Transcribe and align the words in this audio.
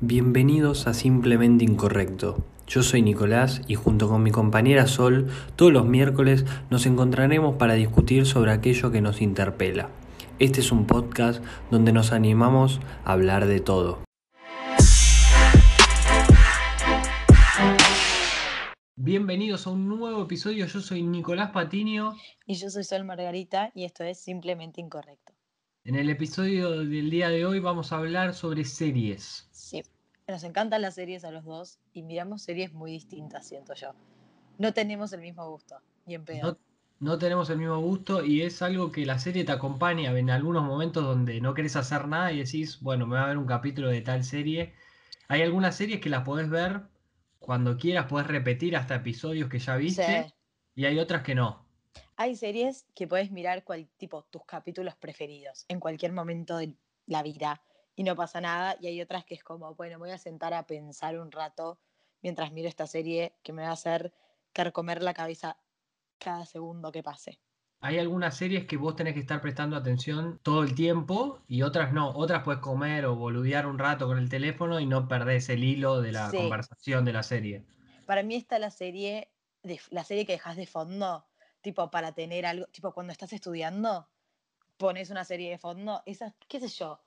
Bienvenidos 0.00 0.88
a 0.88 0.92
Simplemente 0.92 1.64
Incorrecto. 1.64 2.44
Yo 2.66 2.82
soy 2.82 3.00
Nicolás 3.00 3.62
y 3.68 3.76
junto 3.76 4.08
con 4.08 4.24
mi 4.24 4.32
compañera 4.32 4.88
Sol, 4.88 5.28
todos 5.54 5.72
los 5.72 5.86
miércoles 5.86 6.44
nos 6.68 6.84
encontraremos 6.86 7.54
para 7.56 7.74
discutir 7.74 8.26
sobre 8.26 8.50
aquello 8.50 8.90
que 8.90 9.00
nos 9.00 9.22
interpela. 9.22 9.90
Este 10.40 10.60
es 10.60 10.72
un 10.72 10.86
podcast 10.86 11.44
donde 11.70 11.92
nos 11.92 12.10
animamos 12.10 12.80
a 13.04 13.12
hablar 13.12 13.46
de 13.46 13.60
todo. 13.60 14.00
Bienvenidos 18.96 19.68
a 19.68 19.70
un 19.70 19.88
nuevo 19.88 20.24
episodio, 20.24 20.66
yo 20.66 20.80
soy 20.80 21.02
Nicolás 21.02 21.52
Patinio. 21.52 22.14
Y 22.46 22.54
yo 22.54 22.68
soy 22.68 22.82
Sol 22.82 23.04
Margarita 23.04 23.70
y 23.76 23.84
esto 23.84 24.02
es 24.02 24.18
Simplemente 24.18 24.80
Incorrecto. 24.80 25.23
En 25.84 25.96
el 25.96 26.08
episodio 26.08 26.70
del 26.70 27.10
día 27.10 27.28
de 27.28 27.44
hoy 27.44 27.60
vamos 27.60 27.92
a 27.92 27.98
hablar 27.98 28.32
sobre 28.32 28.64
series. 28.64 29.46
Sí, 29.52 29.82
nos 30.26 30.42
encantan 30.42 30.80
las 30.80 30.94
series 30.94 31.24
a 31.24 31.30
los 31.30 31.44
dos 31.44 31.78
y 31.92 32.02
miramos 32.02 32.42
series 32.42 32.72
muy 32.72 32.90
distintas, 32.90 33.46
siento 33.46 33.74
yo. 33.74 33.92
No 34.56 34.72
tenemos 34.72 35.12
el 35.12 35.20
mismo 35.20 35.46
gusto, 35.50 35.76
ni 36.06 36.14
en 36.14 36.24
pedo. 36.24 36.52
No, 36.52 36.58
no 37.00 37.18
tenemos 37.18 37.50
el 37.50 37.58
mismo 37.58 37.78
gusto 37.80 38.24
y 38.24 38.40
es 38.40 38.62
algo 38.62 38.90
que 38.92 39.04
la 39.04 39.18
serie 39.18 39.44
te 39.44 39.52
acompaña 39.52 40.18
en 40.18 40.30
algunos 40.30 40.64
momentos 40.64 41.04
donde 41.04 41.38
no 41.42 41.52
querés 41.52 41.76
hacer 41.76 42.08
nada 42.08 42.32
y 42.32 42.38
decís, 42.38 42.80
bueno, 42.80 43.06
me 43.06 43.16
va 43.16 43.24
a 43.24 43.28
ver 43.28 43.36
un 43.36 43.46
capítulo 43.46 43.88
de 43.88 44.00
tal 44.00 44.24
serie. 44.24 44.72
Hay 45.28 45.42
algunas 45.42 45.76
series 45.76 46.00
que 46.00 46.08
las 46.08 46.24
podés 46.24 46.48
ver 46.48 46.82
cuando 47.38 47.76
quieras, 47.76 48.06
podés 48.06 48.26
repetir 48.26 48.74
hasta 48.74 48.94
episodios 48.94 49.50
que 49.50 49.58
ya 49.58 49.76
viste 49.76 50.24
Sí. 50.28 50.34
y 50.76 50.86
hay 50.86 50.98
otras 50.98 51.22
que 51.22 51.34
no. 51.34 51.63
Hay 52.16 52.36
series 52.36 52.86
que 52.94 53.08
puedes 53.08 53.32
mirar 53.32 53.64
cual, 53.64 53.88
tipo 53.96 54.22
tus 54.30 54.44
capítulos 54.44 54.94
preferidos 54.94 55.64
en 55.68 55.80
cualquier 55.80 56.12
momento 56.12 56.56
de 56.56 56.76
la 57.06 57.22
vida 57.22 57.62
y 57.96 58.04
no 58.04 58.14
pasa 58.14 58.40
nada. 58.40 58.76
Y 58.80 58.86
hay 58.86 59.00
otras 59.00 59.24
que 59.24 59.34
es 59.34 59.42
como, 59.42 59.74
bueno, 59.74 59.98
me 59.98 60.06
voy 60.06 60.10
a 60.12 60.18
sentar 60.18 60.54
a 60.54 60.66
pensar 60.66 61.18
un 61.18 61.32
rato 61.32 61.80
mientras 62.22 62.52
miro 62.52 62.68
esta 62.68 62.86
serie 62.86 63.34
que 63.42 63.52
me 63.52 63.62
va 63.62 63.70
a 63.70 63.72
hacer 63.72 64.14
carcomer 64.52 65.02
la 65.02 65.12
cabeza 65.12 65.58
cada 66.18 66.46
segundo 66.46 66.92
que 66.92 67.02
pase. 67.02 67.40
Hay 67.80 67.98
algunas 67.98 68.36
series 68.36 68.64
que 68.66 68.76
vos 68.76 68.96
tenés 68.96 69.14
que 69.14 69.20
estar 69.20 69.42
prestando 69.42 69.76
atención 69.76 70.38
todo 70.42 70.62
el 70.62 70.74
tiempo 70.74 71.42
y 71.48 71.62
otras 71.62 71.92
no. 71.92 72.12
Otras 72.14 72.42
puedes 72.42 72.62
comer 72.62 73.04
o 73.06 73.16
boludear 73.16 73.66
un 73.66 73.78
rato 73.78 74.06
con 74.06 74.18
el 74.18 74.28
teléfono 74.30 74.80
y 74.80 74.86
no 74.86 75.06
perdés 75.08 75.48
el 75.50 75.64
hilo 75.64 76.00
de 76.00 76.12
la 76.12 76.30
Sí. 76.30 76.36
conversación 76.36 77.04
de 77.04 77.12
la 77.12 77.22
serie. 77.22 77.66
Para 78.06 78.22
mí 78.22 78.36
está 78.36 78.58
la 78.58 78.70
serie, 78.70 79.28
de, 79.62 79.80
la 79.90 80.04
serie 80.04 80.24
que 80.24 80.32
dejas 80.32 80.56
de 80.56 80.66
fondo, 80.66 81.26
tipo 81.64 81.90
para 81.90 82.12
tener 82.12 82.44
algo, 82.46 82.66
tipo 82.66 82.92
cuando 82.92 83.12
estás 83.12 83.32
estudiando, 83.32 84.06
pones 84.76 85.08
una 85.10 85.24
serie 85.24 85.50
de 85.50 85.58
fondo, 85.58 86.02
esa, 86.06 86.34
qué 86.46 86.60
sé 86.60 86.68
yo, 86.68 87.00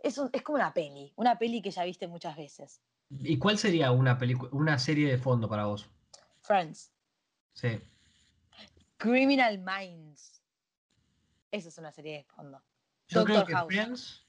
es, 0.00 0.18
un- 0.18 0.28
es 0.32 0.42
como 0.42 0.56
una 0.56 0.74
peli, 0.74 1.12
una 1.16 1.38
peli 1.38 1.62
que 1.62 1.70
ya 1.70 1.84
viste 1.84 2.08
muchas 2.08 2.36
veces. 2.36 2.82
¿Y 3.10 3.38
cuál 3.38 3.58
sería 3.58 3.92
una 3.92 4.18
una 4.50 4.78
serie 4.78 5.08
de 5.08 5.18
fondo 5.18 5.48
para 5.48 5.66
vos? 5.66 5.88
Friends, 6.42 6.92
Sí. 7.54 7.80
Criminal 8.96 9.58
Minds, 9.58 10.42
esa 11.50 11.68
es 11.68 11.78
una 11.78 11.92
serie 11.92 12.18
de 12.18 12.24
fondo. 12.24 12.62
Yo 13.08 13.24
creo 13.24 13.36
Doctor 13.38 13.46
que 13.46 13.54
House. 13.54 13.66
Friends 13.66 14.26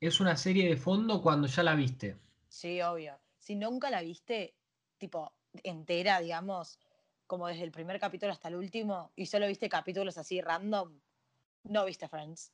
es 0.00 0.20
una 0.20 0.36
serie 0.36 0.68
de 0.68 0.76
fondo 0.76 1.22
cuando 1.22 1.46
ya 1.46 1.62
la 1.62 1.74
viste. 1.74 2.16
Sí, 2.48 2.80
obvio. 2.82 3.18
Si 3.38 3.54
nunca 3.54 3.90
la 3.90 4.00
viste, 4.02 4.56
tipo, 4.98 5.32
entera, 5.62 6.20
digamos, 6.20 6.78
como 7.26 7.48
desde 7.48 7.64
el 7.64 7.72
primer 7.72 7.98
capítulo 7.98 8.32
hasta 8.32 8.48
el 8.48 8.56
último, 8.56 9.12
y 9.16 9.26
solo 9.26 9.46
viste 9.46 9.68
capítulos 9.68 10.18
así 10.18 10.40
random, 10.40 11.00
no 11.64 11.84
viste 11.84 12.08
Friends. 12.08 12.52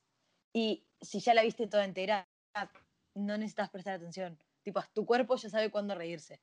Y 0.51 0.85
si 1.01 1.19
ya 1.19 1.33
la 1.33 1.43
viste 1.43 1.67
toda 1.67 1.85
entera, 1.85 2.27
no 3.15 3.37
necesitas 3.37 3.69
prestar 3.69 3.95
atención. 3.95 4.39
Tipo, 4.63 4.83
tu 4.93 5.05
cuerpo 5.05 5.35
ya 5.35 5.49
sabe 5.49 5.71
cuándo 5.71 5.95
reírse. 5.95 6.41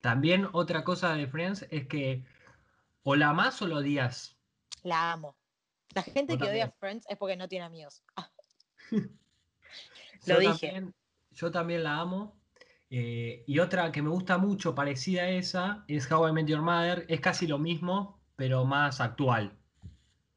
También 0.00 0.48
otra 0.52 0.84
cosa 0.84 1.14
de 1.14 1.26
Friends 1.26 1.66
es 1.70 1.86
que 1.86 2.24
o 3.02 3.16
la 3.16 3.30
amás 3.30 3.60
o 3.62 3.66
la 3.66 3.76
odias. 3.76 4.36
La 4.82 5.12
amo. 5.12 5.36
La 5.94 6.02
gente 6.02 6.34
Yo 6.34 6.38
que 6.38 6.44
odia 6.44 6.66
también. 6.66 6.78
Friends 6.78 7.06
es 7.08 7.16
porque 7.16 7.36
no 7.36 7.48
tiene 7.48 7.64
amigos. 7.64 8.02
Ah, 8.16 8.30
Yo 10.26 10.34
Lo 10.34 10.40
dije. 10.40 10.68
También, 10.68 10.94
yo 11.32 11.50
también 11.50 11.82
la 11.82 11.98
amo. 11.98 12.40
Eh, 12.96 13.42
y 13.48 13.58
otra 13.58 13.90
que 13.90 14.02
me 14.02 14.08
gusta 14.08 14.38
mucho, 14.38 14.76
parecida 14.76 15.22
a 15.22 15.28
esa, 15.28 15.84
es 15.88 16.08
How 16.08 16.28
I 16.28 16.32
Met 16.32 16.46
Your 16.46 16.62
Mother. 16.62 17.04
Es 17.08 17.18
casi 17.18 17.48
lo 17.48 17.58
mismo, 17.58 18.20
pero 18.36 18.64
más 18.64 19.00
actual. 19.00 19.58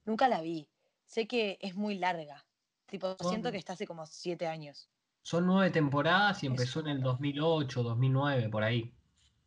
nunca 0.06 0.28
la 0.28 0.42
vi. 0.42 0.68
Sé 1.06 1.28
que 1.28 1.60
es 1.62 1.76
muy 1.76 2.00
larga. 2.00 2.48
Tipo, 2.88 3.16
siento 3.22 3.52
que 3.52 3.60
está 3.60 3.74
hace 3.74 3.86
como 3.86 4.08
siete 4.08 4.48
años. 4.48 4.90
Son 5.22 5.46
nueve 5.46 5.70
temporadas 5.70 6.42
y 6.42 6.48
empezó 6.48 6.80
en 6.80 6.88
el 6.88 6.96
montón. 6.96 7.12
2008, 7.12 7.84
2009, 7.84 8.50
por 8.50 8.64
ahí. 8.64 8.92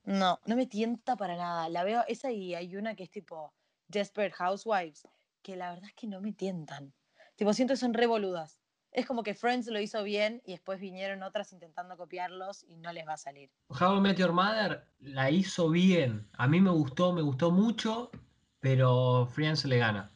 No, 0.04 0.38
no 0.46 0.54
me 0.54 0.66
tienta 0.66 1.16
para 1.16 1.36
nada. 1.36 1.68
La 1.68 1.82
veo, 1.82 2.04
esa 2.06 2.30
y 2.30 2.54
hay 2.54 2.76
una 2.76 2.94
que 2.94 3.02
es 3.02 3.10
tipo 3.10 3.52
Desperate 3.88 4.36
Housewives, 4.36 5.08
que 5.42 5.56
la 5.56 5.70
verdad 5.70 5.88
es 5.88 5.94
que 5.94 6.06
no 6.06 6.20
me 6.20 6.32
tientan. 6.32 6.94
Tipo, 7.34 7.52
siento 7.54 7.72
que 7.72 7.78
son 7.78 7.92
revoludas. 7.92 8.59
Es 8.92 9.06
como 9.06 9.22
que 9.22 9.34
Friends 9.34 9.68
lo 9.68 9.80
hizo 9.80 10.02
bien 10.02 10.42
y 10.44 10.52
después 10.52 10.80
vinieron 10.80 11.22
otras 11.22 11.52
intentando 11.52 11.96
copiarlos 11.96 12.64
y 12.64 12.76
no 12.76 12.92
les 12.92 13.06
va 13.06 13.12
a 13.12 13.16
salir. 13.16 13.50
How 13.68 13.96
I 13.96 14.00
Met 14.00 14.16
Your 14.16 14.32
Mother 14.32 14.84
la 14.98 15.30
hizo 15.30 15.70
bien. 15.70 16.28
A 16.32 16.48
mí 16.48 16.60
me 16.60 16.70
gustó, 16.70 17.12
me 17.12 17.22
gustó 17.22 17.52
mucho, 17.52 18.10
pero 18.58 19.26
Friends 19.26 19.64
le 19.64 19.78
gana. 19.78 20.10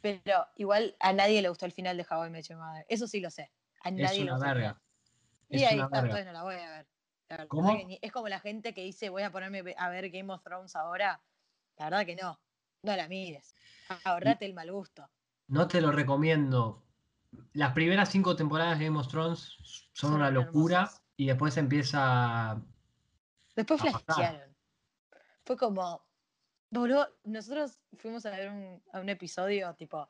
Pero 0.00 0.46
igual 0.56 0.96
a 1.00 1.12
nadie 1.12 1.42
le 1.42 1.48
gustó 1.48 1.66
el 1.66 1.72
final 1.72 1.96
de 1.96 2.06
How 2.08 2.26
I 2.26 2.30
Met 2.30 2.48
Your 2.48 2.58
Mother. 2.58 2.84
Eso 2.88 3.06
sí 3.06 3.20
lo 3.20 3.30
sé. 3.30 3.52
A 3.82 3.90
Es 3.90 3.94
nadie 3.94 4.18
le 4.24 4.24
una 4.24 4.32
gustó 4.32 4.46
verga. 4.46 4.82
Y 5.48 5.62
Es 5.62 5.70
ahí 5.70 5.78
está, 5.80 5.98
entonces 6.00 6.26
no 6.26 6.32
la 6.32 6.42
voy 6.42 6.54
a 6.56 6.70
ver. 6.70 6.86
La 7.28 7.46
¿Cómo? 7.46 7.78
es 8.00 8.12
como 8.12 8.28
la 8.28 8.40
gente 8.40 8.74
que 8.74 8.82
dice 8.82 9.10
voy 9.10 9.22
a 9.22 9.30
ponerme 9.30 9.74
a 9.76 9.88
ver 9.90 10.10
Game 10.10 10.32
of 10.32 10.42
Thrones 10.42 10.74
ahora. 10.74 11.22
La 11.76 11.84
verdad 11.84 12.06
que 12.06 12.16
no. 12.16 12.40
No 12.82 12.96
la 12.96 13.08
mires. 13.08 13.54
Ahorrate 14.04 14.44
el 14.46 14.54
mal 14.54 14.72
gusto. 14.72 15.08
No 15.48 15.68
te 15.68 15.80
lo 15.80 15.92
recomiendo. 15.92 16.87
Las 17.52 17.72
primeras 17.72 18.10
cinco 18.10 18.36
temporadas 18.36 18.78
de 18.78 18.86
Game 18.86 18.98
of 18.98 19.08
Thrones 19.08 19.56
son 19.92 20.10
Son 20.10 20.12
una 20.14 20.30
locura 20.30 20.78
hermosas. 20.78 21.02
y 21.16 21.26
después 21.26 21.56
empieza 21.56 22.62
Después 23.56 23.80
flashearon. 23.80 24.56
Fue 25.44 25.56
como. 25.56 26.06
Boludo, 26.70 27.08
nosotros 27.24 27.80
fuimos 27.96 28.26
a 28.26 28.30
ver 28.30 28.50
un, 28.50 28.82
a 28.92 29.00
un 29.00 29.08
episodio, 29.08 29.74
tipo, 29.74 30.08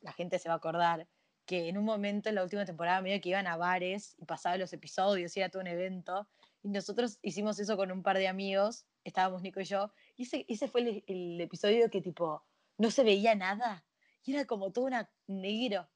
la 0.00 0.12
gente 0.12 0.38
se 0.38 0.48
va 0.48 0.54
a 0.54 0.58
acordar, 0.58 1.08
que 1.46 1.68
en 1.68 1.78
un 1.78 1.84
momento 1.84 2.28
en 2.28 2.34
la 2.34 2.42
última 2.42 2.66
temporada 2.66 3.00
medio 3.00 3.20
que 3.20 3.30
iban 3.30 3.46
a 3.46 3.56
bares 3.56 4.14
y 4.18 4.26
pasaban 4.26 4.60
los 4.60 4.72
episodios, 4.72 5.34
y 5.36 5.40
era 5.40 5.48
todo 5.48 5.62
un 5.62 5.68
evento. 5.68 6.28
Y 6.62 6.68
nosotros 6.68 7.18
hicimos 7.22 7.58
eso 7.58 7.76
con 7.78 7.90
un 7.90 8.02
par 8.02 8.18
de 8.18 8.28
amigos, 8.28 8.84
estábamos 9.04 9.40
Nico 9.42 9.60
y 9.60 9.64
yo, 9.64 9.90
y 10.16 10.24
ese, 10.24 10.44
ese 10.48 10.68
fue 10.68 10.82
el, 10.82 11.04
el 11.06 11.40
episodio 11.40 11.88
que 11.90 12.02
tipo, 12.02 12.44
no 12.76 12.90
se 12.90 13.02
veía 13.02 13.34
nada. 13.34 13.84
Y 14.22 14.34
era 14.34 14.44
como 14.46 14.70
todo 14.70 14.84
una 14.84 15.10
negro. 15.26 15.88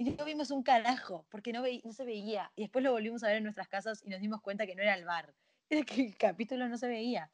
Y 0.00 0.12
no 0.12 0.24
vimos 0.24 0.50
un 0.50 0.62
carajo, 0.62 1.26
porque 1.28 1.52
no, 1.52 1.62
se 1.92 2.04
veía. 2.06 2.50
Y 2.56 2.62
después 2.62 2.82
lo 2.82 2.92
volvimos 2.92 3.22
a 3.22 3.26
ver 3.26 3.36
en 3.36 3.42
nuestras 3.42 3.68
casas 3.68 4.02
y 4.02 4.08
nos 4.08 4.18
dimos 4.18 4.40
cuenta 4.40 4.64
que 4.64 4.74
no 4.74 4.80
era 4.80 4.94
el 4.94 5.04
bar. 5.04 5.34
Era 5.68 5.84
que 5.84 6.06
el 6.06 6.16
capítulo 6.16 6.66
no 6.68 6.78
se 6.78 6.88
veía. 6.88 7.30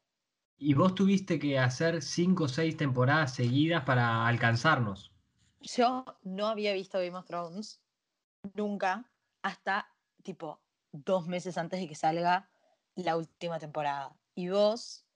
Y 0.58 0.74
vos 0.74 0.96
tuviste 0.96 1.38
que 1.38 1.60
hacer 1.60 2.02
cinco 2.02 2.44
o 2.44 2.48
seis 2.48 2.76
temporadas 2.76 3.36
seguidas 3.36 3.84
para 3.84 4.26
alcanzarnos. 4.26 5.12
Yo 5.60 6.04
no 6.24 6.48
había 6.48 6.72
visto 6.72 6.98
Game 6.98 7.16
of 7.16 7.24
Thrones 7.24 7.80
nunca 8.54 9.08
hasta 9.42 9.88
tipo 10.24 10.60
dos 10.90 11.28
meses 11.28 11.58
antes 11.58 11.78
de 11.78 11.86
que 11.86 11.94
salga 11.94 12.50
la 12.96 13.16
última 13.16 13.60
temporada. 13.60 14.12
Y 14.34 14.48
vos 14.48 15.06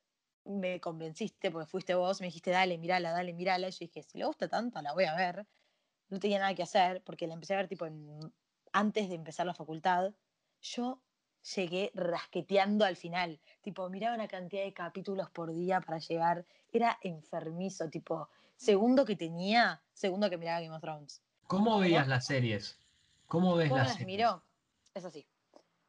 me 0.45 0.81
convenciste, 0.81 1.51
porque 1.51 1.67
fuiste 1.67 1.97
vos, 1.97 2.21
me 2.21 2.29
dijiste, 2.29 2.53
dale, 2.53 2.79
mirala, 2.79 3.11
dale, 3.11 3.33
mirala. 3.33 3.67
Y 3.67 3.73
yo 3.73 3.79
dije, 3.81 4.05
si 4.05 4.19
le 4.19 4.27
gusta 4.27 4.47
tanto, 4.47 4.81
la 4.81 4.93
voy 4.93 5.07
a 5.07 5.17
ver. 5.17 5.49
No 6.11 6.19
tenía 6.21 6.39
nada 6.41 6.55
que 6.55 6.63
hacer, 6.63 7.03
porque 7.03 7.27
la 7.27 7.35
empecé 7.35 7.55
a 7.55 7.59
ver 7.59 7.69
tipo 7.69 7.87
en- 7.87 8.33
antes 8.73 9.09
de 9.09 9.15
empezar 9.15 9.47
la 9.47 9.55
facultad. 9.55 10.13
Yo 10.61 11.01
llegué 11.57 11.91
rasqueteando 11.95 12.85
al 12.85 12.97
final. 12.97 13.41
Tipo, 13.63 13.89
miraba 13.89 14.15
una 14.15 14.29
cantidad 14.29 14.63
de 14.65 14.75
capítulos 14.75 15.31
por 15.31 15.53
día 15.55 15.81
para 15.81 15.99
llegar. 15.99 16.45
Era 16.73 16.99
enfermizo, 17.03 17.89
tipo, 17.89 18.29
segundo 18.57 19.05
que 19.05 19.17
tenía, 19.17 19.83
segundo 19.93 20.29
que 20.29 20.37
miraba 20.37 20.61
Game 20.61 20.75
of 20.75 20.83
Thrones. 20.83 21.23
¿Cómo 21.47 21.65
¿Cómo? 21.65 21.81
veías 21.81 22.07
las 22.07 22.27
series? 22.27 22.79
¿Cómo 23.27 23.55
ves 23.57 23.69
¿Cómo 23.69 23.79
las 23.79 23.89
las 23.89 23.97
series? 23.97 24.19
miro? 24.19 24.45
Es 24.95 25.05
así. 25.05 25.27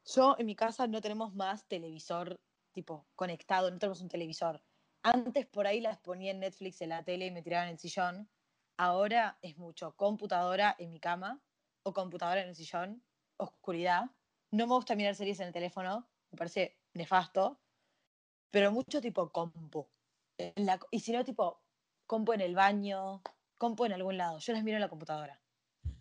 Yo 0.06 0.36
en 0.40 0.46
mi 0.46 0.56
casa 0.56 0.88
no 0.88 1.02
tenemos 1.02 1.34
más 1.36 1.66
televisor 1.68 2.40
tipo 2.72 3.06
conectado, 3.16 3.70
no 3.70 3.78
tenemos 3.78 4.02
un 4.02 4.08
televisor. 4.10 4.62
Antes 5.04 5.46
por 5.48 5.68
ahí 5.68 5.82
las 5.82 5.98
ponía 5.98 6.32
en 6.32 6.40
Netflix 6.40 6.82
en 6.82 6.90
la 6.90 7.04
tele 7.04 7.26
y 7.28 7.32
me 7.32 7.42
tiraban 7.42 7.68
en 7.68 7.74
el 7.74 7.80
sillón. 7.80 8.30
Ahora 8.82 9.38
es 9.44 9.60
mucho 9.60 9.96
computadora 9.96 10.76
en 10.80 10.92
mi 10.92 11.00
cama 11.00 11.40
o 11.84 11.94
computadora 11.94 12.42
en 12.42 12.50
el 12.50 12.56
sillón, 12.56 13.04
oscuridad. 13.38 14.06
No 14.50 14.66
me 14.66 14.74
gusta 14.74 14.96
mirar 14.96 15.14
series 15.14 15.40
en 15.40 15.48
el 15.50 15.54
teléfono, 15.54 16.10
me 16.32 16.38
parece 16.40 16.80
nefasto, 16.96 17.60
pero 18.50 18.72
mucho 18.72 19.00
tipo 19.00 19.32
compu. 19.32 19.88
La- 20.56 20.80
y 20.90 21.00
si 21.02 21.12
no, 21.12 21.24
tipo 21.24 21.62
compu 22.08 22.34
en 22.34 22.42
el 22.42 22.56
baño, 22.56 23.22
compu 23.60 23.86
en 23.86 23.94
algún 23.94 24.18
lado. 24.18 24.40
Yo 24.40 24.54
las 24.54 24.64
miro 24.64 24.78
en 24.78 24.82
la 24.82 24.90
computadora. 24.90 25.40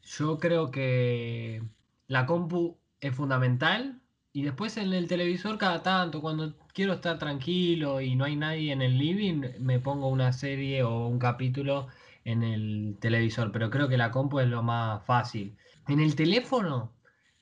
Yo 0.02 0.38
creo 0.38 0.70
que 0.70 1.62
la 2.06 2.26
compu 2.26 2.78
es 3.00 3.14
fundamental, 3.14 4.00
Y 4.32 4.42
después 4.42 4.76
en 4.76 4.92
el 4.92 5.08
televisor 5.08 5.58
cada 5.58 5.82
tanto, 5.82 6.20
cuando 6.20 6.54
quiero 6.72 6.92
estar 6.94 7.18
tranquilo 7.18 8.00
y 8.00 8.14
no 8.14 8.24
hay 8.24 8.36
nadie 8.36 8.72
en 8.72 8.80
el 8.82 8.96
living, 8.96 9.42
me 9.58 9.80
pongo 9.80 10.06
una 10.08 10.32
serie 10.32 10.84
o 10.84 11.06
un 11.08 11.18
capítulo 11.18 11.88
en 12.24 12.42
el 12.42 12.98
televisor, 13.00 13.52
pero 13.52 13.70
creo 13.70 13.88
que 13.88 13.96
la 13.96 14.10
compu 14.10 14.40
es 14.40 14.48
lo 14.48 14.62
más 14.62 15.04
fácil. 15.04 15.56
En 15.88 16.00
el 16.00 16.14
teléfono 16.14 16.92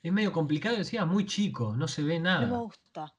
es 0.01 0.11
medio 0.11 0.31
complicado, 0.31 0.77
decía, 0.77 1.05
muy 1.05 1.25
chico, 1.25 1.75
no 1.75 1.87
se 1.87 2.03
ve 2.03 2.19
nada. 2.19 2.45
No 2.45 2.57
me 2.57 2.63
gusta. 2.63 3.13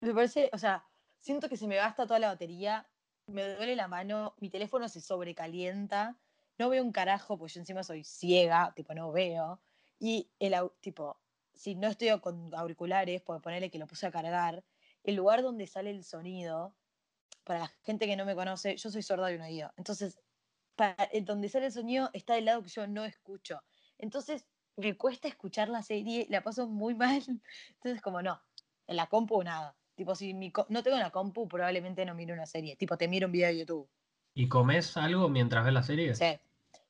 Me 0.00 0.12
parece, 0.12 0.50
o 0.52 0.58
sea, 0.58 0.84
siento 1.18 1.48
que 1.48 1.56
se 1.56 1.66
me 1.66 1.76
gasta 1.76 2.06
toda 2.06 2.18
la 2.18 2.28
batería, 2.28 2.86
me 3.26 3.54
duele 3.54 3.76
la 3.76 3.88
mano, 3.88 4.34
mi 4.40 4.50
teléfono 4.50 4.88
se 4.88 5.00
sobrecalienta, 5.00 6.16
no 6.58 6.68
veo 6.68 6.82
un 6.82 6.92
carajo, 6.92 7.38
pues 7.38 7.54
yo 7.54 7.60
encima 7.60 7.82
soy 7.82 8.04
ciega, 8.04 8.72
tipo, 8.74 8.94
no 8.94 9.10
veo. 9.12 9.60
Y 9.98 10.28
el 10.38 10.54
tipo, 10.80 11.16
si 11.54 11.74
no 11.74 11.88
estoy 11.88 12.18
con 12.20 12.54
auriculares, 12.54 13.22
puedo 13.22 13.40
ponerle 13.40 13.70
que 13.70 13.78
lo 13.78 13.86
puse 13.86 14.06
a 14.06 14.10
cargar, 14.10 14.62
el 15.04 15.14
lugar 15.14 15.42
donde 15.42 15.66
sale 15.66 15.90
el 15.90 16.04
sonido, 16.04 16.74
para 17.44 17.60
la 17.60 17.68
gente 17.82 18.06
que 18.06 18.16
no 18.16 18.24
me 18.24 18.34
conoce, 18.34 18.76
yo 18.76 18.90
soy 18.90 19.02
sorda 19.02 19.26
de 19.28 19.36
un 19.36 19.42
oído. 19.42 19.72
Entonces, 19.76 20.20
para, 20.82 21.08
donde 21.22 21.48
sale 21.48 21.66
el 21.66 21.72
sonido 21.72 22.10
está 22.12 22.34
del 22.34 22.46
lado 22.46 22.62
que 22.62 22.68
yo 22.68 22.86
no 22.88 23.04
escucho. 23.04 23.62
Entonces, 23.98 24.44
me 24.76 24.96
cuesta 24.96 25.28
escuchar 25.28 25.68
la 25.68 25.82
serie, 25.82 26.26
la 26.28 26.42
paso 26.42 26.66
muy 26.66 26.94
mal. 26.96 27.22
Entonces, 27.74 28.02
como 28.02 28.20
no, 28.20 28.40
en 28.88 28.96
la 28.96 29.06
compu 29.06 29.42
nada. 29.42 29.76
Tipo, 29.94 30.16
si 30.16 30.34
no 30.34 30.82
tengo 30.82 30.96
la 30.96 31.10
compu, 31.10 31.46
probablemente 31.46 32.04
no 32.04 32.14
miro 32.14 32.34
una 32.34 32.46
serie. 32.46 32.76
Tipo, 32.76 32.96
te 32.96 33.06
miro 33.06 33.26
un 33.26 33.32
video 33.32 33.48
de 33.48 33.58
YouTube. 33.58 33.88
¿Y 34.34 34.48
comes 34.48 34.96
algo 34.96 35.28
mientras 35.28 35.64
ves 35.64 35.74
la 35.74 35.82
serie? 35.82 36.14
Sí. 36.14 36.40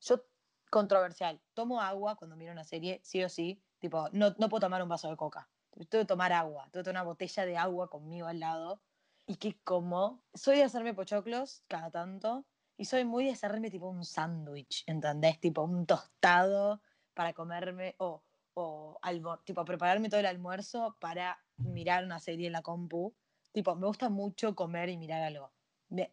Yo, 0.01 0.25
controversial, 0.71 1.39
tomo 1.53 1.81
agua 1.81 2.15
cuando 2.15 2.35
miro 2.35 2.51
una 2.51 2.63
serie, 2.63 2.99
sí 3.03 3.23
o 3.23 3.29
sí. 3.29 3.61
Tipo, 3.79 4.09
no, 4.13 4.33
no 4.39 4.49
puedo 4.49 4.61
tomar 4.61 4.81
un 4.81 4.89
vaso 4.89 5.09
de 5.09 5.17
coca. 5.17 5.47
Tengo 5.89 6.03
que 6.03 6.07
tomar 6.07 6.31
agua. 6.31 6.63
Tengo 6.71 6.81
que 6.81 6.85
tener 6.85 7.01
una 7.01 7.03
botella 7.03 7.45
de 7.45 7.57
agua 7.57 7.89
conmigo 7.89 8.27
al 8.27 8.39
lado. 8.39 8.81
Y 9.27 9.35
que 9.35 9.59
como, 9.63 10.23
soy 10.33 10.57
de 10.57 10.63
hacerme 10.63 10.93
pochoclos 10.93 11.61
cada 11.67 11.91
tanto. 11.91 12.45
Y 12.83 12.85
soy 12.85 13.05
muy 13.05 13.23
de 13.23 13.31
hacerme 13.31 13.71
tipo 13.71 13.87
un 13.87 14.03
sándwich, 14.03 14.83
¿entendés? 14.87 15.39
Tipo 15.39 15.61
un 15.61 15.85
tostado 15.85 16.81
para 17.13 17.31
comerme 17.31 17.95
o, 17.97 18.21
o 18.55 18.99
tipo 19.45 19.63
prepararme 19.63 20.09
todo 20.09 20.19
el 20.19 20.25
almuerzo 20.25 20.97
para 20.99 21.39
mirar 21.55 22.03
una 22.03 22.19
serie 22.19 22.47
en 22.47 22.51
la 22.51 22.61
compu. 22.61 23.13
Tipo, 23.53 23.77
me 23.77 23.87
gusta 23.87 24.09
mucho 24.09 24.53
comer 24.53 24.89
y 24.89 24.97
mirar 24.97 25.23
algo. 25.23 25.53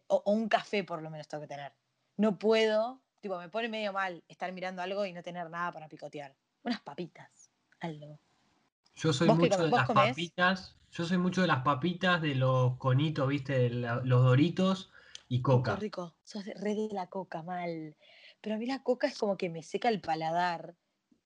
o, 0.07 0.23
un 0.27 0.47
café 0.47 0.85
por 0.85 1.01
lo 1.01 1.09
menos 1.09 1.27
tengo 1.27 1.41
que 1.41 1.49
tener. 1.49 1.73
No 2.15 2.39
puedo, 2.39 3.01
tipo, 3.19 3.37
me 3.37 3.49
pone 3.49 3.67
medio 3.67 3.91
mal 3.91 4.23
estar 4.29 4.49
mirando 4.53 4.81
algo 4.81 5.05
y 5.05 5.11
no 5.11 5.21
tener 5.21 5.49
nada 5.49 5.73
para 5.73 5.89
picotear. 5.89 6.33
Unas 6.63 6.79
papitas, 6.79 7.51
algo. 7.81 8.17
Yo 8.95 9.11
soy 9.11 9.27
mucho 9.27 9.61
de 9.61 9.71
las 9.71 9.91
papitas. 9.91 10.77
Yo 10.93 11.03
soy 11.03 11.17
mucho 11.17 11.41
de 11.41 11.47
las 11.47 11.63
papitas, 11.63 12.21
de 12.21 12.35
los 12.35 12.77
conitos, 12.77 13.27
viste, 13.27 13.69
los 13.69 14.23
doritos 14.23 14.89
y 15.31 15.41
coca. 15.41 15.75
Qué 15.75 15.81
rico, 15.81 16.15
sos 16.23 16.45
re 16.45 16.75
de 16.75 16.89
la 16.91 17.07
coca, 17.07 17.41
mal. 17.43 17.95
Pero 18.41 18.55
a 18.55 18.59
mí 18.59 18.65
la 18.65 18.83
coca 18.83 19.07
es 19.07 19.17
como 19.17 19.37
que 19.37 19.49
me 19.49 19.63
seca 19.63 19.89
el 19.89 20.01
paladar 20.01 20.75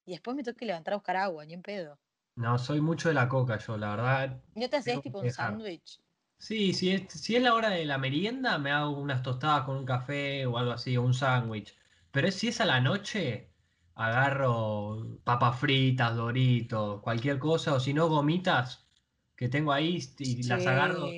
y 0.06 0.12
después 0.12 0.36
me 0.38 0.44
tengo 0.44 0.58
que 0.58 0.66
levantar 0.66 0.94
a 0.94 0.98
buscar 0.98 1.18
agua, 1.18 1.46
ni 1.46 1.54
en 1.54 1.64
pedo. 1.64 2.00
No, 2.36 2.58
soy 2.58 2.82
mucho 2.82 3.10
de 3.10 3.16
la 3.16 3.28
coca 3.30 3.58
yo, 3.60 3.78
la 3.78 3.90
verdad. 3.92 4.44
¿No 4.56 4.70
te 4.70 4.78
haces 4.78 5.02
tipo 5.02 5.20
un 5.20 5.30
sándwich? 5.30 6.00
Sí, 6.38 6.74
si 6.74 6.92
es, 6.92 7.12
si 7.14 7.36
es 7.36 7.42
la 7.44 7.54
hora 7.54 7.70
de 7.70 7.86
la 7.86 7.98
merienda, 7.98 8.58
me 8.58 8.72
hago 8.72 8.92
unas 9.00 9.24
tostadas 9.24 9.64
con 9.66 9.78
un 9.78 9.86
café 9.86 10.46
o 10.46 10.58
algo 10.58 10.72
así, 10.74 10.96
o 10.98 11.02
un 11.04 11.14
sándwich. 11.14 11.76
Pero 12.12 12.30
si 12.32 12.50
es 12.50 12.62
a 12.62 12.66
la 12.66 12.80
noche, 12.82 13.54
agarro 13.96 15.20
papas 15.24 15.60
fritas, 15.60 16.16
doritos, 16.16 17.02
cualquier 17.02 17.40
cosa, 17.40 17.74
o 17.74 17.80
si 17.80 17.94
no, 17.94 18.08
gomitas 18.10 18.90
que 19.36 19.50
tengo 19.50 19.72
ahí 19.72 20.00
y 20.20 20.44
las 20.44 20.68
agarro. 20.68 21.18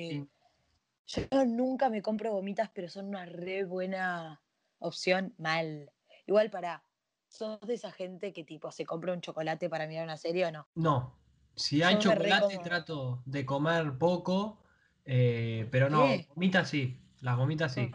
Yo 1.08 1.44
nunca 1.44 1.88
me 1.88 2.02
compro 2.02 2.32
gomitas, 2.32 2.70
pero 2.72 2.88
son 2.88 3.08
una 3.08 3.24
re 3.24 3.64
buena 3.64 4.42
opción, 4.78 5.34
mal. 5.38 5.90
Igual 6.26 6.50
para, 6.50 6.84
¿Sos 7.28 7.60
de 7.60 7.74
esa 7.74 7.92
gente 7.92 8.32
que 8.32 8.44
tipo 8.44 8.70
se 8.72 8.86
compra 8.86 9.12
un 9.12 9.20
chocolate 9.20 9.68
para 9.68 9.86
mirar 9.86 10.04
una 10.04 10.16
serie 10.16 10.46
o 10.46 10.52
no? 10.52 10.66
No. 10.74 11.14
Si 11.54 11.82
hay 11.82 11.98
chocolate 11.98 12.58
trato 12.58 13.22
de 13.26 13.44
comer 13.44 13.98
poco, 13.98 14.58
eh, 15.04 15.68
pero 15.70 15.90
no, 15.90 16.06
gomitas 16.34 16.70
sí. 16.70 17.00
Las 17.20 17.36
gomitas 17.36 17.74
sí. 17.74 17.90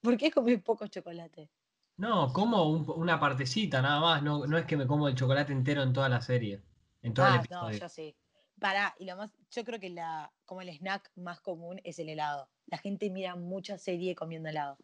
¿Por, 0.00 0.16
qué 0.16 0.30
comes 0.30 0.62
poco 0.62 0.86
chocolate? 0.86 1.50
No, 1.96 2.32
como 2.32 2.64
una 2.64 3.18
partecita 3.20 3.82
nada 3.82 4.00
más. 4.00 4.22
No, 4.22 4.46
no 4.46 4.56
es 4.56 4.64
que 4.64 4.76
me 4.76 4.86
como 4.86 5.08
el 5.08 5.14
chocolate 5.14 5.52
entero 5.52 5.82
en 5.82 5.92
toda 5.92 6.08
la 6.08 6.22
serie. 6.22 6.62
En 7.02 7.12
todo 7.12 7.26
el 7.26 7.32
ah, 7.32 7.36
episodio. 7.36 7.72
No, 7.72 7.78
yo 7.78 7.88
sí. 7.88 8.16
Para, 8.60 8.94
y 8.98 9.06
lo 9.06 9.16
más, 9.16 9.30
yo 9.50 9.64
creo 9.64 9.80
que 9.80 9.88
la, 9.88 10.30
como 10.44 10.60
el 10.60 10.68
snack 10.68 11.10
más 11.16 11.40
común 11.40 11.80
es 11.82 11.98
el 11.98 12.10
helado. 12.10 12.50
La 12.66 12.76
gente 12.76 13.08
mira 13.10 13.34
mucha 13.34 13.78
serie 13.78 14.14
comiendo 14.14 14.50
helado. 14.50 14.78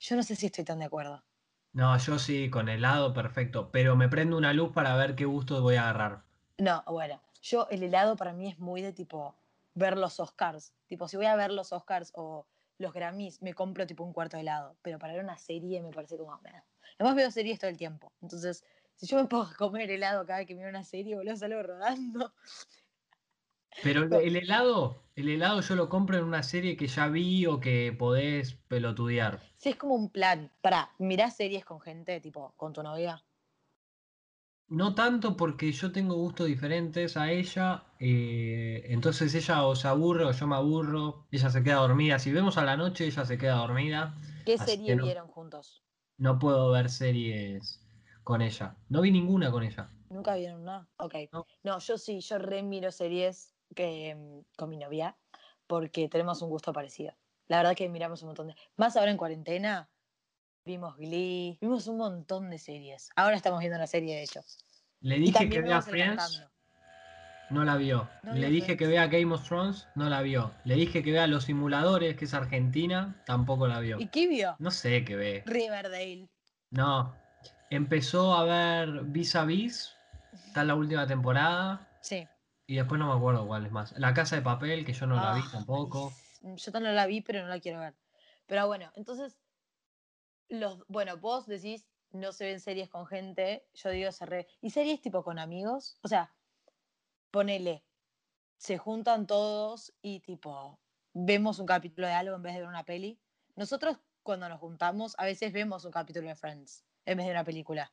Yo 0.00 0.16
no 0.16 0.22
sé 0.22 0.34
si 0.34 0.46
estoy 0.46 0.64
tan 0.64 0.78
de 0.78 0.86
acuerdo. 0.86 1.22
No, 1.74 1.96
yo 1.98 2.18
sí, 2.18 2.50
con 2.50 2.68
helado 2.68 3.12
perfecto, 3.12 3.70
pero 3.70 3.96
me 3.96 4.08
prendo 4.08 4.36
una 4.36 4.52
luz 4.52 4.72
para 4.72 4.96
ver 4.96 5.14
qué 5.14 5.26
gusto 5.26 5.60
voy 5.60 5.76
a 5.76 5.82
agarrar. 5.82 6.24
No, 6.58 6.82
bueno, 6.86 7.20
yo 7.42 7.66
el 7.70 7.82
helado 7.82 8.16
para 8.16 8.32
mí 8.32 8.48
es 8.48 8.58
muy 8.58 8.80
de 8.80 8.92
tipo 8.92 9.34
ver 9.74 9.98
los 9.98 10.18
Oscars. 10.18 10.72
Tipo, 10.86 11.06
si 11.06 11.16
voy 11.18 11.26
a 11.26 11.36
ver 11.36 11.50
los 11.52 11.72
Oscars 11.72 12.12
o 12.14 12.46
los 12.78 12.92
Grammys, 12.92 13.42
me 13.42 13.52
compro 13.54 13.86
tipo 13.86 14.04
un 14.04 14.12
cuarto 14.12 14.36
de 14.38 14.42
helado, 14.42 14.76
pero 14.82 14.98
para 14.98 15.12
ver 15.12 15.22
una 15.22 15.36
serie 15.36 15.82
me 15.82 15.90
parece 15.90 16.16
como... 16.16 16.40
Además 16.98 17.16
veo 17.16 17.30
series 17.30 17.58
todo 17.58 17.70
el 17.70 17.76
tiempo, 17.76 18.12
entonces 18.22 18.64
si 18.96 19.06
yo 19.06 19.16
me 19.16 19.24
puedo 19.28 19.48
comer 19.56 19.90
helado 19.90 20.24
cada 20.26 20.38
vez 20.40 20.48
que 20.48 20.54
miro 20.54 20.68
una 20.68 20.84
serie, 20.84 21.16
boludo, 21.16 21.36
salgo 21.36 21.62
rodando. 21.62 22.32
Pero 23.82 24.02
el 24.20 24.36
helado, 24.36 25.02
el 25.16 25.28
helado 25.28 25.60
yo 25.60 25.74
lo 25.74 25.88
compro 25.88 26.18
en 26.18 26.24
una 26.24 26.42
serie 26.42 26.76
que 26.76 26.86
ya 26.86 27.08
vi 27.08 27.46
o 27.46 27.60
que 27.60 27.94
podés 27.96 28.54
pelotudear. 28.68 29.40
Sí, 29.56 29.70
es 29.70 29.76
como 29.76 29.94
un 29.94 30.10
plan. 30.10 30.52
Para, 30.60 30.90
¿mirás 30.98 31.36
series 31.36 31.64
con 31.64 31.80
gente, 31.80 32.20
tipo, 32.20 32.54
con 32.56 32.72
tu 32.72 32.82
novia? 32.82 33.22
No 34.68 34.94
tanto 34.94 35.36
porque 35.36 35.70
yo 35.70 35.92
tengo 35.92 36.14
gustos 36.14 36.46
diferentes 36.46 37.18
a 37.18 37.30
ella, 37.30 37.84
eh, 38.00 38.84
entonces 38.86 39.34
ella 39.34 39.64
o 39.66 39.76
se 39.76 39.86
aburre 39.86 40.24
o 40.24 40.32
yo 40.32 40.46
me 40.46 40.56
aburro, 40.56 41.26
ella 41.30 41.50
se 41.50 41.62
queda 41.62 41.76
dormida. 41.76 42.18
Si 42.18 42.32
vemos 42.32 42.56
a 42.56 42.64
la 42.64 42.76
noche, 42.76 43.04
ella 43.06 43.24
se 43.26 43.36
queda 43.36 43.56
dormida. 43.56 44.14
¿Qué 44.46 44.56
serie 44.56 44.96
vieron 44.96 45.28
juntos? 45.28 45.82
No 46.16 46.38
puedo 46.38 46.70
ver 46.70 46.88
series 46.88 47.80
con 48.24 48.40
ella. 48.40 48.76
No 48.88 49.02
vi 49.02 49.10
ninguna 49.10 49.50
con 49.50 49.62
ella. 49.62 49.90
¿Nunca 50.08 50.36
vieron 50.36 50.64
nada? 50.64 50.88
Ok. 50.96 51.16
no 51.64 51.78
yo 51.78 51.98
sí, 51.98 52.20
yo 52.20 52.38
re 52.38 52.62
miro 52.62 52.90
series 52.90 53.51
que, 53.74 54.14
mm, 54.14 54.56
con 54.56 54.68
mi 54.70 54.76
novia 54.76 55.16
porque 55.66 56.08
tenemos 56.08 56.42
un 56.42 56.50
gusto 56.50 56.72
parecido. 56.72 57.14
La 57.48 57.56
verdad 57.58 57.74
que 57.74 57.88
miramos 57.88 58.20
un 58.22 58.28
montón 58.28 58.48
de... 58.48 58.54
Más 58.76 58.96
ahora 58.96 59.10
en 59.10 59.16
cuarentena, 59.16 59.88
vimos 60.66 60.96
Glee, 60.96 61.56
vimos 61.60 61.86
un 61.86 61.96
montón 61.96 62.50
de 62.50 62.58
series. 62.58 63.08
Ahora 63.16 63.36
estamos 63.36 63.60
viendo 63.60 63.76
una 63.78 63.86
serie, 63.86 64.16
de 64.16 64.22
hecho. 64.22 64.42
Le 65.00 65.16
dije 65.16 65.48
que 65.48 65.62
vea 65.62 65.80
Friends, 65.80 66.44
no 67.50 67.64
la 67.64 67.76
vio. 67.76 68.08
Le 68.22 68.48
dije 68.50 68.76
que 68.76 68.86
vea 68.86 69.06
Game 69.06 69.34
of 69.34 69.46
Thrones, 69.46 69.88
no 69.94 70.08
la 70.08 70.22
vio. 70.22 70.52
Le 70.64 70.74
dije 70.74 71.02
que 71.02 71.12
vea 71.12 71.26
Los 71.26 71.44
Simuladores, 71.44 72.16
que 72.16 72.26
es 72.26 72.34
Argentina, 72.34 73.22
tampoco 73.26 73.66
la 73.66 73.80
vio. 73.80 73.98
¿Y 73.98 74.08
qué 74.08 74.28
vio? 74.28 74.56
No 74.58 74.70
sé 74.70 75.04
qué 75.04 75.16
ve. 75.16 75.42
Riverdale. 75.46 76.28
No. 76.70 77.14
Empezó 77.70 78.34
a 78.34 78.44
ver 78.44 79.04
Vis 79.04 79.34
a 79.34 79.44
Vis, 79.44 79.94
está 80.46 80.60
en 80.60 80.68
la 80.68 80.74
última 80.74 81.06
temporada. 81.06 81.88
Sí. 82.00 82.26
Y 82.72 82.76
después 82.76 82.98
no 82.98 83.06
me 83.06 83.12
acuerdo 83.12 83.46
cuál 83.46 83.66
es 83.66 83.70
más. 83.70 83.92
La 83.98 84.14
casa 84.14 84.34
de 84.34 84.40
papel, 84.40 84.86
que 84.86 84.94
yo 84.94 85.06
no 85.06 85.16
la 85.16 85.34
vi 85.34 85.42
ah, 85.44 85.50
tampoco. 85.52 86.10
Yo 86.40 86.72
también 86.72 86.96
la 86.96 87.04
vi, 87.04 87.20
pero 87.20 87.42
no 87.42 87.48
la 87.48 87.60
quiero 87.60 87.80
ver. 87.80 87.94
Pero 88.46 88.66
bueno, 88.66 88.90
entonces, 88.96 89.36
los, 90.48 90.82
bueno, 90.88 91.18
vos 91.18 91.46
decís, 91.46 91.86
no 92.12 92.32
se 92.32 92.46
ven 92.46 92.60
series 92.60 92.88
con 92.88 93.04
gente, 93.04 93.68
yo 93.74 93.90
digo, 93.90 94.10
se 94.10 94.24
re... 94.24 94.48
¿Y 94.62 94.70
series 94.70 95.02
tipo 95.02 95.22
con 95.22 95.38
amigos? 95.38 95.98
O 96.00 96.08
sea, 96.08 96.32
ponele, 97.30 97.84
se 98.56 98.78
juntan 98.78 99.26
todos 99.26 99.92
y 100.00 100.20
tipo, 100.20 100.80
vemos 101.12 101.58
un 101.58 101.66
capítulo 101.66 102.06
de 102.06 102.14
algo 102.14 102.36
en 102.36 102.42
vez 102.42 102.54
de 102.54 102.60
ver 102.60 102.68
una 102.70 102.86
peli. 102.86 103.20
Nosotros 103.54 103.98
cuando 104.22 104.48
nos 104.48 104.60
juntamos, 104.60 105.14
a 105.18 105.26
veces 105.26 105.52
vemos 105.52 105.84
un 105.84 105.92
capítulo 105.92 106.26
de 106.26 106.36
Friends 106.36 106.86
en 107.04 107.18
vez 107.18 107.26
de 107.26 107.32
una 107.32 107.44
película. 107.44 107.92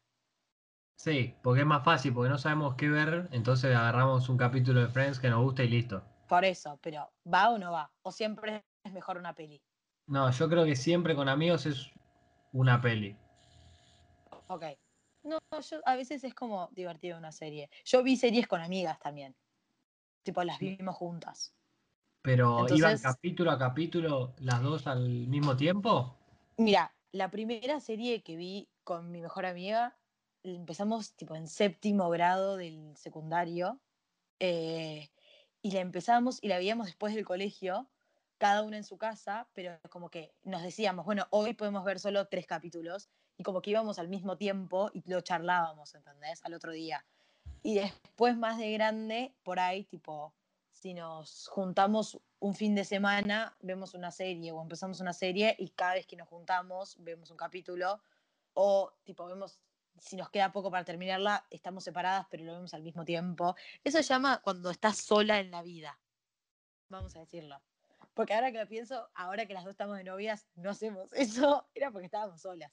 Sí, 1.00 1.34
porque 1.41 1.62
es 1.62 1.65
más 1.65 1.86
fácil, 1.86 2.13
porque 2.13 2.29
no 2.29 2.38
sabemos 2.38 2.75
qué 2.75 2.89
ver, 2.89 3.29
entonces 3.32 3.74
agarramos 3.74 4.27
un 4.27 4.36
capítulo 4.36 4.82
de 4.82 4.89
Friends 4.89 5.18
que 5.18 5.29
nos 5.29 5.41
gusta 5.41 5.63
y 5.63 5.70
listo. 5.70 6.03
Por 6.27 6.44
eso, 6.44 6.77
pero 6.82 7.10
¿va 7.25 7.51
o 7.51 7.58
no 7.58 7.72
va? 7.72 7.89
¿O 8.01 8.12
siempre 8.12 8.65
es 8.84 8.91
mejor 8.91 9.18
una 9.18 9.34
peli? 9.34 9.62
No, 10.08 10.29
yo 10.29 10.50
creo 10.50 10.65
que 10.65 10.75
siempre 10.75 11.15
con 11.15 11.29
amigos 11.29 11.65
es 11.68 11.89
una 12.51 12.82
peli. 12.82 13.15
Ok. 14.48 14.65
No, 15.24 15.38
yo 15.62 15.79
a 15.86 15.96
veces 15.96 16.25
es 16.25 16.34
como 16.34 16.68
divertido 16.74 17.18
una 17.18 17.32
serie. 17.32 17.70
Yo 17.86 18.03
vi 18.03 18.18
series 18.18 18.46
con 18.46 18.60
amigas 18.60 19.00
también. 19.00 19.34
Tipo, 20.24 20.44
las 20.44 20.60
vimos 20.60 20.98
juntas. 20.98 21.56
¿Pero 22.24 22.68
iban 22.75 22.98
capítulo 22.98 23.51
a 23.51 23.58
capítulo 23.58 24.34
las 24.39 24.62
dos 24.62 24.86
al 24.86 25.08
mismo 25.29 25.56
tiempo? 25.56 26.18
Mira, 26.58 26.94
la 27.13 27.32
primera 27.32 27.79
serie 27.79 28.22
que 28.22 28.36
vi 28.36 28.68
con 28.84 29.12
mi 29.12 29.22
mejor 29.22 29.46
amiga 29.46 29.96
empezamos 30.43 31.13
tipo 31.13 31.36
en 31.36 31.48
séptimo 31.48 32.10
grado 32.10 32.58
del 32.58 32.96
secundario. 32.98 33.79
Eh, 34.39 35.10
y 35.62 35.72
la 35.72 35.81
empezamos 35.81 36.39
y 36.41 36.48
la 36.48 36.58
veíamos 36.58 36.88
después 36.88 37.13
del 37.13 37.25
colegio, 37.25 37.88
cada 38.38 38.63
una 38.63 38.77
en 38.77 38.86
su 38.86 38.98
casa, 38.98 39.48
pero 39.53 39.77
como 39.89 40.10
que 40.10 40.31
nos 40.43 40.63
decíamos, 40.63 41.05
bueno, 41.05 41.27
hoy 41.31 41.53
podemos 41.53 41.84
ver 41.84 42.00
solo 42.00 42.27
tres 42.27 42.48
capítulos 42.48 43.10
y 43.38 43.43
como 43.43 43.62
que 43.62 43.72
íbamos 43.72 44.00
al 44.00 44.08
mismo 44.08 44.38
tiempo 44.38 44.89
y 44.93 45.03
lo 45.10 45.22
charlábamos, 45.22 45.93
¿entendés? 45.96 46.43
Al 46.46 46.53
otro 46.53 46.72
día. 46.72 47.05
Y 47.62 47.75
después 47.75 48.38
más 48.38 48.58
de 48.58 48.72
grande, 48.72 49.34
por 49.43 49.60
ahí, 49.60 49.84
tipo, 49.84 50.34
si 50.72 50.93
nos 50.93 51.50
juntamos 51.50 52.19
un 52.39 52.55
fin 52.55 52.74
de 52.74 52.86
semana, 52.86 53.58
vemos 53.60 53.93
una 53.93 54.12
serie 54.12 54.53
o 54.53 54.62
empezamos 54.62 55.01
una 55.01 55.12
serie 55.12 55.55
y 55.60 55.69
cada 55.69 55.96
vez 55.96 56.08
que 56.08 56.15
nos 56.15 56.29
juntamos 56.29 56.96
vemos 57.00 57.31
un 57.31 57.38
capítulo 57.38 58.00
o 58.53 58.93
tipo 59.03 59.25
vemos 59.25 59.60
si 60.00 60.15
nos 60.15 60.29
queda 60.29 60.51
poco 60.51 60.72
para 60.72 60.86
terminarla, 60.86 61.46
estamos 61.50 61.84
separadas 61.84 62.27
pero 62.29 62.43
lo 62.43 62.53
vemos 62.53 62.74
al 62.74 62.84
mismo 62.84 63.05
tiempo. 63.05 63.55
Eso 63.84 63.98
se 63.98 64.03
llama 64.03 64.41
cuando 64.41 64.69
estás 64.69 64.98
sola 64.98 65.39
en 65.39 65.51
la 65.51 65.63
vida, 65.63 66.00
vamos 66.89 67.15
a 67.15 67.19
decirlo. 67.19 67.62
Porque 68.13 68.34
ahora 68.34 68.51
que 68.51 68.60
lo 68.60 68.67
pienso, 68.67 69.10
ahora 69.15 69.46
que 69.46 69.53
las 69.53 69.63
dos 69.63 69.72
estamos 69.72 69.98
de 69.98 70.03
novias, 70.03 70.48
no 70.55 70.72
hacemos 70.72 71.12
eso, 71.13 71.67
era 71.74 71.91
porque 71.91 72.05
estábamos 72.05 72.41
solas. 72.41 72.72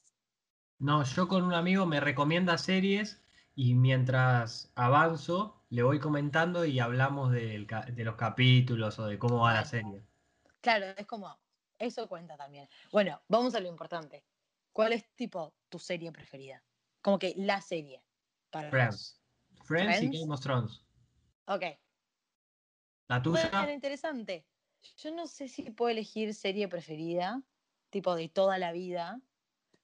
No, 0.79 1.05
yo 1.05 1.29
con 1.29 1.43
un 1.43 1.55
amigo 1.55 1.87
me 1.87 2.01
recomienda 2.01 2.59
series 2.59 3.23
y 3.55 3.75
mientras 3.75 4.71
avanzo 4.75 5.65
le 5.71 5.83
voy 5.83 5.99
comentando 5.99 6.65
y 6.65 6.79
hablamos 6.81 7.33
de, 7.33 7.67
los 7.97 8.17
capítulos 8.17 8.99
o 8.99 9.07
de 9.07 9.19
cómo 9.19 9.41
va 9.41 9.55
la 9.55 9.65
serie. 9.65 10.03
Claro, 10.61 10.87
es 10.97 11.07
como, 11.07 11.39
eso 11.79 12.09
cuenta 12.09 12.37
también. 12.37 12.69
Bueno, 12.93 13.23
vamos 13.29 13.55
a 13.55 13.61
lo 13.61 13.69
importante. 13.69 14.25
¿Cuál 14.73 14.93
es 14.93 15.09
tipo 15.15 15.55
tu 15.69 15.79
serie 15.79 16.13
preferida? 16.13 16.63
Como 17.07 17.21
que 17.21 17.35
la 17.37 17.61
serie. 17.61 18.03
Para 18.51 18.69
Friends. 18.69 19.23
Friends. 19.63 20.03
y 20.03 20.09
Game 20.09 20.35
of 20.35 20.41
Thrones. 20.41 20.85
Ok. 21.47 21.63
¿La 23.07 23.23
tuya? 23.23 23.49
Bueno, 23.49 23.71
interesante. 23.71 24.45
Yo 24.97 25.13
no 25.13 25.29
sé 25.29 25.47
si 25.47 25.71
puedo 25.71 25.91
elegir 25.91 26.35
serie 26.35 26.67
preferida, 26.67 27.45
tipo 27.91 28.17
de 28.17 28.29
toda 28.29 28.59
la 28.59 28.73
vida, 28.73 29.21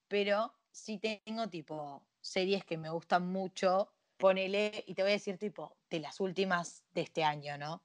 pero 0.09 0.53
sí 0.73 0.99
tengo 0.99 1.49
tipo 1.49 2.05
series 2.21 2.65
que 2.65 2.77
me 2.77 2.91
gustan 2.91 3.29
mucho. 3.31 3.95
Ponele, 4.17 4.83
y 4.89 4.95
te 4.95 5.03
voy 5.03 5.13
a 5.13 5.15
decir 5.15 5.39
tipo, 5.39 5.77
de 5.91 6.01
las 6.01 6.19
últimas 6.19 6.83
de 6.91 7.03
este 7.03 7.23
año, 7.23 7.57
¿no? 7.57 7.85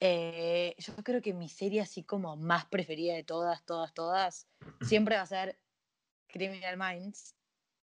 Eh, 0.00 0.74
yo 0.76 0.94
creo 0.96 1.22
que 1.22 1.32
mi 1.32 1.48
serie 1.48 1.80
así 1.80 2.04
como 2.04 2.36
más 2.36 2.66
preferida 2.66 3.14
de 3.14 3.24
todas, 3.24 3.64
todas, 3.64 3.94
todas, 3.94 4.46
siempre 4.82 5.16
va 5.16 5.22
a 5.22 5.26
ser 5.26 5.58
Criminal 6.26 6.76
Minds, 6.76 7.35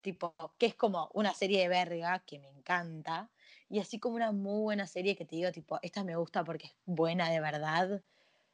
tipo, 0.03 0.35
que 0.59 0.67
es 0.67 0.75
como 0.75 1.11
una 1.15 1.33
serie 1.33 1.63
de 1.63 1.69
verga 1.69 2.21
que 2.27 2.39
me 2.39 2.49
encanta, 2.51 3.31
y 3.69 3.81
así 3.81 3.99
como 3.99 4.17
una 4.17 4.33
muy 4.33 4.63
buena 4.63 4.87
serie 4.87 5.17
que 5.17 5.25
te 5.25 5.37
digo, 5.37 5.53
tipo, 5.53 5.79
esta 5.83 6.05
me 6.05 6.17
gusta 6.17 6.45
porque 6.45 6.67
es 6.67 6.75
buena 6.85 7.31
de 7.31 7.41
verdad, 7.41 8.03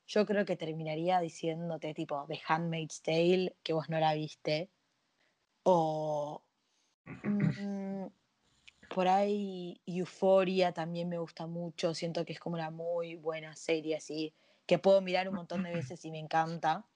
yo 0.07 0.25
creo 0.27 0.45
que 0.45 0.57
terminaría 0.57 1.21
diciéndote 1.21 1.93
tipo 1.95 2.25
The 2.29 2.41
Handmaid's 2.47 3.03
Tale, 3.03 3.57
que 3.63 3.73
vos 3.73 3.89
no 3.89 3.99
la 3.99 4.15
viste, 4.15 4.71
o 5.65 6.45
mm, 7.05 8.07
por 8.95 9.09
ahí 9.09 9.81
Euphoria 9.87 10.73
también 10.73 11.09
me 11.09 11.19
gusta 11.19 11.47
mucho, 11.47 11.95
siento 11.95 12.25
que 12.25 12.33
es 12.33 12.41
como 12.41 12.55
una 12.55 12.71
muy 12.71 13.17
buena 13.17 13.55
serie 13.57 13.97
así, 13.97 14.35
que 14.67 14.79
puedo 14.79 15.01
mirar 15.01 15.29
un 15.29 15.35
montón 15.35 15.63
de 15.63 15.73
veces 15.73 16.05
y 16.05 16.11
me 16.11 16.19
encanta. 16.19 16.87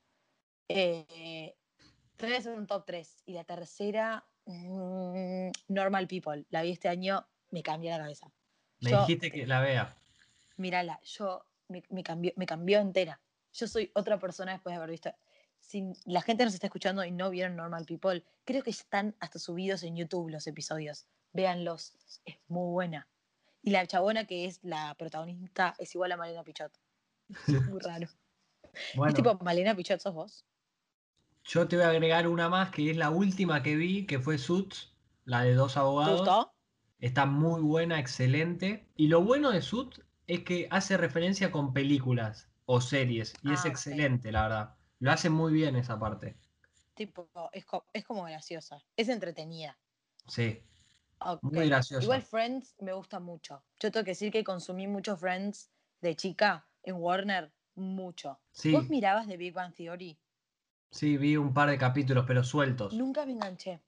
Eh, 0.68 1.56
tres 2.16 2.46
un 2.46 2.66
top 2.66 2.84
3 2.86 3.22
y 3.26 3.32
la 3.32 3.44
tercera 3.44 4.26
mm, 4.46 5.50
Normal 5.68 6.06
People, 6.08 6.44
la 6.50 6.62
vi 6.62 6.70
este 6.70 6.88
año, 6.88 7.26
me 7.50 7.62
cambió 7.62 7.90
la 7.90 7.98
cabeza. 7.98 8.32
Me 8.80 8.90
dijiste 8.90 9.30
que 9.30 9.46
la 9.46 9.60
vea. 9.60 9.96
Mírala, 10.56 11.00
yo 11.04 11.44
me, 11.68 12.02
cambió, 12.02 12.32
me 12.36 12.46
cambió 12.46 12.80
entera. 12.80 13.20
Yo 13.52 13.68
soy 13.68 13.90
otra 13.94 14.18
persona 14.18 14.52
después 14.52 14.72
de 14.72 14.76
haber 14.78 14.90
visto. 14.90 15.14
Si 15.60 15.92
la 16.04 16.22
gente 16.22 16.44
nos 16.44 16.54
está 16.54 16.66
escuchando 16.66 17.04
y 17.04 17.12
no 17.12 17.30
vieron 17.30 17.56
Normal 17.56 17.84
People, 17.86 18.24
creo 18.44 18.62
que 18.62 18.70
están 18.70 19.14
hasta 19.20 19.38
subidos 19.38 19.82
en 19.84 19.96
YouTube 19.96 20.30
los 20.30 20.46
episodios. 20.46 21.06
Véanlos, 21.32 21.96
es 22.24 22.36
muy 22.48 22.72
buena. 22.72 23.08
Y 23.62 23.70
la 23.70 23.86
chabona 23.86 24.26
que 24.26 24.46
es 24.46 24.58
la 24.62 24.94
protagonista 24.96 25.74
es 25.78 25.94
igual 25.94 26.12
a 26.12 26.16
Malena 26.16 26.42
Pichot. 26.42 26.72
muy 27.70 27.80
raro. 27.80 28.08
Es 29.06 29.14
tipo, 29.14 29.34
Malena 29.42 29.74
Pichot, 29.76 30.00
¿sos 30.00 30.14
vos? 30.14 30.44
Yo 31.44 31.66
te 31.68 31.76
voy 31.76 31.84
a 31.84 31.90
agregar 31.90 32.28
una 32.28 32.48
más 32.48 32.70
que 32.70 32.90
es 32.90 32.96
la 32.96 33.10
última 33.10 33.62
que 33.62 33.76
vi, 33.76 34.06
que 34.06 34.20
fue 34.20 34.38
Suits, 34.38 34.92
la 35.24 35.42
de 35.42 35.54
dos 35.54 35.76
abogados. 35.76 36.22
¿Te 36.22 36.30
gustó? 36.30 36.54
Está 37.00 37.26
muy 37.26 37.62
buena, 37.62 37.98
excelente. 37.98 38.86
Y 38.96 39.08
lo 39.08 39.22
bueno 39.22 39.50
de 39.50 39.60
Suits 39.60 40.00
es 40.26 40.44
que 40.44 40.68
hace 40.70 40.96
referencia 40.96 41.50
con 41.50 41.72
películas 41.72 42.48
o 42.64 42.80
series 42.80 43.34
y 43.42 43.52
es 43.52 43.64
ah, 43.64 43.68
excelente, 43.68 44.30
la 44.30 44.42
verdad. 44.42 44.74
Lo 45.00 45.10
hace 45.10 45.28
muy 45.28 45.52
bien 45.52 45.74
esa 45.74 45.98
parte. 45.98 46.36
Tipo, 46.94 47.28
es, 47.52 48.04
como 48.04 48.22
graciosa, 48.24 48.84
es 48.96 49.08
entretenida. 49.08 49.76
Sí. 50.28 50.62
Muy 51.42 51.68
graciosa. 51.68 52.04
Igual 52.04 52.22
Friends 52.22 52.76
me 52.78 52.92
gusta 52.92 53.18
mucho. 53.18 53.64
Yo 53.80 53.90
tengo 53.90 54.04
que 54.04 54.12
decir 54.12 54.30
que 54.30 54.44
consumí 54.44 54.86
mucho 54.86 55.16
Friends 55.16 55.70
de 56.00 56.14
chica 56.14 56.68
en 56.84 56.96
Warner, 56.96 57.52
mucho. 57.74 58.40
¿Vos 58.70 58.88
mirabas 58.88 59.26
de 59.26 59.36
Big 59.36 59.52
Bang 59.52 59.74
Theory? 59.74 60.18
Sí, 60.92 61.16
vi 61.16 61.36
un 61.36 61.52
par 61.52 61.68
de 61.68 61.78
capítulos, 61.78 62.24
pero 62.26 62.44
sueltos. 62.44 62.92
Nunca 62.92 63.26
me 63.26 63.32
enganché. 63.32 63.80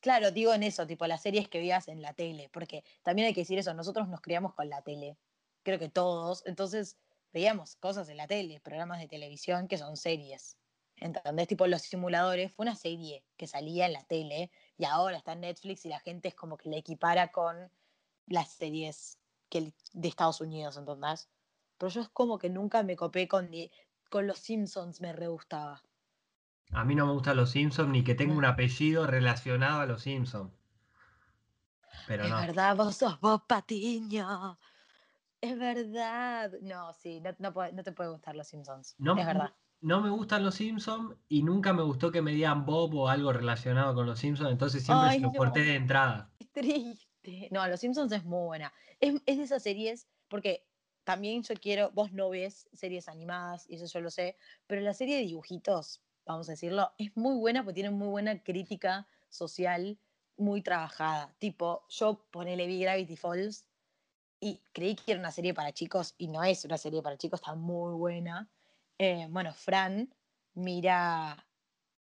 Claro, 0.00 0.30
digo 0.30 0.54
en 0.54 0.62
eso, 0.62 0.86
tipo 0.86 1.06
las 1.06 1.22
series 1.22 1.48
que 1.48 1.58
veías 1.58 1.88
en 1.88 2.00
la 2.00 2.12
tele, 2.12 2.48
porque 2.52 2.84
también 3.02 3.26
hay 3.26 3.34
que 3.34 3.40
decir 3.40 3.58
eso, 3.58 3.74
nosotros 3.74 4.06
nos 4.06 4.20
criamos 4.20 4.54
con 4.54 4.68
la 4.68 4.82
tele 4.82 5.16
creo 5.64 5.78
que 5.80 5.88
todos, 5.88 6.44
entonces 6.46 6.96
veíamos 7.32 7.74
cosas 7.76 8.08
en 8.08 8.18
la 8.18 8.28
tele, 8.28 8.60
programas 8.60 9.00
de 9.00 9.08
televisión 9.08 9.66
que 9.66 9.78
son 9.78 9.96
series. 9.96 10.56
¿Entendés? 10.96 11.48
Tipo 11.48 11.66
Los 11.66 11.82
Simuladores 11.82 12.52
fue 12.52 12.64
una 12.64 12.76
serie 12.76 13.24
que 13.36 13.48
salía 13.48 13.86
en 13.86 13.94
la 13.94 14.04
tele 14.04 14.52
y 14.78 14.84
ahora 14.84 15.16
está 15.16 15.32
en 15.32 15.40
Netflix 15.40 15.84
y 15.84 15.88
la 15.88 15.98
gente 15.98 16.28
es 16.28 16.36
como 16.36 16.56
que 16.56 16.70
la 16.70 16.76
equipara 16.76 17.32
con 17.32 17.68
las 18.26 18.50
series 18.50 19.18
que, 19.48 19.72
de 19.92 20.08
Estados 20.08 20.40
Unidos, 20.40 20.76
¿entendés? 20.76 21.28
Pero 21.78 21.90
yo 21.90 22.02
es 22.02 22.08
como 22.10 22.38
que 22.38 22.48
nunca 22.48 22.84
me 22.84 22.94
copé 22.94 23.26
con, 23.26 23.50
con 24.08 24.26
Los 24.28 24.38
Simpsons, 24.38 25.00
me 25.00 25.12
re 25.12 25.26
gustaba. 25.26 25.82
A 26.74 26.84
mí 26.84 26.94
no 26.94 27.06
me 27.06 27.12
gustan 27.12 27.36
Los 27.36 27.50
Simpsons 27.50 27.88
ni 27.88 28.02
que 28.02 28.14
tenga 28.14 28.34
un 28.34 28.44
apellido 28.44 29.06
relacionado 29.06 29.80
a 29.80 29.86
Los 29.86 30.02
Simpsons. 30.02 30.50
Pero 32.06 32.24
es 32.24 32.32
verdad, 32.32 32.76
vos 32.76 32.96
sos 32.96 33.18
vos, 33.20 33.42
Patiño. 33.46 34.58
Es 35.40 35.58
verdad. 35.58 36.52
No, 36.62 36.92
sí, 36.92 37.20
no, 37.20 37.34
no, 37.38 37.82
te 37.82 37.92
puede 37.92 38.10
gustar 38.10 38.34
los 38.34 38.48
Simpsons. 38.48 38.94
No, 38.98 39.16
es 39.16 39.26
verdad. 39.26 39.52
No 39.80 40.00
me 40.00 40.10
gustan 40.10 40.42
los 40.42 40.54
Simpsons 40.54 41.14
y 41.28 41.42
nunca 41.42 41.72
me 41.72 41.82
gustó 41.82 42.10
que 42.10 42.22
me 42.22 42.32
digan 42.32 42.64
Bob 42.64 42.94
o 42.94 43.08
algo 43.08 43.32
relacionado 43.32 43.94
con 43.94 44.06
los 44.06 44.18
Simpsons, 44.18 44.50
entonces 44.50 44.82
siempre 44.82 45.18
lo 45.20 45.32
corté 45.32 45.60
de 45.60 45.74
entrada. 45.74 46.32
Es 46.38 46.50
triste. 46.50 47.48
No, 47.50 47.66
los 47.68 47.80
Simpsons 47.80 48.10
es 48.12 48.24
muy 48.24 48.46
buena. 48.46 48.72
Es, 49.00 49.14
es, 49.26 49.36
de 49.36 49.44
esas 49.44 49.62
series, 49.62 50.08
porque 50.28 50.66
también 51.04 51.42
yo 51.42 51.54
quiero, 51.56 51.90
vos 51.90 52.12
no 52.12 52.30
ves 52.30 52.68
series 52.72 53.08
animadas, 53.08 53.68
y 53.68 53.76
eso 53.76 53.86
yo 53.86 54.00
lo 54.00 54.10
sé, 54.10 54.36
pero 54.66 54.80
la 54.80 54.94
serie 54.94 55.16
de 55.16 55.22
dibujitos, 55.22 56.00
vamos 56.26 56.48
a 56.48 56.52
decirlo, 56.52 56.92
es 56.98 57.16
muy 57.16 57.34
buena 57.36 57.62
porque 57.62 57.74
tiene 57.74 57.90
muy 57.90 58.08
buena 58.08 58.42
crítica 58.42 59.06
social, 59.28 59.98
muy 60.36 60.62
trabajada. 60.62 61.34
Tipo, 61.38 61.84
yo 61.88 62.24
ponele 62.30 62.66
vi 62.66 62.80
Gravity 62.80 63.16
Falls 63.16 63.66
y 64.40 64.60
creí 64.72 64.96
que 64.96 65.12
era 65.12 65.20
una 65.20 65.30
serie 65.30 65.54
para 65.54 65.72
chicos 65.72 66.14
y 66.18 66.28
no 66.28 66.42
es 66.44 66.64
una 66.64 66.78
serie 66.78 67.02
para 67.02 67.16
chicos, 67.16 67.40
está 67.40 67.54
muy 67.54 67.94
buena. 67.94 68.48
Eh, 68.98 69.26
bueno, 69.30 69.52
Fran 69.52 70.14
mira, 70.54 71.46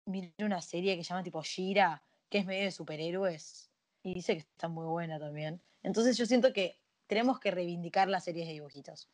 mira 0.05 0.31
una 0.39 0.61
serie 0.61 0.95
que 0.95 1.03
se 1.03 1.09
llama 1.09 1.23
tipo 1.23 1.41
Shira, 1.41 2.01
que 2.29 2.39
es 2.39 2.45
medio 2.45 2.63
de 2.65 2.71
superhéroes 2.71 3.69
y 4.03 4.15
dice 4.15 4.33
que 4.35 4.39
está 4.39 4.67
muy 4.67 4.85
buena 4.85 5.19
también. 5.19 5.61
Entonces 5.81 6.17
yo 6.17 6.25
siento 6.25 6.53
que 6.53 6.79
tenemos 7.07 7.39
que 7.39 7.51
reivindicar 7.51 8.07
las 8.07 8.23
series 8.23 8.47
de 8.47 8.53
dibujitos. 8.53 9.09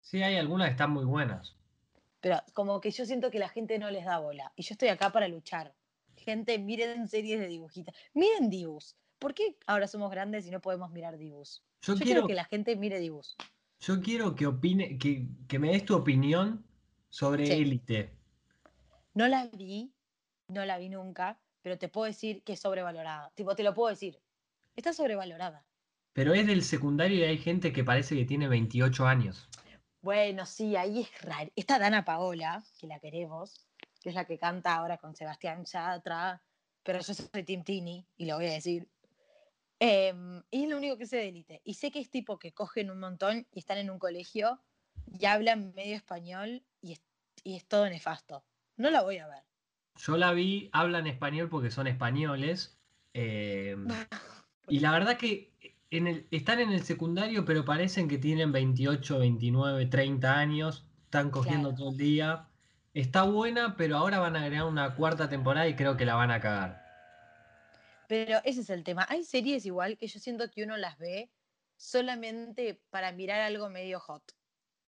Sí, 0.00 0.22
hay 0.22 0.36
algunas 0.36 0.68
que 0.68 0.72
están 0.72 0.90
muy 0.90 1.04
buenas. 1.04 1.56
Pero 2.22 2.40
como 2.54 2.80
que 2.80 2.92
yo 2.92 3.04
siento 3.04 3.30
que 3.30 3.40
la 3.40 3.48
gente 3.48 3.78
no 3.78 3.90
les 3.90 4.04
da 4.04 4.20
bola. 4.20 4.52
Y 4.56 4.62
yo 4.62 4.74
estoy 4.74 4.88
acá 4.88 5.10
para 5.10 5.26
luchar. 5.26 5.74
Gente, 6.16 6.56
miren 6.58 7.08
series 7.08 7.40
de 7.40 7.48
dibujitos. 7.48 7.94
Miren 8.14 8.48
Dibus. 8.48 8.96
¿Por 9.18 9.34
qué 9.34 9.56
ahora 9.66 9.88
somos 9.88 10.10
grandes 10.10 10.46
y 10.46 10.50
no 10.50 10.60
podemos 10.60 10.92
mirar 10.92 11.18
Dibus? 11.18 11.64
Yo, 11.82 11.96
quiero 11.96 12.26
que 12.26 12.34
la 12.34 12.44
gente 12.44 12.76
mire 12.76 13.00
Dibus. 13.00 13.36
Yo 13.80 14.00
quiero 14.00 14.36
que 14.36 14.46
opine, 14.46 14.98
que, 14.98 15.58
me 15.58 15.72
des 15.72 15.84
tu 15.84 15.96
opinión 15.96 16.64
sobre 17.10 17.52
Élite. 17.52 18.12
No 19.14 19.26
la 19.26 19.48
vi, 19.48 19.92
no 20.46 20.64
la 20.64 20.78
vi 20.78 20.90
nunca, 20.90 21.40
pero 21.60 21.76
te 21.76 21.88
puedo 21.88 22.06
decir 22.06 22.44
que 22.44 22.52
es 22.52 22.60
sobrevalorada. 22.60 23.32
Tipo, 23.34 23.56
te 23.56 23.64
lo 23.64 23.74
puedo 23.74 23.88
decir. 23.88 24.20
Está 24.76 24.92
sobrevalorada. 24.92 25.66
Pero 26.12 26.34
es 26.34 26.46
del 26.46 26.62
secundario 26.62 27.18
y 27.18 27.24
hay 27.24 27.38
gente 27.38 27.72
que 27.72 27.82
parece 27.82 28.14
que 28.14 28.24
tiene 28.24 28.46
28 28.46 29.06
años. 29.06 29.48
Bueno, 30.02 30.46
sí, 30.46 30.74
ahí 30.74 31.02
es 31.02 31.22
raro. 31.22 31.50
Está 31.54 31.78
Dana 31.78 32.04
Paola, 32.04 32.64
que 32.78 32.88
la 32.88 32.98
queremos, 32.98 33.68
que 34.00 34.08
es 34.08 34.14
la 34.16 34.24
que 34.24 34.36
canta 34.36 34.74
ahora 34.74 34.98
con 34.98 35.14
Sebastián 35.14 35.64
Chatra, 35.64 36.42
pero 36.82 36.98
yo 36.98 37.14
soy 37.14 37.44
Tim 37.44 37.62
Tini 37.62 38.04
y 38.16 38.26
lo 38.26 38.34
voy 38.34 38.46
a 38.46 38.52
decir. 38.52 38.88
Em, 39.78 40.42
y 40.50 40.64
es 40.64 40.68
lo 40.68 40.76
único 40.76 40.98
que 40.98 41.06
sé 41.06 41.18
de 41.18 41.28
Elite. 41.28 41.60
Y 41.64 41.74
sé 41.74 41.92
que 41.92 42.00
es 42.00 42.10
tipo 42.10 42.36
que 42.36 42.52
cogen 42.52 42.90
un 42.90 42.98
montón 42.98 43.46
y 43.52 43.60
están 43.60 43.78
en 43.78 43.90
un 43.90 44.00
colegio 44.00 44.60
y 45.06 45.24
hablan 45.26 45.72
medio 45.74 45.94
español 45.94 46.64
y 46.80 46.94
es, 46.94 47.02
y 47.44 47.54
es 47.56 47.64
todo 47.66 47.88
nefasto. 47.88 48.44
No 48.76 48.90
la 48.90 49.02
voy 49.02 49.18
a 49.18 49.28
ver. 49.28 49.44
Yo 49.96 50.16
la 50.16 50.32
vi, 50.32 50.68
hablan 50.72 51.06
español 51.06 51.48
porque 51.48 51.70
son 51.70 51.86
españoles. 51.86 52.76
eh, 53.14 53.76
y 54.68 54.80
la 54.80 54.90
verdad 54.90 55.16
que 55.16 55.52
en 55.92 56.06
el, 56.08 56.28
están 56.30 56.60
en 56.60 56.72
el 56.72 56.82
secundario, 56.84 57.44
pero 57.44 57.64
parecen 57.64 58.08
que 58.08 58.18
tienen 58.18 58.52
28, 58.52 59.18
29, 59.18 59.86
30 59.86 60.38
años. 60.38 60.88
Están 61.04 61.30
cogiendo 61.30 61.70
Claro. 61.70 61.76
todo 61.76 61.90
el 61.92 61.96
día. 61.98 62.48
Está 62.94 63.22
buena, 63.24 63.76
pero 63.76 63.96
ahora 63.98 64.18
van 64.18 64.36
a 64.36 64.42
agregar 64.42 64.64
una 64.66 64.94
cuarta 64.96 65.28
temporada 65.28 65.68
y 65.68 65.76
creo 65.76 65.96
que 65.96 66.04
la 66.06 66.14
van 66.14 66.30
a 66.30 66.40
cagar. 66.40 66.82
Pero 68.08 68.38
ese 68.44 68.60
es 68.62 68.70
el 68.70 68.84
tema. 68.84 69.06
Hay 69.08 69.24
series 69.24 69.64
igual 69.66 69.96
que 69.98 70.06
yo 70.08 70.18
siento 70.20 70.50
que 70.50 70.62
uno 70.64 70.76
las 70.76 70.98
ve 70.98 71.32
solamente 71.76 72.84
para 72.90 73.12
mirar 73.12 73.40
algo 73.40 73.68
medio 73.70 74.00
hot. 74.00 74.32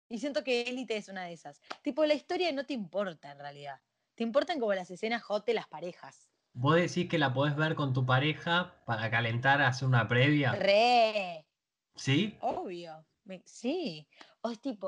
Y 0.09 0.19
siento 0.19 0.43
que 0.43 0.61
Élite 0.63 0.97
es 0.97 1.09
una 1.09 1.25
de 1.25 1.33
esas. 1.33 1.61
Tipo, 1.83 2.05
la 2.05 2.13
historia 2.15 2.51
no 2.53 2.65
te 2.65 2.73
importa 2.73 3.31
en 3.31 3.39
realidad. 3.39 3.81
Te 4.15 4.23
importan 4.23 4.59
como 4.59 4.73
las 4.73 4.91
escenas 4.91 5.23
hot 5.23 5.45
de 5.45 5.53
las 5.55 5.67
parejas. 5.67 6.26
¿Vos 6.59 6.75
decís 6.75 7.07
que 7.07 7.19
la 7.19 7.33
podés 7.33 7.55
ver 7.55 7.75
con 7.75 7.93
tu 7.93 8.05
pareja 8.05 8.83
para 8.85 9.11
calentar, 9.11 9.61
hacer 9.61 9.87
una 9.87 10.07
previa? 10.07 10.51
Re, 10.53 11.47
¿Sí? 11.95 12.37
obvio. 12.39 13.05
Me- 13.25 13.43
sí. 13.45 14.07
O 14.41 14.51
es 14.51 14.61
tipo, 14.61 14.87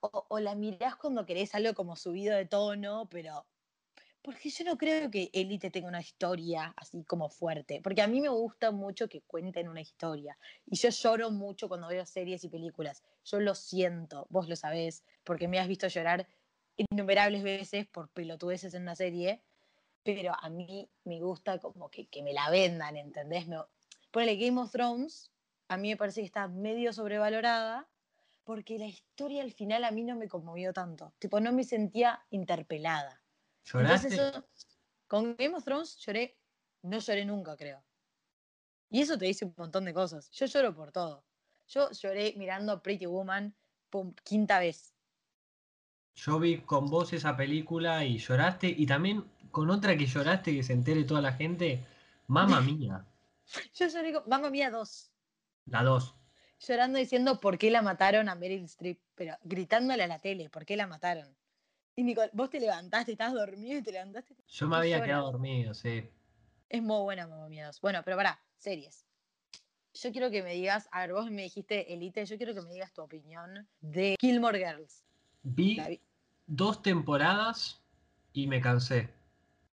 o, 0.00 0.26
o 0.28 0.40
la 0.40 0.54
mirás 0.54 0.96
cuando 0.96 1.26
querés 1.26 1.54
algo 1.54 1.74
como 1.74 1.96
subido 1.96 2.36
de 2.36 2.46
tono, 2.46 3.08
pero. 3.10 3.46
Porque 4.22 4.50
yo 4.50 4.64
no 4.64 4.76
creo 4.78 5.10
que 5.10 5.30
Elite 5.32 5.70
tenga 5.70 5.88
una 5.88 6.00
historia 6.00 6.74
así 6.76 7.04
como 7.04 7.30
fuerte. 7.30 7.80
Porque 7.82 8.02
a 8.02 8.08
mí 8.08 8.20
me 8.20 8.28
gusta 8.30 8.70
mucho 8.72 9.08
que 9.08 9.22
cuenten 9.22 9.68
una 9.68 9.80
historia. 9.82 10.38
Y 10.66 10.76
yo 10.76 10.90
lloro 10.90 11.30
mucho 11.30 11.68
cuando 11.68 11.88
veo 11.88 12.06
series 12.06 12.44
y 12.44 12.50
películas. 12.50 13.02
Yo 13.24 13.40
lo 13.40 13.54
siento, 13.54 14.26
vos 14.30 14.48
lo 14.48 14.56
sabés, 14.56 15.04
porque 15.24 15.48
me 15.48 15.58
has 15.58 15.68
visto 15.68 15.88
llorar 15.88 16.28
innumerables 16.76 17.42
veces 17.42 17.86
por 17.88 18.10
pelotudeces 18.10 18.74
en 18.74 18.82
una 18.82 18.96
serie. 18.96 19.42
Pero 20.02 20.32
a 20.40 20.48
mí 20.48 20.90
me 21.04 21.20
gusta 21.20 21.58
como 21.58 21.90
que, 21.90 22.08
que 22.08 22.22
me 22.22 22.32
la 22.32 22.50
vendan, 22.50 22.96
¿entendés? 22.96 23.46
Me, 23.46 23.58
ponele 24.10 24.36
Game 24.36 24.60
of 24.60 24.70
Thrones, 24.70 25.30
a 25.68 25.76
mí 25.76 25.88
me 25.88 25.96
parece 25.96 26.20
que 26.20 26.26
está 26.26 26.48
medio 26.48 26.92
sobrevalorada 26.92 27.88
porque 28.44 28.78
la 28.78 28.86
historia 28.86 29.42
al 29.42 29.52
final 29.52 29.84
a 29.84 29.90
mí 29.90 30.02
no 30.02 30.16
me 30.16 30.28
conmovió 30.28 30.72
tanto. 30.72 31.14
Tipo, 31.18 31.38
no 31.40 31.52
me 31.52 31.62
sentía 31.62 32.24
interpelada. 32.30 33.22
¿Lloraste? 33.64 34.08
Entonces, 34.08 34.42
con 35.06 35.36
Game 35.36 35.54
of 35.54 35.64
Thrones 35.64 35.96
lloré, 35.98 36.36
no 36.82 36.98
lloré 36.98 37.24
nunca, 37.24 37.56
creo. 37.56 37.84
Y 38.90 39.02
eso 39.02 39.16
te 39.16 39.26
dice 39.26 39.44
un 39.44 39.54
montón 39.56 39.84
de 39.84 39.94
cosas. 39.94 40.30
Yo 40.32 40.46
lloro 40.46 40.74
por 40.74 40.90
todo. 40.90 41.24
Yo 41.68 41.90
lloré 41.92 42.34
mirando 42.36 42.82
Pretty 42.82 43.06
Woman 43.06 43.54
por 43.88 44.12
quinta 44.24 44.58
vez. 44.58 44.92
Yo 46.16 46.40
vi 46.40 46.60
con 46.62 46.90
vos 46.90 47.12
esa 47.12 47.36
película 47.36 48.04
y 48.04 48.18
lloraste, 48.18 48.68
y 48.68 48.86
también 48.86 49.24
con 49.50 49.70
otra 49.70 49.96
que 49.96 50.06
lloraste 50.06 50.54
que 50.54 50.62
se 50.62 50.72
entere 50.72 51.04
toda 51.04 51.20
la 51.20 51.32
gente, 51.32 51.84
Mamma 52.26 52.60
Mía, 52.78 53.04
Yo 53.74 53.86
lloré 53.88 54.12
con 54.12 54.22
Mamma 54.28 54.50
Mía 54.50 54.70
2, 54.70 55.10
la 55.66 55.82
2. 55.82 56.14
llorando 56.66 56.98
diciendo 56.98 57.40
por 57.40 57.58
qué 57.58 57.70
la 57.70 57.82
mataron 57.82 58.28
a 58.28 58.34
Meryl 58.34 58.64
Streep, 58.64 59.00
pero 59.14 59.36
gritándole 59.42 60.02
a 60.02 60.06
la 60.06 60.20
tele, 60.20 60.48
por 60.50 60.64
qué 60.64 60.76
la 60.76 60.86
mataron. 60.86 61.34
Y 61.96 62.02
Nicole, 62.04 62.30
vos 62.32 62.48
te 62.50 62.60
levantaste, 62.60 63.12
estabas 63.12 63.34
dormido 63.34 63.78
y 63.78 63.82
te 63.82 63.92
levantaste. 63.92 64.34
Yo 64.48 64.66
me 64.68 64.76
¿Por 64.76 64.84
qué 64.84 64.94
había 64.94 65.04
quedado 65.04 65.32
dormido, 65.32 65.74
sí. 65.74 66.08
Es 66.68 66.82
muy 66.82 67.02
buena 67.02 67.26
Mamma 67.26 67.48
Mía 67.48 67.66
2. 67.66 67.80
Bueno, 67.80 68.00
pero 68.04 68.16
pará, 68.16 68.40
series. 68.56 69.04
Yo 69.92 70.12
quiero 70.12 70.30
que 70.30 70.42
me 70.44 70.54
digas, 70.54 70.88
a 70.92 71.00
ver, 71.00 71.12
vos 71.14 71.28
me 71.30 71.42
dijiste 71.42 71.92
Elite, 71.92 72.24
yo 72.24 72.36
quiero 72.36 72.54
que 72.54 72.62
me 72.62 72.72
digas 72.72 72.92
tu 72.92 73.02
opinión 73.02 73.68
de 73.80 74.16
Gilmore 74.20 74.58
Girls. 74.58 75.02
Vi- 75.42 76.00
dos 76.46 76.80
temporadas 76.82 77.82
y 78.32 78.46
me 78.46 78.60
cansé. 78.60 79.12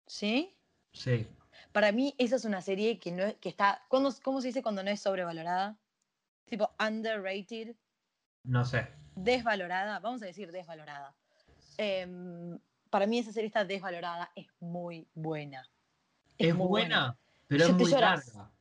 ¿Sí? 0.07 0.55
Sí. 0.91 1.27
Para 1.71 1.91
mí 1.91 2.13
esa 2.17 2.35
es 2.35 2.45
una 2.45 2.61
serie 2.61 2.99
que, 2.99 3.11
no 3.11 3.23
es- 3.23 3.35
que 3.35 3.49
está, 3.49 3.83
¿cómo, 3.87 4.09
¿cómo 4.23 4.41
se 4.41 4.47
dice 4.47 4.61
cuando 4.61 4.83
no 4.83 4.89
es 4.91 5.01
sobrevalorada? 5.01 5.77
Tipo 6.45 6.69
underrated, 6.79 7.75
No 8.43 8.63
sé. 8.65 8.87
desvalorada, 9.15 9.99
vamos 9.99 10.21
a 10.21 10.25
decir 10.25 10.51
desvalorada. 10.51 11.15
Em, 11.77 12.59
para 12.89 13.07
mí 13.07 13.17
esa 13.19 13.31
serie 13.31 13.47
está 13.47 13.65
desvalorada, 13.65 14.31
es 14.35 14.47
muy 14.59 15.07
buena. 15.15 15.67
Es, 16.37 16.53
muy 16.53 16.67
buena, 16.67 17.17
pero 17.47 17.65
Yo 17.65 17.71
es 17.71 17.75
muy 17.75 17.91
lloras. 17.91 18.33
larga. 18.35 18.51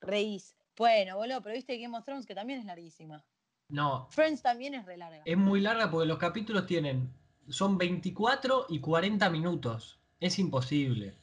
Reís. 0.00 0.56
Bueno, 0.76 1.16
boludo, 1.16 1.42
pero 1.42 1.54
viste 1.54 1.76
Game 1.78 1.96
of 1.96 2.04
Thrones 2.04 2.24
que 2.26 2.34
también 2.34 2.60
es 2.60 2.64
larguísima. 2.64 3.22
No, 3.68 4.06
Friends 4.10 4.42
también 4.42 4.74
es 4.74 4.84
re 4.86 4.96
larga. 4.96 5.22
es 5.24 5.36
muy 5.36 5.60
larga 5.60 5.90
porque 5.90 6.06
los 6.06 6.18
capítulos 6.18 6.66
tienen. 6.66 7.12
Son 7.48 7.76
24 7.76 8.66
y 8.68 8.80
40 8.80 9.28
minutos. 9.30 9.98
Es 10.22 10.38
imposible. 10.38 11.16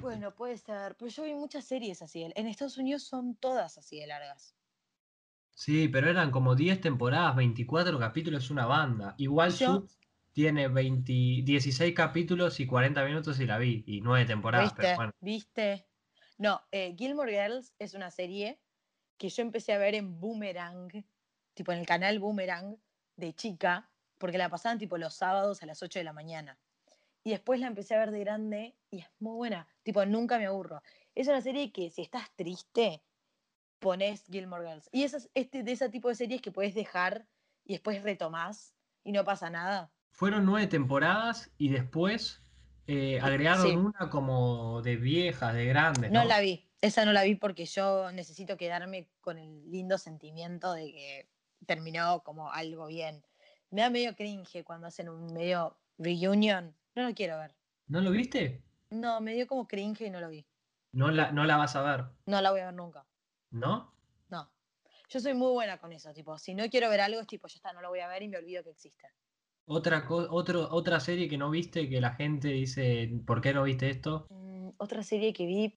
Bueno, 0.00 0.34
puede 0.34 0.56
ser, 0.56 0.96
pero 0.96 1.10
yo 1.10 1.24
vi 1.24 1.34
muchas 1.34 1.66
series 1.66 2.00
así. 2.00 2.22
En 2.34 2.46
Estados 2.46 2.78
Unidos 2.78 3.02
son 3.02 3.34
todas 3.36 3.76
así 3.76 4.00
de 4.00 4.06
largas. 4.06 4.54
Sí, 5.50 5.88
pero 5.88 6.08
eran 6.08 6.30
como 6.30 6.54
10 6.54 6.80
temporadas, 6.80 7.36
24 7.36 7.98
capítulos, 7.98 8.44
es 8.44 8.50
una 8.50 8.64
banda. 8.64 9.14
Igual 9.18 9.52
Yo- 9.52 9.74
Suits 9.80 9.98
tiene 10.32 10.68
20 10.68 11.12
16 11.44 11.94
capítulos 11.94 12.58
y 12.60 12.66
40 12.66 13.04
minutos 13.04 13.38
y 13.38 13.44
la 13.46 13.58
vi. 13.58 13.84
Y 13.86 14.00
9 14.00 14.24
temporadas, 14.24 14.68
¿Viste? 14.70 14.80
pero 14.82 14.96
bueno. 14.96 15.12
¿Viste? 15.20 15.86
No, 16.38 16.62
eh, 16.70 16.94
Gilmore 16.96 17.32
Girls 17.32 17.74
es 17.78 17.92
una 17.92 18.10
serie 18.10 18.60
que 19.18 19.28
yo 19.28 19.42
empecé 19.42 19.74
a 19.74 19.78
ver 19.78 19.94
en 19.94 20.20
Boomerang, 20.20 21.04
tipo 21.52 21.72
en 21.72 21.80
el 21.80 21.86
canal 21.86 22.18
Boomerang 22.18 22.76
de 23.16 23.34
chica, 23.34 23.90
porque 24.16 24.38
la 24.38 24.48
pasaban 24.48 24.78
tipo 24.78 24.96
los 24.96 25.14
sábados 25.14 25.62
a 25.62 25.66
las 25.66 25.82
8 25.82 25.98
de 25.98 26.04
la 26.04 26.12
mañana. 26.14 26.58
Y 27.28 27.32
después 27.32 27.60
la 27.60 27.66
empecé 27.66 27.94
a 27.94 27.98
ver 27.98 28.10
de 28.10 28.20
grande 28.20 28.74
y 28.90 29.00
es 29.00 29.06
muy 29.18 29.36
buena. 29.36 29.68
Tipo, 29.82 30.02
nunca 30.06 30.38
me 30.38 30.46
aburro. 30.46 30.80
Es 31.14 31.28
una 31.28 31.42
serie 31.42 31.72
que 31.72 31.90
si 31.90 32.00
estás 32.00 32.34
triste, 32.36 33.02
pones 33.80 34.24
Gilmore 34.30 34.66
Girls. 34.66 34.88
Y 34.92 35.02
esas, 35.02 35.28
este, 35.34 35.62
de 35.62 35.72
ese 35.72 35.90
tipo 35.90 36.08
de 36.08 36.14
series 36.14 36.40
que 36.40 36.52
puedes 36.52 36.74
dejar 36.74 37.26
y 37.66 37.74
después 37.74 38.02
retomás 38.02 38.74
y 39.04 39.12
no 39.12 39.24
pasa 39.24 39.50
nada. 39.50 39.92
Fueron 40.10 40.46
9 40.46 40.68
temporadas 40.68 41.50
y 41.58 41.68
después 41.68 42.40
eh, 42.86 43.20
agregaron 43.20 43.66
Sí. 43.66 43.76
una 43.76 44.08
como 44.08 44.80
de 44.80 44.96
viejas, 44.96 45.52
de 45.52 45.66
grandes. 45.66 46.10
No 46.10 46.22
¿no? 46.22 46.28
la 46.28 46.40
vi, 46.40 46.66
esa 46.80 47.04
no 47.04 47.12
la 47.12 47.24
vi 47.24 47.34
porque 47.34 47.66
yo 47.66 48.10
necesito 48.10 48.56
quedarme 48.56 49.10
con 49.20 49.36
el 49.36 49.70
lindo 49.70 49.98
sentimiento 49.98 50.72
de 50.72 50.92
que 50.92 51.28
terminó 51.66 52.22
como 52.22 52.50
algo 52.50 52.86
bien. 52.86 53.22
Me 53.68 53.82
da 53.82 53.90
medio 53.90 54.16
cringe 54.16 54.64
cuando 54.64 54.86
hacen 54.86 55.10
un 55.10 55.34
medio 55.34 55.76
reunion. 55.98 56.74
No 56.98 57.06
lo 57.06 57.14
quiero 57.14 57.38
ver. 57.38 57.54
¿No 57.86 58.00
lo 58.00 58.10
viste? 58.10 58.64
No, 58.90 59.20
me 59.20 59.32
dio 59.32 59.46
como 59.46 59.68
cringe 59.68 60.00
y 60.06 60.10
no 60.10 60.20
lo 60.20 60.28
vi. 60.30 60.44
No 60.90 61.12
la, 61.12 61.30
no 61.30 61.44
la 61.44 61.56
vas 61.56 61.76
a 61.76 61.82
ver, 61.82 62.06
No 62.26 62.40
la 62.40 62.50
voy 62.50 62.58
a 62.58 62.64
ver 62.66 62.74
nunca. 62.74 63.06
¿no? 63.52 63.94
No. 64.30 64.50
Yo 65.08 65.20
soy 65.20 65.32
muy 65.34 65.52
buena 65.52 65.78
con 65.78 65.92
eso, 65.92 66.12
tipo, 66.12 66.36
si 66.38 66.54
no 66.56 66.68
quiero 66.68 66.90
ver 66.90 67.00
algo 67.02 67.20
es 67.20 67.28
tipo, 67.28 67.46
ya 67.46 67.54
está, 67.54 67.72
no 67.72 67.82
lo 67.82 67.90
voy 67.90 68.00
a 68.00 68.08
ver 68.08 68.24
y 68.24 68.28
me 68.28 68.36
olvido 68.36 68.64
que 68.64 68.70
existe. 68.70 69.06
Otra, 69.66 70.04
otro, 70.08 70.68
otra 70.72 70.98
serie 70.98 71.28
que 71.28 71.38
no 71.38 71.50
viste 71.50 71.88
que 71.88 72.00
la 72.00 72.14
gente 72.14 72.48
dice, 72.48 73.08
¿por 73.24 73.40
qué 73.40 73.54
no 73.54 73.62
viste 73.62 73.90
esto? 73.90 74.26
Mm, 74.30 74.70
otra 74.78 75.04
serie 75.04 75.32
que 75.32 75.46
vi. 75.46 75.76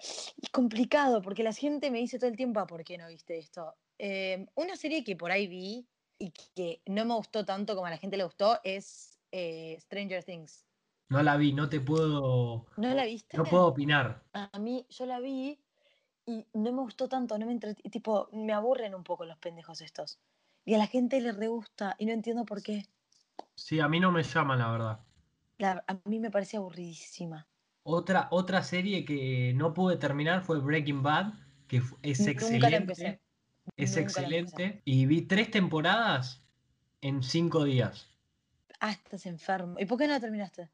Es 0.00 0.34
complicado 0.50 1.22
porque 1.22 1.44
la 1.44 1.52
gente 1.52 1.92
me 1.92 1.98
dice 1.98 2.18
todo 2.18 2.28
el 2.28 2.36
tiempo, 2.36 2.58
"Ah, 2.58 2.66
¿por 2.66 2.82
qué 2.82 2.98
no 2.98 3.06
viste 3.06 3.38
esto? 3.38 3.76
Eh, 3.98 4.46
una 4.56 4.74
serie 4.74 5.04
que 5.04 5.14
por 5.14 5.30
ahí 5.30 5.46
vi 5.46 5.86
y 6.18 6.32
que 6.56 6.82
no 6.86 7.04
me 7.04 7.14
gustó 7.14 7.44
tanto 7.44 7.74
como 7.76 7.86
a 7.86 7.90
la 7.90 7.98
gente 7.98 8.16
le 8.16 8.24
gustó 8.24 8.58
es 8.64 9.19
eh, 9.32 9.78
Stranger 9.80 10.24
Things. 10.24 10.66
No 11.08 11.22
la 11.22 11.36
vi, 11.36 11.52
no 11.52 11.68
te 11.68 11.80
puedo, 11.80 12.66
¿No 12.76 12.94
la 12.94 13.04
viste? 13.04 13.36
no 13.36 13.44
puedo 13.44 13.66
opinar. 13.66 14.22
A 14.32 14.58
mí, 14.58 14.86
yo 14.90 15.06
la 15.06 15.18
vi 15.20 15.58
y 16.26 16.46
no 16.52 16.72
me 16.72 16.82
gustó 16.82 17.08
tanto, 17.08 17.36
no 17.38 17.46
me 17.46 17.52
entret- 17.54 17.82
tipo, 17.90 18.28
me 18.32 18.52
aburren 18.52 18.94
un 18.94 19.04
poco 19.04 19.24
los 19.24 19.38
pendejos 19.38 19.80
estos. 19.80 20.20
Y 20.64 20.74
a 20.74 20.78
la 20.78 20.86
gente 20.86 21.20
le 21.20 21.32
re 21.32 21.48
gusta 21.48 21.96
y 21.98 22.06
no 22.06 22.12
entiendo 22.12 22.44
por 22.44 22.62
qué. 22.62 22.86
Sí, 23.54 23.80
a 23.80 23.88
mí 23.88 24.00
no 24.00 24.10
me 24.12 24.22
llama, 24.22 24.56
la 24.56 24.70
verdad. 24.70 25.00
La- 25.58 25.84
a 25.86 26.00
mí 26.08 26.18
me 26.20 26.30
parece 26.30 26.56
aburridísima. 26.56 27.48
Otra, 27.82 28.28
otra 28.30 28.62
serie 28.62 29.04
que 29.04 29.52
no 29.54 29.74
pude 29.74 29.96
terminar 29.96 30.42
fue 30.44 30.60
Breaking 30.60 31.02
Bad, 31.02 31.34
que 31.66 31.78
es 32.02 32.20
Nunca 32.20 32.30
excelente. 32.30 32.70
la 32.70 32.76
empecé. 32.76 33.20
Es 33.76 33.90
Nunca 33.96 34.00
la 34.00 34.02
excelente. 34.02 34.82
Y 34.84 35.06
vi 35.06 35.22
tres 35.22 35.50
temporadas 35.50 36.42
en 37.00 37.22
cinco 37.22 37.64
días. 37.64 38.09
Ah, 38.80 38.92
estás 38.92 39.26
enfermo. 39.26 39.76
¿Y 39.78 39.84
por 39.84 39.98
qué 39.98 40.06
no 40.06 40.14
la 40.14 40.20
terminaste? 40.20 40.70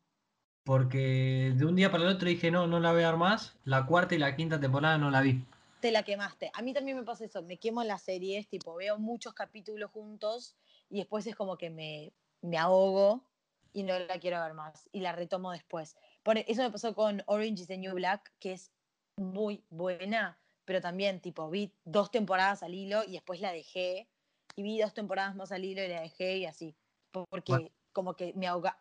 Porque 0.64 1.53
de 1.55 1.64
un 1.64 1.77
día 1.77 1.90
para 1.90 2.05
el 2.05 2.11
otro 2.11 2.29
dije, 2.29 2.51
no, 2.51 2.66
no 2.66 2.81
la 2.81 2.92
voy 2.92 3.03
a 3.03 3.11
ver 3.11 3.16
más. 3.16 3.57
La 3.64 3.87
cuarta 3.87 4.14
y 4.14 4.19
la 4.19 4.35
quinta 4.35 4.59
temporada 4.61 4.97
no 4.99 5.11
la 5.11 5.21
vi. 5.21 5.45
te 5.81 5.90
la 5.90 6.03
quemaste. 6.03 6.51
A 6.55 6.62
mí 6.62 6.73
también 6.73 6.97
me 6.97 7.05
pasa 7.05 7.25
eso, 7.25 7.42
me 7.42 7.59
quemo 7.59 7.85
las 7.85 8.03
series, 8.03 8.49
tipo, 8.49 8.75
veo 8.75 8.99
muchos 8.99 9.35
capítulos 9.35 9.90
juntos 9.90 10.57
y 10.88 10.99
después 10.99 11.27
es 11.27 11.37
como 11.37 11.57
que 11.57 11.71
me, 11.71 12.12
me 12.42 12.59
ahogo 12.59 13.25
y 13.73 13.83
no 13.83 13.99
la 13.99 14.19
quiero 14.19 14.40
ver 14.42 14.55
más 14.55 14.88
y 14.92 15.01
la 15.01 15.12
retomo 15.12 15.53
después. 15.53 15.97
Por, 16.23 16.38
eso 16.38 16.62
me 16.62 16.71
pasó 16.71 16.95
con 16.95 17.23
Orange 17.27 17.62
is 17.62 17.69
the 17.69 17.77
New 17.77 17.95
Black, 17.95 18.33
que 18.40 18.53
es 18.53 18.73
muy 19.16 19.62
buena, 19.71 20.38
pero 20.64 20.81
también, 20.81 21.21
tipo, 21.21 21.49
vi 21.51 21.73
dos 21.85 22.11
temporadas 22.11 22.62
al 22.62 22.75
hilo 22.75 23.05
y 23.05 23.12
después 23.12 23.40
la 23.40 23.53
dejé, 23.53 24.09
y 24.57 24.62
vi 24.62 24.81
dos 24.81 24.95
temporadas 24.95 25.37
más 25.37 25.53
al 25.53 25.64
hilo 25.64 25.85
y 25.85 25.88
la 25.88 26.01
dejé 26.01 26.38
y 26.38 26.47
así, 26.47 26.75
porque 27.12 27.53
Bueno. 27.53 27.71
Como 27.96 28.14
que 28.14 28.35
me 28.37 28.46
agobia- 28.46 28.76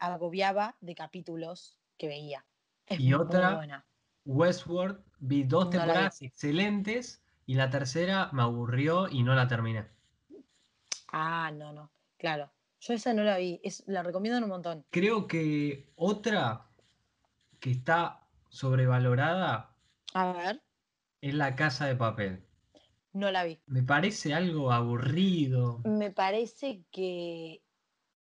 agobiaba 0.00 0.74
de 0.80 0.96
capítulos 0.96 1.78
que 1.96 2.08
veía. 2.08 2.44
Es 2.88 2.98
Y 2.98 3.14
otra- 3.14 3.54
buena. 3.54 3.86
Westworld, 4.24 4.98
vi 5.20 5.44
dos 5.44 5.66
No 5.66 5.70
la 5.70 5.76
vi. 5.76 5.82
temporadas 5.86 6.22
excelentes 6.22 7.22
y 7.46 7.54
la 7.54 7.70
tercera 7.70 8.28
me 8.32 8.42
aburrió 8.42 9.06
y 9.08 9.22
no 9.22 9.36
la 9.36 9.46
terminé. 9.46 9.86
Ah, 11.12 11.52
no, 11.54 11.72
no, 11.72 11.92
claro. 12.18 12.50
Yo 12.80 12.92
esa 12.92 13.14
no 13.14 13.22
la 13.22 13.38
vi, 13.38 13.60
es, 13.62 13.84
la 13.86 14.02
recomiendo 14.02 14.42
un 14.42 14.48
montón. 14.48 14.84
Creo 14.90 15.28
que 15.28 15.92
otra 15.94 16.66
que 17.60 17.70
está 17.70 18.26
sobrevalorada 18.48 19.76
A 20.12 20.32
ver, 20.32 20.60
es 21.20 21.34
La 21.34 21.54
Casa 21.54 21.86
de 21.86 21.94
Papel. 21.94 22.42
no 23.12 23.30
la 23.30 23.44
vi. 23.44 23.60
Me 23.66 23.84
parece 23.84 24.34
algo 24.34 24.72
aburrido. 24.72 25.80
Me 25.84 26.10
parece 26.10 26.82
que 26.90 27.62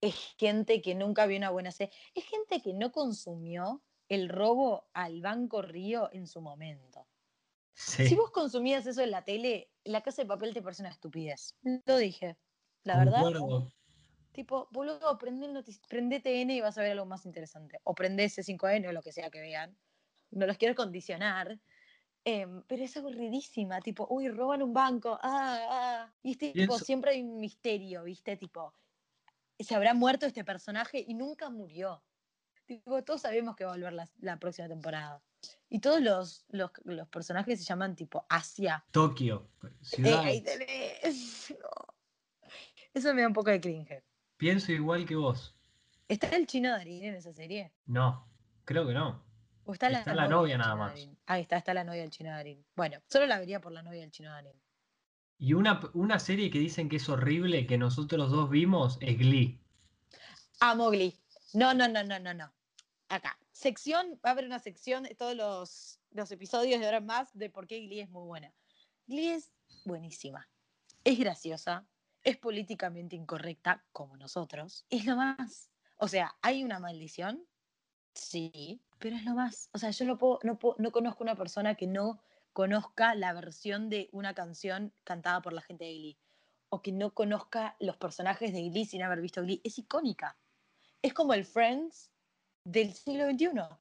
es 0.02 0.16
gente 0.38 0.82
que 0.82 0.96
nunca 0.96 1.26
vio 1.26 1.38
una 1.38 1.50
buena 1.50 1.72
serie. 1.72 1.94
Es 2.14 2.26
gente 2.26 2.62
que 2.62 2.74
no 2.74 2.92
consumió 2.92 3.84
el 4.10 4.30
robo 4.30 4.88
al 4.94 5.22
Banco 5.22 5.62
Río 5.62 6.10
en 6.14 6.28
su 6.28 6.42
momento. 6.42 7.08
Sí, 7.74 8.08
Si 8.08 8.16
vos 8.16 8.32
consumías 8.32 8.88
eso 8.88 9.02
en 9.02 9.12
la 9.12 9.24
tele, 9.24 9.70
la 9.84 10.02
casa 10.02 10.24
de 10.24 10.28
papel 10.28 10.54
te 10.54 10.62
parece 10.62 10.82
una 10.82 10.90
estupidez. 10.90 11.56
Lo 11.86 11.98
dije. 11.98 12.38
La 12.84 12.98
verdad, 12.98 13.22
tipo, 14.32 14.68
boludo, 14.72 15.18
prende, 15.18 15.64
prende 15.90 16.20
TN 16.20 16.52
y 16.52 16.62
vas 16.62 16.78
a 16.78 16.82
ver 16.82 16.94
algo 16.94 17.06
más 17.06 17.26
interesante. 17.26 17.80
O 17.84 17.94
prende 17.94 18.26
C5N 18.26 18.88
o 18.88 18.92
lo 18.92 19.02
que 19.02 19.12
sea 19.12 19.30
que 19.30 19.42
vean. 19.42 19.78
No 20.32 20.46
los 20.46 20.58
quiero 20.58 20.76
condicionar. 20.76 21.60
Em, 22.24 22.64
pero 22.64 22.84
es 22.84 22.98
aburridísima, 22.98 23.80
tipo, 23.80 24.06
uy, 24.10 24.28
roban 24.28 24.62
un 24.62 24.74
banco, 24.74 25.18
ah, 25.22 25.60
ah. 25.70 26.14
Y 26.22 26.32
este, 26.32 26.52
tipo, 26.52 26.78
siempre 26.78 27.12
hay 27.12 27.22
un 27.22 27.40
misterio, 27.40 28.04
¿viste? 28.04 28.36
Tipo, 28.36 28.74
se 29.64 29.76
habrá 29.76 29.94
muerto 29.94 30.26
este 30.26 30.44
personaje 30.44 31.04
y 31.08 31.14
nunca 31.14 31.50
murió. 31.50 32.04
Tipo, 32.66 33.04
todos 33.04 33.22
sabemos 33.22 33.56
que 33.56 33.64
va 33.64 33.72
a 33.72 33.76
volver 33.76 33.94
la, 33.94 34.10
la 34.20 34.38
próxima 34.40 34.68
temporada. 34.68 35.22
Y 35.70 35.80
todos 35.80 36.02
los, 36.02 36.46
los, 36.50 36.72
los 36.84 37.08
personajes 37.08 37.60
se 37.60 37.66
llaman 37.66 37.96
tipo 37.96 38.26
Asia. 38.30 38.84
Tokio, 38.92 39.50
Eh, 39.64 39.68
ciudad. 39.82 40.20
ahí 40.20 40.42
tenés. 40.42 41.54
No. 41.62 42.50
Eso 42.94 43.14
me 43.14 43.22
da 43.22 43.28
un 43.28 43.34
poco 43.34 43.52
de 43.52 43.62
cringe. 43.62 44.04
Pienso 44.38 44.72
igual 44.72 45.06
que 45.06 45.16
vos. 45.16 45.56
¿Está 46.08 46.28
el 46.36 46.48
chino 46.48 46.70
Darín 46.72 47.04
en 47.04 47.16
esa 47.16 47.34
serie? 47.34 47.72
No, 47.86 48.28
creo 48.66 48.86
que 48.88 48.94
no. 48.94 49.24
¿O 49.66 49.74
está 49.74 49.90
la, 49.90 50.00
Está 50.00 50.16
la 50.16 50.28
novia 50.28 50.58
nada 50.58 50.76
más. 50.76 50.92
Darín? 50.92 51.18
Ahí 51.26 51.42
está, 51.42 51.58
está 51.58 51.74
la 51.74 51.84
novia 51.84 52.02
del 52.02 52.12
chino 52.12 52.30
Darín. 52.32 52.66
Bueno, 52.76 53.00
solo 53.08 53.26
la 53.28 53.40
vería 53.40 53.60
por 53.62 53.72
la 53.72 53.82
novia 53.82 54.02
del 54.02 54.12
chino 54.12 54.30
Darín. 54.30 54.54
Y 55.40 55.54
una, 55.54 55.80
una 55.94 56.20
serie 56.20 56.50
que 56.50 56.60
dicen 56.60 56.90
que 56.90 56.96
es 56.96 57.08
horrible, 57.10 57.68
que 57.68 57.78
nosotros 57.78 58.32
dos 58.32 58.50
vimos, 58.50 58.98
es 59.02 59.18
Glee. 59.18 59.60
Amo 60.60 60.90
Glee. 60.90 61.16
No, 61.54 61.74
no, 61.74 61.88
no, 61.88 62.04
no, 62.04 62.20
no, 62.20 62.34
no. 62.34 62.52
Acá. 63.10 63.38
Sección, 63.52 64.20
va 64.24 64.30
a 64.30 64.34
haber 64.34 64.46
una 64.46 64.60
sección 64.60 65.04
de 65.04 65.16
todos 65.16 65.36
los, 65.36 66.00
los 66.12 66.32
episodios 66.32 66.80
de 66.80 66.86
ahora 66.86 67.02
más 67.02 67.36
de 67.38 67.50
por 67.50 67.68
qué 67.68 67.80
Glee 67.82 68.02
es 68.02 68.10
muy 68.10 68.26
buena. 68.26 68.54
Glee 69.08 69.30
es 69.30 69.52
buenísima. 69.86 70.48
Es 71.04 71.18
graciosa. 71.18 71.88
Es 72.24 72.38
políticamente 72.38 73.16
incorrecta, 73.16 73.86
como 73.92 74.18
nosotros. 74.18 74.86
Es 74.90 75.06
lo 75.06 75.16
más. 75.16 75.70
O 75.98 76.08
sea, 76.08 76.36
¿hay 76.42 76.64
una 76.64 76.80
maldición? 76.80 77.48
Sí, 78.14 78.82
pero 79.00 79.16
es 79.16 79.24
lo 79.24 79.34
más. 79.36 79.70
O 79.74 79.78
sea, 79.78 79.92
yo 79.92 80.06
no, 80.06 80.18
puedo, 80.18 80.40
no, 80.44 80.58
puedo- 80.60 80.76
no 80.80 80.92
conozco 80.92 81.24
una 81.24 81.36
persona 81.36 81.76
que 81.76 81.88
no 81.88 82.20
conozca 82.58 83.14
la 83.14 83.34
versión 83.34 83.88
de 83.88 84.10
una 84.12 84.34
canción 84.34 84.92
cantada 85.04 85.44
por 85.44 85.54
la 85.54 85.62
gente 85.62 85.86
de 85.86 85.94
Glee. 85.94 86.18
O 86.70 86.82
que 86.82 86.92
no 86.92 87.14
conozca 87.14 87.76
los 87.80 87.98
personajes 87.98 88.52
de 88.52 88.68
Glee 88.70 88.86
sin 88.86 89.04
haber 89.04 89.22
visto 89.22 89.44
Glee. 89.44 89.62
Es 89.64 89.78
icónica. 89.78 90.40
Es 91.04 91.14
como 91.14 91.36
el 91.36 91.46
Friends 91.46 92.10
del 92.64 92.96
siglo 92.96 93.26
XXI. 93.30 93.78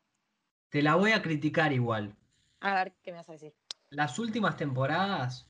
Te 0.69 0.83
la 0.83 0.95
voy 0.95 1.13
a 1.13 1.23
criticar 1.23 1.73
igual. 1.73 2.15
A 2.61 2.75
ver, 2.75 2.93
¿qué 3.03 3.13
me 3.13 3.17
vas 3.17 3.31
a 3.31 3.33
decir? 3.33 3.55
Las 3.89 4.19
últimas 4.19 4.59
temporadas 4.59 5.49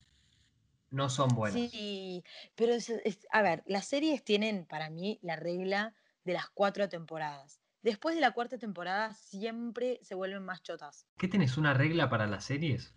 no 0.89 1.09
son 1.09 1.27
buenas. 1.27 1.69
Sí, 1.69 2.23
pero 2.55 2.75
es- 2.75 2.87
es- 2.87 3.27
a 3.29 3.41
ver, 3.41 3.61
las 3.65 3.87
series 3.87 4.23
tienen 4.23 4.65
para 4.65 4.89
mí 4.89 5.19
la 5.21 5.35
regla 5.35 5.93
de 6.23 6.31
las 6.31 6.47
cuatro 6.49 6.87
temporadas. 6.87 7.59
Después 7.87 8.15
de 8.15 8.21
la 8.21 8.31
cuarta 8.31 8.57
temporada 8.57 9.13
siempre 9.13 9.97
se 10.01 10.13
vuelven 10.13 10.43
más 10.43 10.61
chotas. 10.61 11.07
¿Qué 11.17 11.29
tenés 11.29 11.55
una 11.55 11.73
regla 11.73 12.09
para 12.09 12.27
las 12.27 12.43
series? 12.43 12.93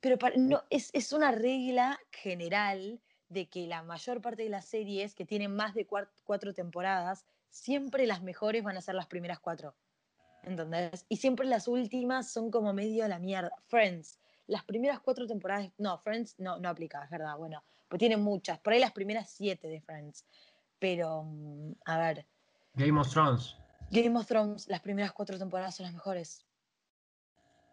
Pero 0.00 0.18
para- 0.18 0.36
no, 0.36 0.64
es, 0.68 0.90
es 0.92 1.14
una 1.14 1.30
regla 1.30 1.98
general 2.12 3.00
de 3.30 3.48
que 3.48 3.66
la 3.66 3.82
mayor 3.82 4.20
parte 4.20 4.42
de 4.42 4.50
las 4.50 4.66
series 4.66 5.14
que 5.14 5.24
tienen 5.24 5.56
más 5.56 5.72
de 5.72 5.86
cuatro 5.86 6.52
temporadas, 6.52 7.24
siempre 7.48 8.06
las 8.06 8.22
mejores 8.22 8.62
van 8.62 8.76
a 8.76 8.82
ser 8.82 8.96
las 8.96 9.06
primeras 9.06 9.40
cuatro. 9.40 9.76
¿Entendés? 10.42 11.06
Y 11.08 11.16
siempre 11.16 11.46
las 11.46 11.66
últimas 11.66 12.30
son 12.30 12.50
como 12.50 12.74
medio 12.74 13.06
a 13.06 13.08
la 13.08 13.18
mierda. 13.18 13.50
Friends, 13.68 14.20
las 14.46 14.62
primeras 14.64 15.00
cuatro 15.00 15.26
temporadas, 15.26 15.72
no, 15.78 15.96
Friends 16.00 16.34
no, 16.38 16.58
no 16.58 16.68
aplica, 16.68 17.02
es 17.02 17.08
verdad, 17.08 17.38
bueno, 17.38 17.64
pues 17.88 17.98
tiene 17.98 18.18
muchas, 18.18 18.58
por 18.58 18.74
ahí 18.74 18.78
las 18.78 18.92
primeras 18.92 19.30
siete 19.30 19.68
de 19.68 19.80
Friends. 19.80 20.26
Pero, 20.78 21.22
mm, 21.22 21.72
a 21.86 21.98
ver, 21.98 22.26
Game 22.74 23.00
of 23.00 23.10
Thrones. 23.10 23.56
Game 23.94 24.18
of 24.18 24.26
Thrones, 24.26 24.66
las 24.66 24.80
primeras 24.80 25.12
cuatro 25.12 25.38
temporadas 25.38 25.76
son 25.76 25.84
las 25.84 25.94
mejores. 25.94 26.44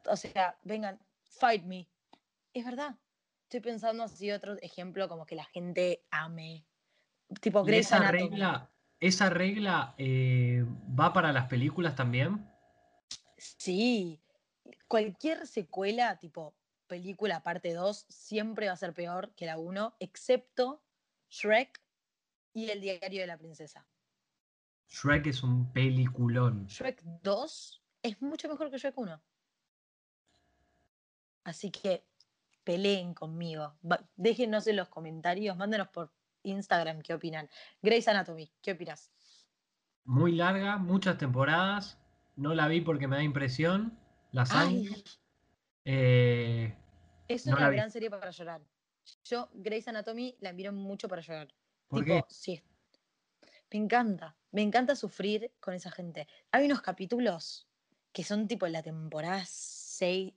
O 0.05 0.15
sea, 0.15 0.55
vengan, 0.63 0.99
fight 1.23 1.63
me. 1.63 1.89
Es 2.53 2.63
verdad. 2.63 2.95
Estoy 3.43 3.60
pensando 3.60 4.03
así 4.03 4.31
otro 4.31 4.53
ejemplo 4.62 5.10
como 5.10 5.25
que 5.25 5.36
la 5.36 5.45
gente 5.45 6.05
ame. 6.12 6.63
Tipo 7.39 7.63
¿Y 7.63 7.67
Grey's 7.67 7.88
esa 7.88 7.97
Anatomy. 7.97 8.29
regla, 8.29 8.71
esa 8.99 9.29
regla 9.29 9.95
eh, 9.97 10.63
va 10.97 11.12
para 11.12 11.31
las 11.31 11.47
películas 11.47 11.95
también? 11.95 12.47
Sí. 13.38 14.21
Cualquier 14.88 15.47
secuela, 15.47 16.19
tipo 16.19 16.53
película 16.86 17.41
parte 17.41 17.73
2, 17.73 18.05
siempre 18.10 18.67
va 18.67 18.73
a 18.73 18.77
ser 18.77 18.93
peor 18.93 19.34
que 19.36 19.45
la 19.47 19.57
1, 19.57 19.95
excepto 19.99 20.84
Shrek 21.29 21.81
y 22.53 22.69
El 22.69 22.81
diario 22.81 23.21
de 23.21 23.27
la 23.27 23.38
princesa. 23.38 23.88
Shrek 24.91 25.27
es 25.27 25.41
un 25.41 25.71
peliculón. 25.71 26.67
Shrek 26.67 27.01
2 27.23 27.84
es 28.04 28.21
mucho 28.21 28.49
mejor 28.49 28.69
que 28.69 28.77
Shrek 28.77 28.97
1. 28.97 29.21
Así 31.45 31.71
que 31.71 32.06
peleen 32.63 33.13
conmigo. 33.13 33.73
Déjenos 34.15 34.67
en 34.67 34.75
los 34.75 34.89
comentarios, 34.89 35.56
mándenos 35.56 35.88
por 35.88 36.12
Instagram 36.43 37.01
qué 37.01 37.13
opinan. 37.13 37.49
Grey's 37.82 38.08
Anatomy, 38.08 38.51
¿qué 38.62 38.73
opinas? 38.73 39.12
Muy 40.04 40.34
larga, 40.34 40.77
muchas 40.77 41.17
temporadas. 41.17 41.97
No 42.36 42.54
la 42.54 42.67
vi 42.67 42.82
porque 42.82 43.08
me 43.08 43.15
da 43.15 43.23
impresión. 43.23 43.97
La 44.32 44.45
sangre. 44.45 45.04
Eh, 45.86 46.75
es 47.27 47.45
no 47.45 47.56
una 47.56 47.69
vi. 47.69 47.77
gran 47.77 47.91
serie 47.91 48.10
para 48.10 48.30
llorar. 48.30 48.62
Yo, 49.23 49.49
Grey's 49.54 49.88
Anatomy, 49.88 50.36
la 50.41 50.51
miro 50.54 50.73
mucho 50.73 51.08
para 51.08 51.21
llorar. 51.21 51.54
¿Por 51.88 52.04
tipo, 52.04 52.27
qué? 52.27 52.63
Me 53.71 53.79
encanta. 53.79 54.36
Me 54.51 54.62
encanta 54.62 54.95
sufrir 54.95 55.53
con 55.62 55.73
esa 55.73 55.91
gente. 55.91 56.27
Hay 56.51 56.65
unos 56.65 56.81
capítulos 56.81 57.69
que 58.12 58.23
son 58.23 58.47
tipo 58.47 58.67
la 58.67 58.84
temporada 58.84 59.43
6, 59.47 60.34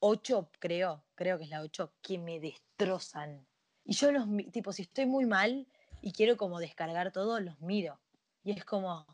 8, 0.00 0.50
creo, 0.58 1.04
creo 1.14 1.38
que 1.38 1.44
es 1.44 1.50
la 1.50 1.60
8, 1.60 1.94
que 2.02 2.18
me 2.18 2.40
destrozan. 2.40 3.46
Y 3.84 3.92
yo 3.94 4.10
los, 4.10 4.26
tipo, 4.52 4.72
si 4.72 4.82
estoy 4.82 5.06
muy 5.06 5.24
mal 5.24 5.68
y 6.02 6.12
quiero 6.12 6.36
como 6.36 6.58
descargar 6.58 7.12
todo, 7.12 7.38
los 7.38 7.60
miro. 7.60 8.00
Y 8.42 8.50
es 8.50 8.64
como 8.64 9.06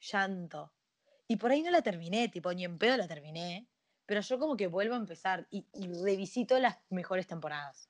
llanto. 0.00 0.72
Y 1.26 1.36
por 1.36 1.50
ahí 1.50 1.62
no 1.62 1.72
la 1.72 1.82
terminé, 1.82 2.28
tipo, 2.28 2.52
ni 2.52 2.64
en 2.64 2.78
pedo 2.78 2.96
la 2.96 3.08
terminé. 3.08 3.66
Pero 4.06 4.20
yo 4.20 4.38
como 4.38 4.56
que 4.56 4.68
vuelvo 4.68 4.94
a 4.94 4.98
empezar 4.98 5.48
y, 5.50 5.66
y 5.72 5.88
revisito 5.88 6.58
las 6.60 6.78
mejores 6.88 7.26
temporadas. 7.26 7.88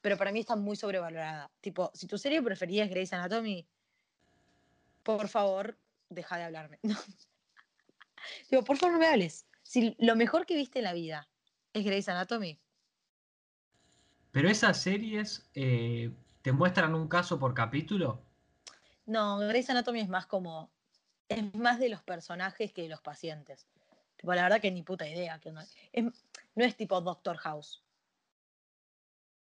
Pero 0.00 0.16
para 0.16 0.32
mí 0.32 0.40
está 0.40 0.56
muy 0.56 0.76
sobrevalorada. 0.76 1.50
Tipo, 1.60 1.90
si 1.94 2.06
tu 2.06 2.16
serie 2.16 2.42
preferida 2.42 2.84
es 2.84 2.90
Grey's 2.90 3.12
Anatomy, 3.12 3.66
por 5.04 5.28
favor, 5.28 5.78
deja 6.08 6.36
de 6.36 6.44
hablarme. 6.44 6.80
Digo, 8.50 8.64
por 8.64 8.76
favor, 8.76 8.94
no 8.94 8.98
me 8.98 9.06
hables. 9.06 9.46
Si 9.62 9.94
lo 9.98 10.16
mejor 10.16 10.46
que 10.46 10.56
viste 10.56 10.78
en 10.80 10.84
la 10.84 10.92
vida 10.92 11.28
es 11.72 11.84
Grey's 11.84 12.08
Anatomy, 12.08 12.58
Pero 14.32 14.48
esas 14.50 14.80
series 14.82 15.48
eh, 15.54 16.10
te 16.42 16.52
muestran 16.52 16.94
un 16.94 17.06
caso 17.08 17.38
por 17.38 17.54
capítulo. 17.54 18.24
no, 19.06 19.38
Grey's 19.38 19.70
Anatomy 19.70 20.00
es 20.00 20.08
más 20.08 20.26
como. 20.26 20.70
Es 21.28 21.54
más 21.54 21.78
de 21.78 21.88
los 21.88 22.02
personajes 22.02 22.72
que 22.72 22.82
de 22.82 22.88
los 22.88 23.00
pacientes. 23.00 23.66
Tipo, 24.16 24.34
la 24.34 24.42
verdad 24.42 24.60
que 24.60 24.70
ni 24.70 24.82
puta 24.82 25.08
idea. 25.08 25.38
Que 25.40 25.52
no, 25.52 25.60
es, 25.60 25.74
no 26.54 26.64
es 26.64 26.76
tipo 26.76 27.00
Doctor 27.00 27.36
House. 27.38 27.83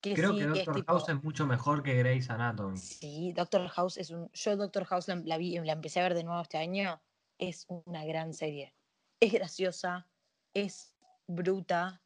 Que 0.04 0.14
Creo 0.16 0.32
sí, 0.34 0.38
que 0.40 0.44
es 0.44 0.50
Doctor 0.50 0.76
tipo- 0.76 0.92
House 0.92 1.08
es 1.10 1.24
mucho 1.24 1.48
mejor 1.48 1.82
que 1.82 1.96
Grey's 1.96 2.30
Anatomy. 2.30 2.78
Sí, 2.78 3.32
Doctor 3.32 3.70
House 3.70 3.98
es 3.98 4.12
un. 4.12 4.30
Yo 4.34 4.58
Doctor 4.58 4.84
House 4.84 5.08
la, 5.08 5.16
la 5.24 5.38
vi, 5.38 5.58
la 5.60 5.72
empecé 5.72 6.02
a 6.02 6.04
ver 6.04 6.14
de 6.14 6.26
nuevo 6.26 6.42
este 6.42 6.58
año. 6.58 7.02
Es 7.40 7.66
una 7.70 8.04
gran 8.04 8.34
serie. 8.34 8.76
Es 9.22 9.32
graciosa, 9.32 10.10
es 10.54 10.94
bruta, 11.26 12.02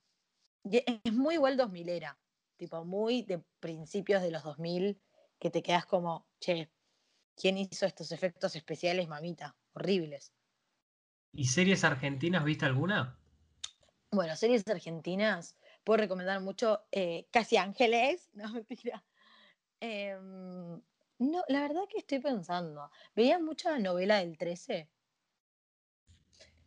Y 0.63 0.83
es 1.03 1.11
muy 1.13 1.33
igual 1.35 1.57
2000 1.57 1.89
era, 1.89 2.19
tipo 2.55 2.85
muy 2.85 3.23
de 3.23 3.39
principios 3.59 4.21
de 4.21 4.29
los 4.29 4.43
2000, 4.43 5.01
que 5.39 5.49
te 5.49 5.63
quedas 5.63 5.87
como, 5.87 6.27
che, 6.39 6.69
¿quién 7.35 7.57
hizo 7.57 7.87
estos 7.87 8.11
efectos 8.11 8.55
especiales, 8.55 9.07
mamita? 9.07 9.55
Horribles. 9.73 10.31
¿Y 11.33 11.45
series 11.45 11.83
argentinas 11.83 12.43
viste 12.43 12.65
alguna? 12.65 13.17
Bueno, 14.11 14.35
series 14.35 14.67
argentinas, 14.67 15.57
puedo 15.87 16.01
recomendar 16.01 16.41
mucho 16.41 16.83
eh, 16.91 17.27
Casi 17.31 17.55
Ángeles, 17.55 18.29
no 18.33 18.51
mentira. 18.51 19.05
Em, 19.79 20.81
no, 21.19 21.43
la 21.47 21.61
verdad 21.61 21.83
que 21.89 21.99
estoy 21.99 22.19
pensando, 22.19 22.91
veía 23.15 23.39
mucha 23.39 23.79
novela 23.79 24.17
del 24.17 24.37
13. 24.37 24.89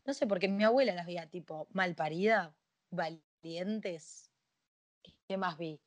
No 0.07 0.15
sé, 0.15 0.27
porque 0.27 0.49
mi 0.49 0.65
abuela 0.65 0.95
las 0.95 1.05
veía 1.05 1.29
tipo 1.29 1.69
Malparida, 1.73 2.55
Valientes. 2.91 4.31
¿Qué 5.29 5.37
más 5.37 5.59
vi? 5.59 5.79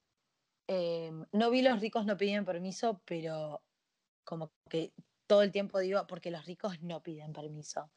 Em, 0.68 1.26
no 1.32 1.50
vi 1.50 1.64
Los 1.64 1.82
ricos 1.82 2.06
no 2.06 2.16
piden 2.16 2.46
permiso, 2.46 3.02
pero 3.04 3.64
como 4.24 4.52
que 4.70 4.94
todo 5.26 5.42
el 5.42 5.52
tiempo 5.52 5.80
digo, 5.80 6.06
porque 6.06 6.30
los 6.30 6.46
ricos 6.46 6.84
no 6.84 7.02
piden 7.02 7.34
permiso. 7.34 7.90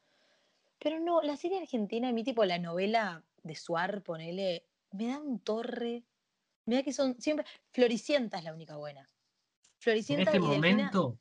Pero 0.79 0.99
no, 0.99 1.21
la 1.21 1.37
serie 1.37 1.59
argentina, 1.59 2.09
a 2.09 2.11
mí 2.11 2.23
tipo 2.23 2.43
la 2.43 2.57
novela 2.57 3.23
de 3.43 3.53
Suar, 3.53 4.01
ponele, 4.01 4.65
me 4.91 5.07
da 5.07 5.19
un 5.19 5.39
torre. 5.39 6.03
Mira 6.65 6.83
que 6.83 6.93
son 6.93 7.19
siempre. 7.19 7.45
Floricienta 7.71 8.37
es 8.39 8.43
la 8.43 8.53
única 8.53 8.75
buena. 8.77 9.01
En 9.01 9.07
Floricienta 9.79 10.31
este 10.31 10.37
y 10.37 10.41
Delfina, 10.41 10.55
momento, 10.55 11.19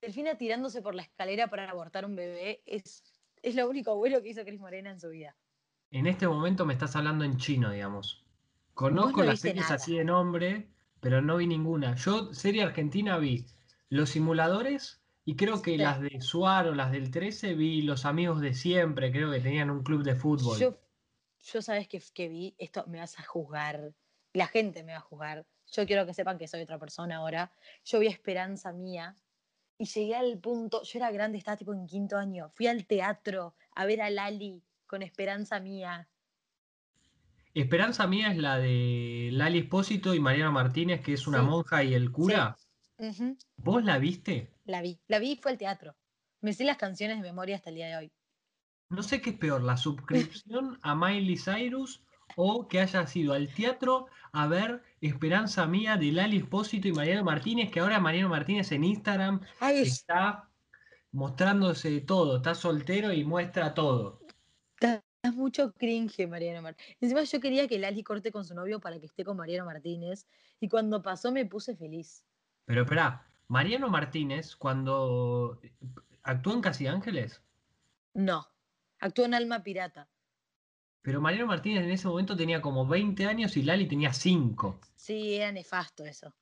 Delfina 0.00 0.34
tirándose 0.36 0.80
por 0.82 0.94
la 0.94 1.02
escalera 1.02 1.48
para 1.48 1.68
abortar 1.70 2.04
un 2.04 2.14
bebé 2.16 2.62
es, 2.66 3.02
es 3.42 3.54
lo 3.54 3.68
único 3.68 3.96
bueno 3.96 4.22
que 4.22 4.28
hizo 4.30 4.44
Cris 4.44 4.60
Morena 4.60 4.90
en 4.90 5.00
su 5.00 5.08
vida. 5.10 5.36
en 5.90 6.06
este 6.06 6.26
momento 6.28 6.64
me 6.66 6.72
estás 6.74 6.94
hablando 6.96 7.24
en 7.24 7.36
chino, 7.36 7.70
digamos. 7.70 8.24
Conozco 8.74 9.20
no 9.20 9.24
las 9.24 9.40
series 9.40 9.64
nada. 9.64 9.74
así 9.74 9.96
de 9.96 10.04
nombre, 10.04 10.70
pero 11.00 11.20
no 11.20 11.36
vi 11.36 11.46
ninguna. 11.46 11.94
Yo, 11.96 12.32
serie 12.32 12.62
argentina, 12.62 13.18
vi 13.18 13.44
Los 13.88 14.10
Simuladores 14.10 15.02
y 15.24 15.36
creo 15.36 15.60
que 15.62 15.72
Sí. 15.72 15.76
las 15.78 16.00
de 16.00 16.20
Suar 16.20 16.68
o 16.68 16.74
las 16.74 16.92
del 16.92 17.10
13 17.10 17.54
vi 17.54 17.82
Los 17.82 18.04
Amigos 18.06 18.40
de 18.40 18.54
Siempre, 18.54 19.10
creo 19.12 19.30
que 19.30 19.40
tenían 19.40 19.70
un 19.70 19.82
club 19.82 20.02
de 20.04 20.14
fútbol. 20.14 20.58
Yo, 20.58 20.78
yo 21.42 21.62
sabes 21.62 21.88
que, 21.88 22.02
que 22.14 22.28
vi, 22.28 22.54
esto 22.58 22.84
me 22.86 22.98
vas 22.98 23.18
a 23.18 23.22
juzgar, 23.24 23.94
la 24.32 24.46
gente 24.46 24.82
me 24.84 24.92
va 24.92 24.98
a 24.98 25.02
juzgar. 25.02 25.46
Yo 25.72 25.86
quiero 25.86 26.04
que 26.06 26.14
sepan 26.14 26.38
que 26.38 26.48
soy 26.48 26.62
otra 26.62 26.78
persona 26.78 27.16
ahora. 27.16 27.52
Yo 27.84 27.98
vi 27.98 28.08
Esperanza 28.08 28.72
Mía 28.72 29.16
y 29.78 29.84
llegué 29.86 30.14
al 30.16 30.38
punto, 30.38 30.82
yo 30.82 30.98
era 30.98 31.10
grande, 31.10 31.38
estaba 31.38 31.56
tipo 31.56 31.72
en 31.72 31.86
quinto 31.86 32.16
año. 32.16 32.50
Fui 32.50 32.66
al 32.66 32.86
teatro 32.86 33.54
a 33.74 33.86
ver 33.86 34.02
a 34.02 34.10
Lali 34.10 34.62
con 34.86 35.02
Esperanza 35.02 35.60
Mía. 35.60 36.08
Esperanza 37.54 38.06
Mía 38.06 38.30
es 38.30 38.38
la 38.38 38.58
de 38.58 39.30
Lali 39.32 39.60
Espósito 39.60 40.14
y 40.14 40.20
Mariano 40.20 40.52
Martínez, 40.52 41.00
que 41.02 41.14
es 41.14 41.26
una 41.26 41.40
Sí. 41.40 41.46
monja 41.46 41.82
y 41.82 41.94
el 41.94 42.12
cura. 42.12 42.56
¿Vos 43.56 43.84
la 43.84 43.98
viste? 43.98 44.52
La 44.64 44.82
vi, 44.82 45.00
la 45.08 45.18
vi 45.18 45.32
y 45.32 45.36
fue 45.36 45.52
al 45.52 45.58
teatro. 45.58 45.96
Me 46.40 46.52
sé 46.52 46.64
las 46.64 46.76
canciones 46.76 47.16
de 47.16 47.22
memoria 47.22 47.56
hasta 47.56 47.70
el 47.70 47.76
día 47.76 47.88
de 47.88 47.96
hoy. 47.96 48.12
No 48.90 49.04
sé 49.04 49.20
qué 49.20 49.30
es 49.30 49.38
peor, 49.38 49.62
la 49.62 49.76
suscripción 49.76 50.78
a 50.82 50.94
Miley 50.94 51.36
Cyrus 51.36 52.02
o 52.36 52.68
que 52.68 52.80
haya 52.80 53.06
sido 53.06 53.34
al 53.34 53.52
teatro 53.54 54.06
a 54.32 54.46
ver 54.48 54.82
Esperanza 55.00 55.66
Mía 55.66 55.96
de 55.96 56.12
Lali 56.12 56.38
Espósito 56.38 56.88
y 56.88 56.92
Mariano 56.92 57.24
Martínez, 57.24 57.70
que 57.70 57.80
ahora 57.80 58.00
Mariano 58.00 58.28
Martínez 58.28 58.70
en 58.72 58.84
Instagram 58.84 59.40
Ay, 59.60 59.82
está 59.82 60.48
mostrándose 61.12 62.00
todo, 62.00 62.38
está 62.38 62.54
soltero 62.54 63.12
y 63.12 63.24
muestra 63.24 63.74
todo. 63.74 64.20
da 64.80 65.02
mucho 65.34 65.72
cringe, 65.72 66.26
Mariano 66.26 66.62
Martínez. 66.62 66.96
Encima 67.00 67.22
yo 67.22 67.40
quería 67.40 67.68
que 67.68 67.78
Lali 67.78 68.02
corte 68.02 68.32
con 68.32 68.44
su 68.44 68.54
novio 68.54 68.80
para 68.80 68.98
que 68.98 69.06
esté 69.06 69.24
con 69.24 69.36
Mariano 69.36 69.66
Martínez 69.66 70.26
y 70.60 70.68
cuando 70.68 71.00
pasó 71.00 71.30
me 71.30 71.46
puse 71.46 71.76
feliz. 71.76 72.24
Pero 72.64 72.82
espera, 72.82 73.26
Mariano 73.46 73.88
Martínez, 73.88 74.56
cuando 74.56 75.60
actuó 76.22 76.54
en 76.54 76.60
Casi 76.60 76.86
Ángeles, 76.86 77.42
No, 78.14 78.46
actuó 79.00 79.24
en 79.24 79.34
Alma 79.34 79.62
Pirata. 79.62 80.08
pero 81.02 81.20
Mariano 81.20 81.46
Martínez 81.46 81.84
en 81.84 81.90
ese 81.90 82.08
momento 82.08 82.36
tenía 82.36 82.60
como 82.60 82.86
20 82.86 83.26
años 83.26 83.56
y 83.56 83.62
Lali 83.62 83.86
tenía 83.88 84.12
5. 84.12 84.80
Sí, 84.94 85.34
era 85.34 85.50
nefasto 85.52 86.04
eso. 86.04 86.34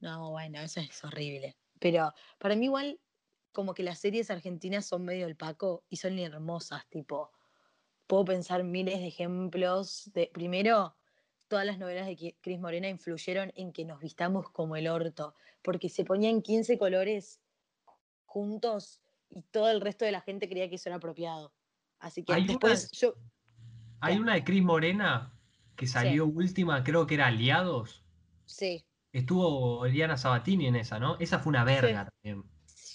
No, 0.00 0.30
bueno, 0.30 0.60
eso 0.60 0.80
es 0.80 1.04
horrible. 1.04 1.56
Pero 1.78 2.12
para 2.38 2.56
mí 2.56 2.66
igual 2.66 3.00
como 3.52 3.74
que 3.74 3.82
las 3.82 3.98
series 3.98 4.30
argentinas 4.30 4.86
son 4.86 5.04
medio 5.04 5.26
el 5.26 5.36
paco 5.36 5.84
y 5.88 5.96
son 5.96 6.18
hermosas, 6.18 6.86
tipo, 6.88 7.32
puedo 8.06 8.24
pensar 8.24 8.64
miles 8.64 9.00
de 9.00 9.08
ejemplos 9.08 10.10
de, 10.14 10.30
primero, 10.32 10.96
todas 11.48 11.66
las 11.66 11.78
novelas 11.78 12.06
de 12.06 12.36
Cris 12.40 12.60
Morena 12.60 12.88
influyeron 12.88 13.52
en 13.56 13.72
que 13.72 13.84
nos 13.84 14.00
vistamos 14.00 14.50
como 14.50 14.76
el 14.76 14.88
orto, 14.88 15.34
porque 15.62 15.88
se 15.88 16.04
ponían 16.04 16.42
15 16.42 16.78
colores 16.78 17.40
juntos 18.26 19.00
y 19.28 19.42
todo 19.42 19.70
el 19.70 19.80
resto 19.80 20.04
de 20.04 20.12
la 20.12 20.20
gente 20.20 20.48
creía 20.48 20.68
que 20.68 20.76
eso 20.76 20.88
era 20.88 20.96
apropiado. 20.96 21.52
Así 21.98 22.24
que 22.24 22.32
Hay 22.32 22.46
después 22.46 22.90
yo, 22.92 23.14
Hay 24.00 24.18
una 24.18 24.34
de 24.34 24.44
Cris 24.44 24.62
Morena 24.62 25.32
que 25.76 25.86
salió 25.86 26.26
última, 26.26 26.82
creo 26.82 27.06
que 27.06 27.14
era 27.14 27.26
Aliados. 27.26 28.04
sí, 28.44 28.84
Estuvo 29.12 29.86
Eliana 29.86 30.18
Sabatini 30.18 30.66
en 30.66 30.76
esa, 30.76 30.98
¿no? 30.98 31.16
Esa 31.18 31.38
fue 31.38 31.50
una 31.50 31.64
verga 31.64 32.10
también. 32.10 32.44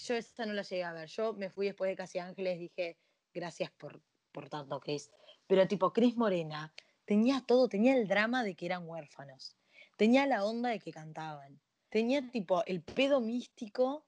Yo 0.04 0.14
esta 0.14 0.46
no 0.46 0.52
la 0.52 0.62
llegué 0.62 0.84
a 0.84 0.92
ver. 0.92 1.08
Yo 1.08 1.32
me 1.32 1.50
fui 1.50 1.66
después 1.66 1.88
de 1.90 1.96
Casi 1.96 2.18
Ángeles, 2.18 2.58
dije, 2.58 2.98
gracias 3.32 3.70
por, 3.72 4.00
por 4.30 4.48
tanto, 4.48 4.78
Chris. 4.80 5.10
Pero 5.46 5.66
tipo, 5.66 5.92
Chris 5.92 6.16
Morena 6.16 6.72
tenía 7.04 7.42
todo, 7.46 7.68
tenía 7.68 7.96
el 7.96 8.06
drama 8.06 8.44
de 8.44 8.54
que 8.54 8.66
eran 8.66 8.88
huérfanos, 8.88 9.56
tenía 9.96 10.26
la 10.26 10.44
onda 10.44 10.70
de 10.70 10.78
que 10.78 10.92
cantaban, 10.92 11.60
tenía 11.88 12.30
tipo 12.30 12.64
el 12.66 12.82
pedo 12.82 13.20
místico 13.20 14.06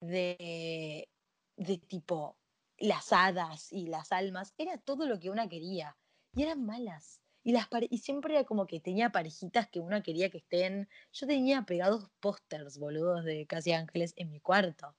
de, 0.00 1.08
de 1.56 1.78
tipo 1.78 2.36
las 2.78 3.12
hadas 3.12 3.72
y 3.72 3.86
las 3.88 4.12
almas, 4.12 4.54
era 4.58 4.78
todo 4.78 5.06
lo 5.06 5.18
que 5.18 5.30
una 5.30 5.48
quería. 5.48 5.96
Y 6.34 6.42
eran 6.42 6.64
malas. 6.64 7.20
Y, 7.44 7.52
las 7.52 7.68
y 7.88 7.98
siempre 7.98 8.34
era 8.34 8.44
como 8.44 8.66
que 8.66 8.80
tenía 8.80 9.10
parejitas 9.10 9.68
que 9.68 9.80
una 9.80 10.02
quería 10.02 10.28
que 10.30 10.38
estén. 10.38 10.88
Yo 11.12 11.26
tenía 11.26 11.62
pegados 11.62 12.10
pósters, 12.20 12.78
boludos, 12.78 13.24
de 13.24 13.46
Casi 13.46 13.72
Ángeles 13.72 14.12
en 14.16 14.30
mi 14.30 14.40
cuarto. 14.40 14.94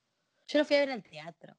Yo 0.47 0.59
lo 0.59 0.65
fui 0.65 0.75
a 0.77 0.79
ver 0.79 0.91
al 0.91 1.03
teatro. 1.03 1.55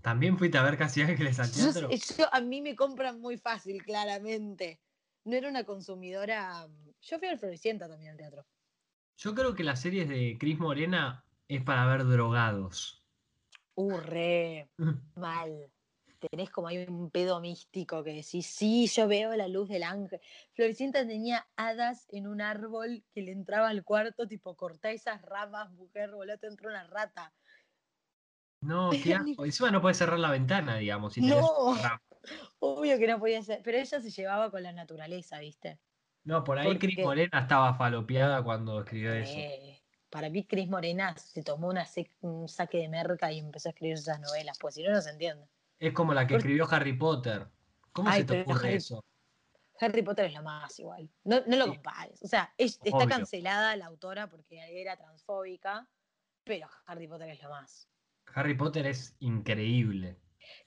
También 0.00 0.38
fuiste 0.38 0.56
a 0.56 0.62
ver 0.62 0.78
Casi 0.78 1.02
Ángeles 1.02 1.38
al 1.40 1.50
Yo- 1.52 1.72
teatro. 1.72 1.90
yo- 1.90 2.32
a 2.34 2.40
mí 2.40 2.62
me 2.62 2.74
compran 2.74 3.20
muy 3.20 3.36
fácil, 3.36 3.82
claramente. 3.82 4.80
No 5.24 5.36
era 5.36 5.48
una 5.50 5.64
consumidora. 5.64 6.66
Yo 7.02 7.18
fui 7.18 7.28
al 7.28 7.38
Floricienta 7.38 7.86
también 7.88 8.12
al 8.12 8.16
teatro. 8.16 8.46
Yo 9.18 9.34
creo 9.34 9.54
que 9.54 9.64
las 9.64 9.82
series 9.82 10.08
de 10.08 10.38
Cris 10.40 10.58
Morena 10.58 11.26
es 11.48 11.62
para 11.62 11.84
ver 11.84 12.06
drogados. 12.06 12.99
Uh, 13.80 13.96
re 13.98 14.68
mal. 15.14 15.70
Tenés 16.30 16.50
como 16.50 16.68
hay 16.68 16.84
un 16.86 17.10
pedo 17.10 17.40
místico 17.40 18.04
que 18.04 18.12
decís, 18.12 18.46
sí, 18.46 18.86
yo 18.88 19.08
veo 19.08 19.34
la 19.36 19.48
luz 19.48 19.70
del 19.70 19.84
ángel. 19.84 20.20
Floricienta 20.52 21.06
tenía 21.06 21.48
hadas 21.56 22.06
en 22.10 22.26
un 22.26 22.42
árbol 22.42 23.02
que 23.14 23.22
le 23.22 23.32
entraba 23.32 23.70
al 23.70 23.84
cuarto, 23.84 24.28
tipo, 24.28 24.54
cortá 24.54 24.90
esas 24.90 25.22
ramas, 25.22 25.70
mujer, 25.72 26.10
boludo, 26.10 26.36
te 26.36 26.48
entró 26.48 26.68
una 26.68 26.84
rata. 26.84 27.32
No, 28.60 28.90
qué 28.90 29.14
asco. 29.14 29.46
Encima 29.46 29.70
no 29.70 29.80
puedes 29.80 29.96
cerrar 29.96 30.18
la 30.18 30.30
ventana, 30.30 30.76
digamos. 30.76 31.14
si 31.14 31.22
No. 31.22 31.74
Obvio 32.58 32.98
que 32.98 33.06
no 33.06 33.18
podía 33.18 33.42
ser, 33.42 33.62
pero 33.64 33.78
ella 33.78 33.98
se 33.98 34.10
llevaba 34.10 34.50
con 34.50 34.62
la 34.62 34.72
naturaleza, 34.72 35.38
¿viste? 35.38 35.78
No, 36.24 36.44
por 36.44 36.58
ahí 36.58 36.78
Cris 36.78 36.98
Morena 36.98 37.40
estaba 37.40 37.74
falopeada 37.74 38.44
cuando 38.44 38.80
escribió 38.80 39.14
eso. 39.14 39.38
Para 40.10 40.28
mí, 40.28 40.44
Cris 40.44 40.68
Morena 40.68 41.16
se 41.16 41.42
tomó 41.42 41.68
una 41.68 41.86
un 42.22 42.48
saque 42.48 42.78
de 42.78 42.88
merca 42.88 43.30
y 43.32 43.38
empezó 43.38 43.68
a 43.68 43.70
escribir 43.70 43.94
esas 43.94 44.20
novelas, 44.20 44.58
pues 44.60 44.74
si 44.74 44.82
no, 44.82 44.90
no 44.90 45.00
se 45.00 45.10
entiende. 45.10 45.46
Es 45.78 45.92
como 45.92 46.12
la 46.12 46.26
que 46.26 46.36
escribió 46.36 46.66
Harry 46.70 46.92
Potter. 46.92 47.46
¿Cómo 47.92 48.10
Ay, 48.10 48.20
se 48.22 48.24
te 48.26 48.42
ocurre 48.42 48.68
Harry- 48.68 48.76
eso? 48.76 49.04
Harry 49.80 50.02
Potter 50.02 50.26
es 50.26 50.34
lo 50.34 50.42
más 50.42 50.78
igual. 50.78 51.08
No, 51.24 51.40
no 51.46 51.56
lo 51.56 51.64
Sí. 51.64 51.70
compares. 51.70 52.22
O 52.22 52.28
sea, 52.28 52.52
es- 52.58 52.78
está 52.84 53.06
cancelada 53.06 53.74
la 53.76 53.86
autora 53.86 54.28
porque 54.28 54.58
era 54.80 54.96
transfóbica, 54.96 55.88
pero 56.44 56.68
Harry 56.86 57.06
Potter 57.08 57.30
es 57.30 57.42
lo 57.42 57.48
más. 57.48 57.88
Harry 58.34 58.54
Potter 58.54 58.86
es 58.86 59.16
increíble. 59.20 60.16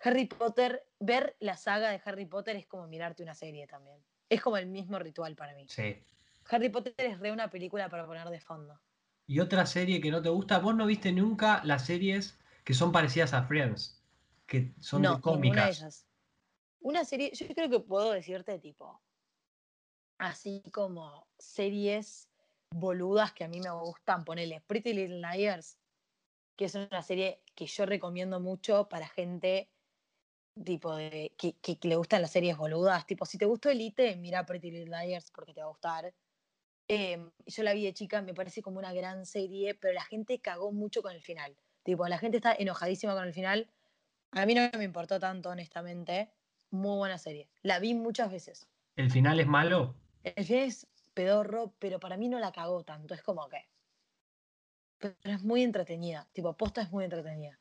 Harry 0.03 0.25
Potter, 0.25 0.87
ver 0.99 1.35
la 1.39 1.57
saga 1.57 1.91
de 1.91 2.01
Harry 2.05 2.25
Potter 2.25 2.55
es 2.55 2.65
como 2.65 2.87
mirarte 2.87 3.21
una 3.23 3.35
serie 3.35 3.67
también. 3.67 3.97
Es 4.29 4.41
como 4.41 4.57
el 4.57 4.67
mismo 4.67 4.97
ritual 4.99 5.35
para 5.35 5.53
mí. 5.53 5.67
Sí. 5.69 6.01
Harry 6.49 6.69
Potter 6.69 6.93
es 6.97 7.19
re 7.19 7.31
una 7.31 7.49
película 7.49 7.89
para 7.89 8.05
poner 8.05 8.27
de 8.29 8.39
fondo. 8.39 8.79
Y 9.27 9.39
otra 9.39 9.65
serie 9.65 9.99
que 10.01 10.11
no 10.11 10.21
te 10.21 10.29
gusta, 10.29 10.59
vos 10.59 10.75
no 10.75 10.85
viste 10.85 11.11
nunca 11.11 11.61
las 11.65 11.85
series 11.85 12.39
que 12.63 12.73
son 12.73 12.91
parecidas 12.91 13.33
a 13.33 13.43
Friends, 13.43 14.01
que 14.45 14.73
son 14.79 15.01
no, 15.01 15.09
de 15.09 15.15
de 15.15 15.21
cómicas. 15.21 15.69
ellas. 15.69 16.07
Una 16.81 17.05
serie, 17.05 17.31
yo 17.33 17.47
creo 17.55 17.69
que 17.69 17.79
puedo 17.81 18.11
decirte 18.11 18.59
tipo, 18.59 19.03
así 20.17 20.63
como 20.71 21.27
series 21.37 22.29
boludas 22.71 23.33
que 23.33 23.43
a 23.43 23.47
mí 23.47 23.59
me 23.59 23.71
gustan, 23.71 24.23
ponele 24.25 24.61
Pretty 24.61 24.93
Little 24.93 25.21
Liars, 25.21 25.79
que 26.57 26.65
es 26.65 26.75
una 26.75 27.03
serie 27.03 27.43
que 27.55 27.67
yo 27.67 27.85
recomiendo 27.85 28.39
mucho 28.39 28.89
para 28.89 29.07
gente 29.07 29.71
tipo 30.65 30.95
de 30.95 31.35
que, 31.37 31.59
que 31.59 31.79
le 31.87 31.95
gustan 31.95 32.21
las 32.21 32.31
series 32.31 32.57
boludas. 32.57 33.07
Tipo, 33.07 33.25
si 33.25 33.37
te 33.37 33.45
gustó 33.45 33.69
Elite, 33.69 34.15
mira 34.17 34.45
Pretty 34.45 34.71
Little 34.71 34.97
Liars 35.05 35.31
porque 35.31 35.53
te 35.53 35.61
va 35.61 35.67
a 35.67 35.71
gustar. 35.71 36.15
Em, 36.87 37.31
yo 37.45 37.63
la 37.63 37.73
vi 37.73 37.85
de 37.85 37.93
chica, 37.93 38.21
me 38.21 38.33
parece 38.33 38.61
como 38.61 38.79
una 38.79 38.93
gran 38.93 39.25
serie, 39.25 39.75
pero 39.75 39.93
la 39.93 40.03
gente 40.03 40.39
cagó 40.41 40.71
mucho 40.71 41.01
con 41.01 41.13
el 41.13 41.21
final. 41.21 41.57
Tipo, 41.83 42.07
la 42.07 42.17
gente 42.17 42.37
está 42.37 42.53
enojadísima 42.53 43.13
con 43.15 43.25
el 43.25 43.33
final. 43.33 43.69
A 44.31 44.45
mí 44.45 44.55
no 44.55 44.69
me 44.77 44.83
importó 44.85 45.19
tanto, 45.19 45.49
honestamente. 45.49 46.31
Muy 46.71 46.97
buena 46.97 47.17
serie. 47.17 47.49
La 47.63 47.79
vi 47.79 47.93
muchas 47.95 48.31
veces. 48.31 48.69
¿El 48.95 49.11
final 49.11 49.39
es 49.39 49.45
malo? 49.45 49.95
El 50.23 50.43
final 50.45 50.63
es 50.63 50.87
pedorro, 51.13 51.75
pero 51.79 51.99
para 51.99 52.17
mí 52.17 52.27
no 52.29 52.39
la 52.39 52.51
cagó 52.51 52.83
tanto. 52.83 53.13
Es 53.13 53.23
como 53.23 53.47
que. 53.47 53.69
Pero 54.97 55.15
es 55.25 55.43
muy 55.43 55.61
entretenida. 55.61 56.27
Tipo, 56.33 56.57
posta 56.57 56.81
es 56.81 56.91
muy 56.91 57.03
entretenida. 57.03 57.59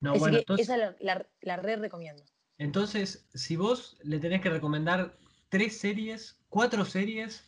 No, 0.00 0.12
Así 0.14 0.20
bueno, 0.20 0.38
que 0.38 0.40
entonces, 0.40 0.66
esa 0.66 0.76
la, 0.76 0.96
la- 1.00 1.28
la 1.42 1.56
re 1.58 1.76
recomiendo. 1.76 2.24
entonces, 2.58 3.28
si 3.34 3.56
vos 3.56 3.98
le 4.02 4.18
tenés 4.18 4.40
que 4.40 4.50
recomendar 4.50 5.18
tres 5.48 5.78
series, 5.78 6.44
cuatro 6.48 6.84
series 6.84 7.44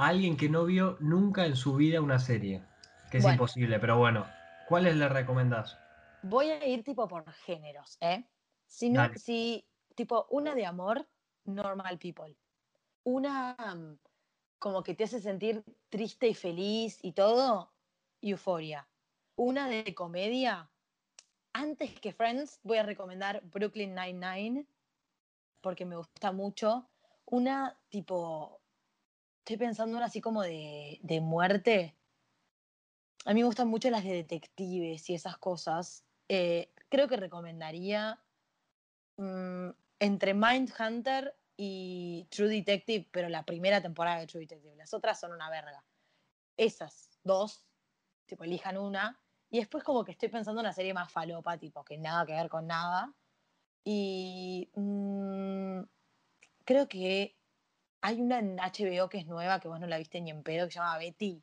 a 0.00 0.06
alguien 0.06 0.38
que 0.38 0.48
no 0.48 0.64
vio 0.64 0.96
nunca 1.00 1.44
en 1.44 1.56
su 1.56 1.76
vida 1.76 2.00
una 2.00 2.18
serie, 2.18 2.62
que 3.10 3.18
es 3.18 3.24
Bueno. 3.24 3.34
imposible, 3.34 3.78
pero 3.78 3.98
bueno, 3.98 4.26
¿cuáles 4.66 4.96
le 4.96 5.06
recomendás? 5.10 5.78
Voy 6.22 6.48
a 6.48 6.66
ir 6.66 6.82
tipo 6.82 7.06
por 7.06 7.30
géneros, 7.30 7.98
¿eh? 8.00 8.24
Si 8.66 8.88
no, 8.88 9.10
si, 9.16 9.66
tipo, 9.94 10.26
una 10.30 10.54
de 10.54 10.64
amor, 10.64 11.06
Normal 11.44 11.98
People. 11.98 12.34
Una 13.04 13.54
mm, 13.58 13.98
como 14.58 14.82
que 14.82 14.94
te 14.94 15.04
hace 15.04 15.20
sentir 15.20 15.62
triste 15.90 16.28
y 16.28 16.34
feliz 16.34 16.98
y 17.02 17.12
todo, 17.12 17.70
Euforia. 18.22 18.88
Una 19.36 19.68
de 19.68 19.94
comedia, 19.94 20.70
antes 21.52 22.00
que 22.00 22.12
Friends, 22.12 22.58
voy 22.62 22.78
a 22.78 22.84
recomendar 22.84 23.42
Brooklyn 23.44 23.94
Nine-Nine, 23.94 24.66
porque 25.60 25.84
me 25.84 25.96
gusta 25.96 26.32
mucho. 26.32 26.88
Una 27.26 27.78
tipo, 27.90 28.59
estoy 29.40 29.56
pensando 29.56 29.96
una 29.96 30.06
así 30.06 30.20
como 30.20 30.42
de, 30.42 30.98
de 31.02 31.20
muerte. 31.20 31.96
A 33.24 33.34
mí 33.34 33.40
me 33.40 33.46
gustan 33.46 33.68
mucho 33.68 33.90
las 33.90 34.04
de 34.04 34.12
detectives 34.12 35.08
y 35.10 35.14
esas 35.14 35.36
cosas. 35.38 36.04
Eh, 36.28 36.72
creo 36.88 37.08
que 37.08 37.16
recomendaría 37.16 38.22
mm, 39.16 39.70
entre 39.98 40.34
Mindhunter 40.34 41.36
y 41.56 42.26
True 42.30 42.48
Detective, 42.48 43.08
pero 43.10 43.28
la 43.28 43.44
primera 43.44 43.82
temporada 43.82 44.20
de 44.20 44.26
True 44.26 44.42
Detective. 44.42 44.76
Las 44.76 44.94
otras 44.94 45.18
son 45.18 45.32
una 45.32 45.50
verga. 45.50 45.84
Esas 46.56 47.18
dos, 47.24 47.66
tipo, 48.26 48.44
elijan 48.44 48.78
una. 48.78 49.20
Y 49.50 49.58
después 49.58 49.82
como 49.84 50.04
que 50.04 50.12
estoy 50.12 50.28
pensando 50.28 50.60
en 50.60 50.66
una 50.66 50.72
serie 50.72 50.94
más 50.94 51.10
falopa, 51.10 51.58
tipo, 51.58 51.84
que 51.84 51.98
nada 51.98 52.24
que 52.24 52.34
ver 52.34 52.48
con 52.48 52.66
nada. 52.66 53.12
Y 53.84 54.70
mm, 54.74 55.80
creo 56.64 56.88
que 56.88 57.39
hay 58.00 58.20
una 58.20 58.38
en 58.38 58.56
HBO 58.56 59.08
que 59.08 59.18
es 59.18 59.26
nueva, 59.26 59.60
que 59.60 59.68
vos 59.68 59.80
no 59.80 59.86
la 59.86 59.98
viste 59.98 60.20
ni 60.20 60.30
en 60.30 60.42
pedo, 60.42 60.66
que 60.66 60.72
se 60.72 60.78
llama 60.78 60.98
Betty. 60.98 61.42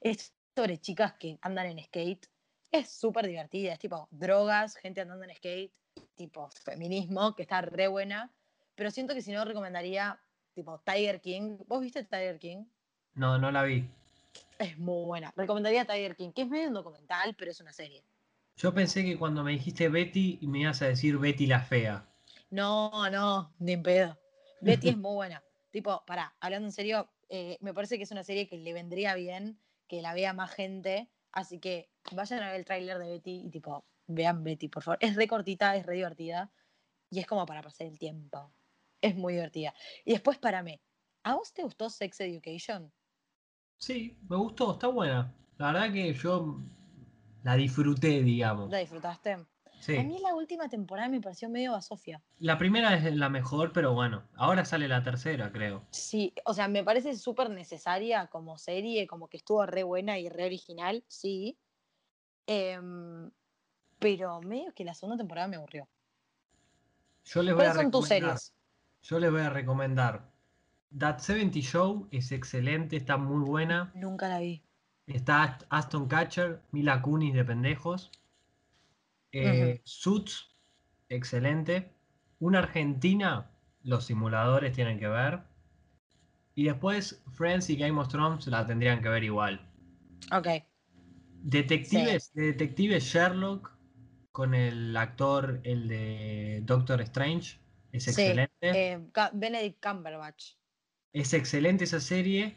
Es 0.00 0.34
sobre 0.54 0.78
chicas 0.78 1.14
que 1.14 1.38
andan 1.42 1.66
en 1.66 1.82
skate. 1.84 2.26
Es 2.70 2.90
súper 2.90 3.26
divertida, 3.26 3.72
es 3.72 3.78
tipo 3.78 4.08
drogas, 4.10 4.76
gente 4.76 5.00
andando 5.00 5.24
en 5.24 5.34
skate, 5.34 5.72
tipo 6.14 6.48
feminismo, 6.64 7.34
que 7.34 7.42
está 7.42 7.60
re 7.60 7.88
buena. 7.88 8.32
Pero 8.74 8.90
siento 8.90 9.14
que 9.14 9.22
si 9.22 9.32
no 9.32 9.44
recomendaría, 9.44 10.20
tipo 10.54 10.80
Tiger 10.80 11.20
King. 11.20 11.58
¿Vos 11.66 11.80
viste 11.80 12.04
Tiger 12.04 12.38
King? 12.38 12.64
No, 13.14 13.38
no 13.38 13.50
la 13.50 13.62
vi. 13.62 13.88
Es 14.58 14.78
muy 14.78 15.06
buena. 15.06 15.32
Recomendaría 15.36 15.84
Tiger 15.84 16.16
King, 16.16 16.32
que 16.32 16.42
es 16.42 16.48
medio 16.48 16.68
un 16.68 16.74
documental, 16.74 17.34
pero 17.38 17.50
es 17.50 17.60
una 17.60 17.72
serie. 17.72 18.04
Yo 18.56 18.72
pensé 18.72 19.04
que 19.04 19.18
cuando 19.18 19.44
me 19.44 19.52
dijiste 19.52 19.88
Betty 19.88 20.38
me 20.42 20.60
ibas 20.60 20.80
a 20.82 20.88
decir 20.88 21.18
Betty 21.18 21.46
la 21.46 21.60
fea. 21.60 22.06
No, 22.50 23.10
no, 23.10 23.54
ni 23.58 23.72
en 23.72 23.82
pedo. 23.82 24.18
Betty 24.62 24.90
es 24.90 24.96
muy 24.96 25.14
buena. 25.14 25.42
Tipo, 25.70 26.04
pará, 26.06 26.36
hablando 26.40 26.68
en 26.68 26.72
serio, 26.72 27.10
eh, 27.28 27.58
me 27.60 27.74
parece 27.74 27.96
que 27.96 28.04
es 28.04 28.10
una 28.10 28.24
serie 28.24 28.48
que 28.48 28.56
le 28.56 28.72
vendría 28.72 29.14
bien 29.14 29.60
que 29.88 30.02
la 30.02 30.14
vea 30.14 30.32
más 30.32 30.52
gente. 30.52 31.10
Así 31.32 31.58
que 31.58 31.90
vayan 32.12 32.42
a 32.42 32.48
ver 32.48 32.60
el 32.60 32.64
tráiler 32.64 32.98
de 32.98 33.08
Betty 33.08 33.42
y 33.46 33.50
tipo, 33.50 33.86
vean 34.06 34.42
Betty, 34.42 34.68
por 34.68 34.82
favor. 34.82 34.98
Es 35.00 35.16
re 35.16 35.26
cortita, 35.26 35.76
es 35.76 35.86
re 35.86 35.96
divertida. 35.96 36.52
Y 37.10 37.20
es 37.20 37.26
como 37.26 37.46
para 37.46 37.62
pasar 37.62 37.86
el 37.86 37.98
tiempo. 37.98 38.52
Es 39.00 39.14
muy 39.14 39.34
divertida. 39.34 39.74
Y 40.04 40.12
después, 40.12 40.38
párame. 40.38 40.80
¿A 41.22 41.34
vos 41.34 41.52
te 41.52 41.62
gustó 41.62 41.90
Sex 41.90 42.20
Education? 42.20 42.92
Sí, 43.78 44.16
me 44.28 44.36
gustó, 44.36 44.72
está 44.72 44.88
buena. 44.88 45.34
La 45.58 45.72
verdad 45.72 45.92
que 45.92 46.14
yo 46.14 46.60
la 47.42 47.56
disfruté, 47.56 48.22
digamos. 48.22 48.70
¿La 48.70 48.78
disfrutaste? 48.78 49.46
A 49.88 50.02
mí 50.02 50.18
la 50.20 50.34
última 50.34 50.68
temporada 50.68 51.08
me 51.08 51.20
pareció 51.20 51.48
medio 51.48 51.72
basofia. 51.72 52.20
La 52.38 52.58
primera 52.58 52.94
es 52.94 53.14
la 53.14 53.28
mejor, 53.28 53.72
pero 53.72 53.94
bueno, 53.94 54.24
ahora 54.34 54.64
sale 54.64 54.88
la 54.88 55.02
tercera, 55.02 55.52
creo. 55.52 55.84
Sí, 55.90 56.32
o 56.44 56.54
sea, 56.54 56.66
me 56.68 56.82
parece 56.82 57.14
súper 57.16 57.50
necesaria 57.50 58.26
como 58.26 58.58
serie, 58.58 59.06
como 59.06 59.28
que 59.28 59.36
estuvo 59.36 59.64
re 59.64 59.82
buena 59.84 60.18
y 60.18 60.28
re 60.28 60.46
original, 60.46 61.04
sí. 61.08 61.56
Em, 62.46 63.30
pero 63.98 64.40
medio 64.40 64.72
que 64.74 64.84
la 64.84 64.94
segunda 64.94 65.16
temporada 65.18 65.48
me 65.48 65.56
aburrió. 65.56 65.88
Yo 67.24 67.42
les 67.42 67.54
voy 67.54 67.64
a 67.64 67.68
¿Cuáles 67.68 67.82
son 67.82 67.90
tus 67.90 68.08
series? 68.08 68.52
Yo 69.02 69.18
les 69.18 69.30
voy 69.30 69.40
a 69.42 69.50
recomendar. 69.50 70.30
That 70.98 71.18
70 71.18 71.60
Show 71.60 72.08
es 72.10 72.32
excelente, 72.32 72.96
está 72.96 73.16
muy 73.16 73.44
buena. 73.44 73.92
Nunca 73.94 74.28
la 74.28 74.38
vi. 74.40 74.62
Está 75.06 75.42
Ast- 75.44 75.66
Aston 75.68 76.08
Catcher, 76.08 76.62
Mila 76.72 77.02
Kunis 77.02 77.34
de 77.34 77.44
pendejos. 77.44 78.10
Eh. 79.32 79.80
Suits, 79.84 80.56
excelente. 81.08 81.92
Una 82.38 82.60
Argentina, 82.60 83.50
los 83.82 84.04
simuladores 84.04 84.72
tienen 84.72 84.98
que 84.98 85.08
ver. 85.08 85.40
Y 86.54 86.64
después 86.64 87.22
Friends 87.32 87.68
y 87.70 87.76
Game 87.76 88.00
of 88.00 88.08
Thrones 88.08 88.46
la 88.46 88.64
tendrían 88.66 89.02
que 89.02 89.08
ver 89.08 89.24
igual. 89.24 89.60
Ok. 90.32 90.48
Detectives, 91.42 92.32
de 92.32 92.42
detectives 92.46 93.04
Sherlock 93.04 93.72
con 94.32 94.54
el 94.54 94.96
actor, 94.96 95.60
el 95.64 95.88
de 95.88 96.60
Doctor 96.64 97.00
Strange, 97.02 97.58
es 97.92 98.04
Sí, 98.04 98.10
excelente. 98.10 98.50
eh, 98.60 99.00
Benedict 99.32 99.82
Cumberbatch. 99.84 100.54
Es 101.12 101.32
excelente 101.32 101.84
esa 101.84 102.00
serie. 102.00 102.56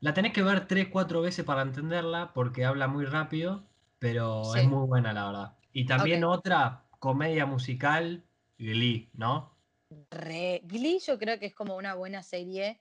La 0.00 0.14
tenés 0.14 0.32
que 0.32 0.42
ver 0.42 0.66
3-4 0.68 1.20
veces 1.20 1.44
para 1.44 1.62
entenderla 1.62 2.32
porque 2.32 2.64
habla 2.64 2.86
muy 2.86 3.04
rápido, 3.04 3.66
pero 3.98 4.44
Sí. 4.44 4.60
es 4.60 4.68
muy 4.68 4.86
buena 4.86 5.12
la 5.12 5.26
verdad. 5.26 5.57
Y 5.72 5.86
también 5.86 6.24
otra 6.24 6.84
comedia 6.98 7.46
musical, 7.46 8.24
Glee, 8.56 9.10
¿no? 9.12 9.56
Re. 10.10 10.60
Glee 10.64 10.98
yo 11.00 11.18
creo 11.18 11.38
que 11.38 11.46
es 11.46 11.54
como 11.54 11.76
una 11.76 11.94
buena 11.94 12.22
serie 12.22 12.80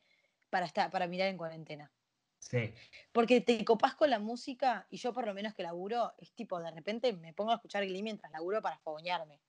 para, 0.50 0.65
estar, 0.65 0.91
para 0.91 1.08
mirar 1.08 1.28
en 1.30 1.38
cuarentena. 1.38 1.91
Sí. 2.39 2.73
Porque 3.12 3.41
te 3.41 3.63
copás 3.65 3.95
con 3.95 4.10
la 4.10 4.19
música 4.19 4.88
y 4.89 4.97
yo 4.97 5.13
por 5.13 5.26
lo 5.26 5.34
menos 5.34 5.54
que 5.54 5.63
laburo, 5.63 6.13
es 6.17 6.32
tipo, 6.34 6.60
de 6.60 6.71
repente 6.71 7.13
me 7.13 7.34
pongo 7.34 7.52
a 7.52 7.56
escuchar 7.56 7.86
Glee 7.86 8.04
mientras 8.04 8.32
laburo 8.32 8.62
para 8.62 8.78
fogonearme. 8.80 9.39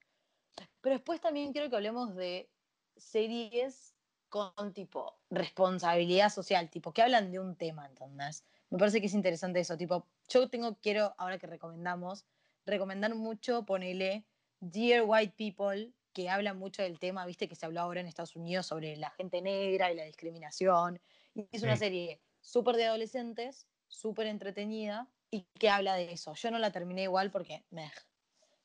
Pero 0.81 0.97
después 0.97 1.21
también 1.21 1.53
quiero 1.53 1.71
que 1.71 1.77
hablemos 1.77 2.15
de 2.15 2.51
series 2.97 3.95
con 4.29 4.73
tipo 4.75 5.19
responsabilidad 5.31 6.31
social, 6.31 6.69
tipo 6.71 6.93
que 6.93 7.03
hablan 7.03 7.31
de 7.31 7.41
un 7.41 7.57
tema, 7.57 7.87
¿entendés? 7.87 8.45
Me 8.71 8.79
parece 8.79 9.01
que 9.01 9.07
es 9.07 9.15
interesante 9.15 9.61
eso, 9.61 9.77
tipo, 9.77 10.07
yo 10.29 10.49
tengo, 10.51 10.77
quiero, 10.77 11.15
ahora 11.17 11.39
que 11.39 11.47
recomendamos, 11.47 12.27
recomendar 12.69 13.15
mucho, 13.15 13.65
ponele 13.65 14.27
Dear 14.61 15.05
White 15.07 15.35
People, 15.37 15.93
que 16.13 16.29
habla 16.31 16.55
mucho 16.55 16.83
del 16.83 16.99
tema, 16.99 17.27
viste, 17.27 17.49
que 17.49 17.55
se 17.55 17.67
habló 17.67 17.81
ahora 17.81 18.01
en 18.01 18.07
Estados 18.07 18.37
Unidos 18.37 18.67
sobre 18.67 18.97
la 18.97 19.11
gente 19.11 19.41
negra 19.43 19.93
y 19.93 19.97
la 19.97 20.05
discriminación. 20.05 21.01
Y 21.35 21.49
es 21.53 21.63
una 21.63 21.77
Sí. 21.77 21.81
serie 21.81 22.21
súper 22.41 22.77
de 22.77 22.87
adolescentes, 22.87 23.69
súper 23.89 24.27
entretenida 24.27 25.09
y 25.31 25.47
que 25.59 25.71
habla 25.71 25.95
de 25.95 26.13
eso. 26.13 26.35
Yo 26.35 26.51
no 26.51 26.59
la 26.59 26.73
terminé 26.73 27.03
igual 27.05 27.31
porque 27.31 27.65
meh. 27.71 27.93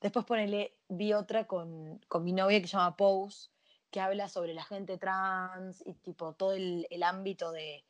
Después 0.01 0.25
ponele, 0.25 0.77
vi 0.89 1.13
otra 1.13 1.45
con, 1.47 1.99
con 2.07 2.23
mi 2.23 2.33
novia 2.33 2.61
que 2.61 2.67
se 2.67 2.73
llama 2.77 2.95
Pose, 2.97 3.49
que 3.89 3.99
habla 3.99 4.27
sobre 4.27 4.53
la 4.53 4.63
gente 4.63 4.97
trans 4.97 5.83
y 5.85 5.93
tipo 5.95 6.33
todo 6.33 6.53
el, 6.53 6.87
el 6.89 7.03
ámbito 7.03 7.51
de, 7.51 7.85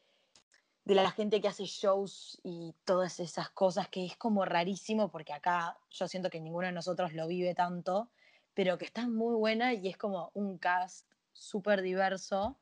de 0.86 0.96
la 0.96 1.12
gente 1.12 1.40
que 1.40 1.48
hace 1.48 1.65
shows 1.65 2.40
y 2.44 2.75
todas 2.84 3.19
esas 3.19 3.50
cosas, 3.50 3.88
que 3.88 4.06
es 4.06 4.17
como 4.17 4.44
rarísimo 4.44 5.10
porque 5.10 5.34
acá 5.34 5.77
yo 5.90 6.08
siento 6.08 6.29
que 6.29 6.42
ninguno 6.42 6.67
de 6.67 6.73
nosotros 6.73 7.13
lo 7.13 7.27
vive 7.27 7.56
tanto, 7.56 8.10
pero 8.54 8.77
que 8.77 8.86
está 8.86 9.08
muy 9.08 9.36
buena 9.36 9.73
y 9.73 9.88
es 9.88 9.98
como 9.98 10.31
un 10.34 10.58
cast 10.58 11.08
súper 11.31 11.81
diverso 11.81 12.58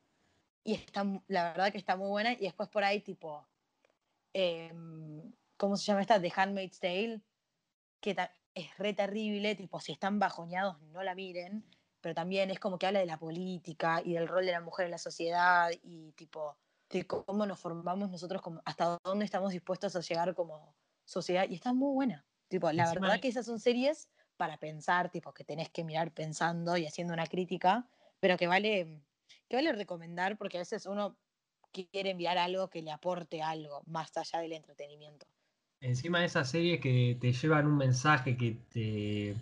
y 0.64 0.74
está, 0.74 1.04
la 1.26 1.50
verdad 1.52 1.72
que 1.72 1.78
está 1.78 1.96
muy 1.96 2.08
buena 2.08 2.32
y 2.32 2.42
después 2.42 2.68
por 2.68 2.84
ahí 2.84 3.00
tipo, 3.00 3.46
em, 4.32 5.32
¿cómo 5.56 5.76
se 5.76 5.84
llama 5.84 6.02
esta? 6.02 6.20
The 6.20 6.32
Handmaid's 6.34 6.78
Tale, 6.78 7.20
que 8.00 8.16
es 8.54 8.78
re 8.78 8.94
terrible, 8.94 9.54
tipo, 9.56 9.80
si 9.80 9.92
están 9.92 10.18
bajoneados 10.20 10.80
no 10.92 11.02
la 11.02 11.14
miren, 11.14 11.64
pero 12.00 12.14
también 12.14 12.50
es 12.50 12.60
como 12.60 12.78
que 12.78 12.86
habla 12.86 13.00
de 13.00 13.06
la 13.06 13.18
política 13.18 14.00
y 14.04 14.14
del 14.14 14.28
rol 14.28 14.46
de 14.46 14.52
la 14.52 14.60
mujer 14.60 14.86
en 14.86 14.92
la 14.92 14.98
sociedad 14.98 15.70
y 15.82 16.12
tipo, 16.12 16.56
de 16.98 17.06
cómo 17.06 17.46
nos 17.46 17.58
formamos 17.58 18.10
nosotros, 18.10 18.42
como, 18.42 18.62
hasta 18.64 18.98
dónde 19.04 19.24
estamos 19.24 19.52
dispuestos 19.52 19.96
a 19.96 20.00
llegar 20.00 20.34
como 20.34 20.74
sociedad 21.04 21.46
y 21.48 21.54
está 21.54 21.72
muy 21.72 21.92
buena. 21.94 22.24
Tipo, 22.48 22.70
la 22.72 22.84
Encima 22.84 23.08
verdad 23.08 23.20
que 23.20 23.28
esas 23.28 23.46
son 23.46 23.58
series 23.58 24.08
para 24.36 24.58
pensar, 24.58 25.10
tipo 25.10 25.32
que 25.32 25.44
tenés 25.44 25.70
que 25.70 25.84
mirar 25.84 26.12
pensando 26.12 26.76
y 26.76 26.86
haciendo 26.86 27.14
una 27.14 27.26
crítica, 27.26 27.88
pero 28.20 28.36
que 28.36 28.46
vale, 28.46 29.00
que 29.48 29.56
vale 29.56 29.72
recomendar 29.72 30.36
porque 30.36 30.58
a 30.58 30.60
veces 30.60 30.86
uno 30.86 31.16
quiere 31.72 32.10
enviar 32.10 32.36
algo 32.38 32.68
que 32.68 32.82
le 32.82 32.90
aporte 32.90 33.42
algo 33.42 33.82
más 33.86 34.16
allá 34.16 34.40
del 34.40 34.52
entretenimiento. 34.52 35.26
Encima 35.80 36.20
de 36.20 36.26
esas 36.26 36.50
series 36.50 36.80
que 36.80 37.16
te 37.20 37.32
llevan 37.32 37.66
un 37.66 37.76
mensaje, 37.76 38.36
que 38.36 38.56
te, 38.72 39.34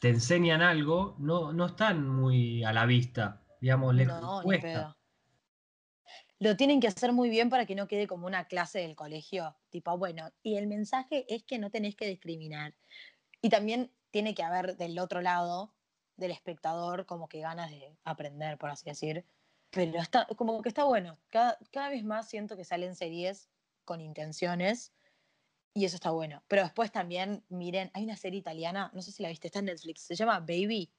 te 0.00 0.08
enseñan 0.08 0.62
algo, 0.62 1.14
no, 1.18 1.52
no 1.52 1.66
están 1.66 2.08
muy 2.08 2.64
a 2.64 2.72
la 2.72 2.86
vista. 2.86 3.40
Digamos, 3.60 3.94
les 3.94 4.06
No, 4.06 4.42
cuesta. 4.42 4.96
Lo 6.40 6.56
tienen 6.56 6.80
que 6.80 6.88
hacer 6.88 7.12
muy 7.12 7.28
bien 7.28 7.50
para 7.50 7.66
que 7.66 7.74
no 7.74 7.86
quede 7.86 8.06
como 8.06 8.26
una 8.26 8.46
clase 8.46 8.78
del 8.78 8.96
colegio. 8.96 9.56
Tipo, 9.68 9.98
bueno, 9.98 10.32
y 10.42 10.56
el 10.56 10.66
mensaje 10.66 11.26
es 11.28 11.42
que 11.42 11.58
no 11.58 11.70
tenés 11.70 11.94
que 11.94 12.06
discriminar. 12.06 12.74
Y 13.42 13.50
también 13.50 13.92
tiene 14.10 14.34
que 14.34 14.42
haber 14.42 14.78
del 14.78 14.98
otro 14.98 15.20
lado, 15.20 15.74
del 16.16 16.30
espectador, 16.30 17.04
como 17.04 17.28
que 17.28 17.40
ganas 17.40 17.70
de 17.70 17.94
aprender, 18.04 18.56
por 18.56 18.70
así 18.70 18.86
decir. 18.86 19.26
Pero 19.68 20.00
está, 20.00 20.26
como 20.36 20.62
que 20.62 20.70
está 20.70 20.84
bueno. 20.84 21.18
Cada, 21.28 21.58
cada 21.72 21.90
vez 21.90 22.04
más 22.04 22.28
siento 22.30 22.56
que 22.56 22.64
salen 22.64 22.96
series 22.96 23.50
con 23.84 24.00
intenciones 24.00 24.94
y 25.74 25.84
eso 25.84 25.96
está 25.96 26.10
bueno. 26.10 26.42
Pero 26.48 26.62
después 26.62 26.90
también, 26.90 27.44
miren, 27.50 27.90
hay 27.92 28.04
una 28.04 28.16
serie 28.16 28.40
italiana, 28.40 28.90
no 28.94 29.02
sé 29.02 29.12
si 29.12 29.22
la 29.22 29.28
viste, 29.28 29.48
está 29.48 29.58
en 29.58 29.66
Netflix, 29.66 30.00
se 30.02 30.14
llama 30.14 30.40
Baby. 30.40 30.90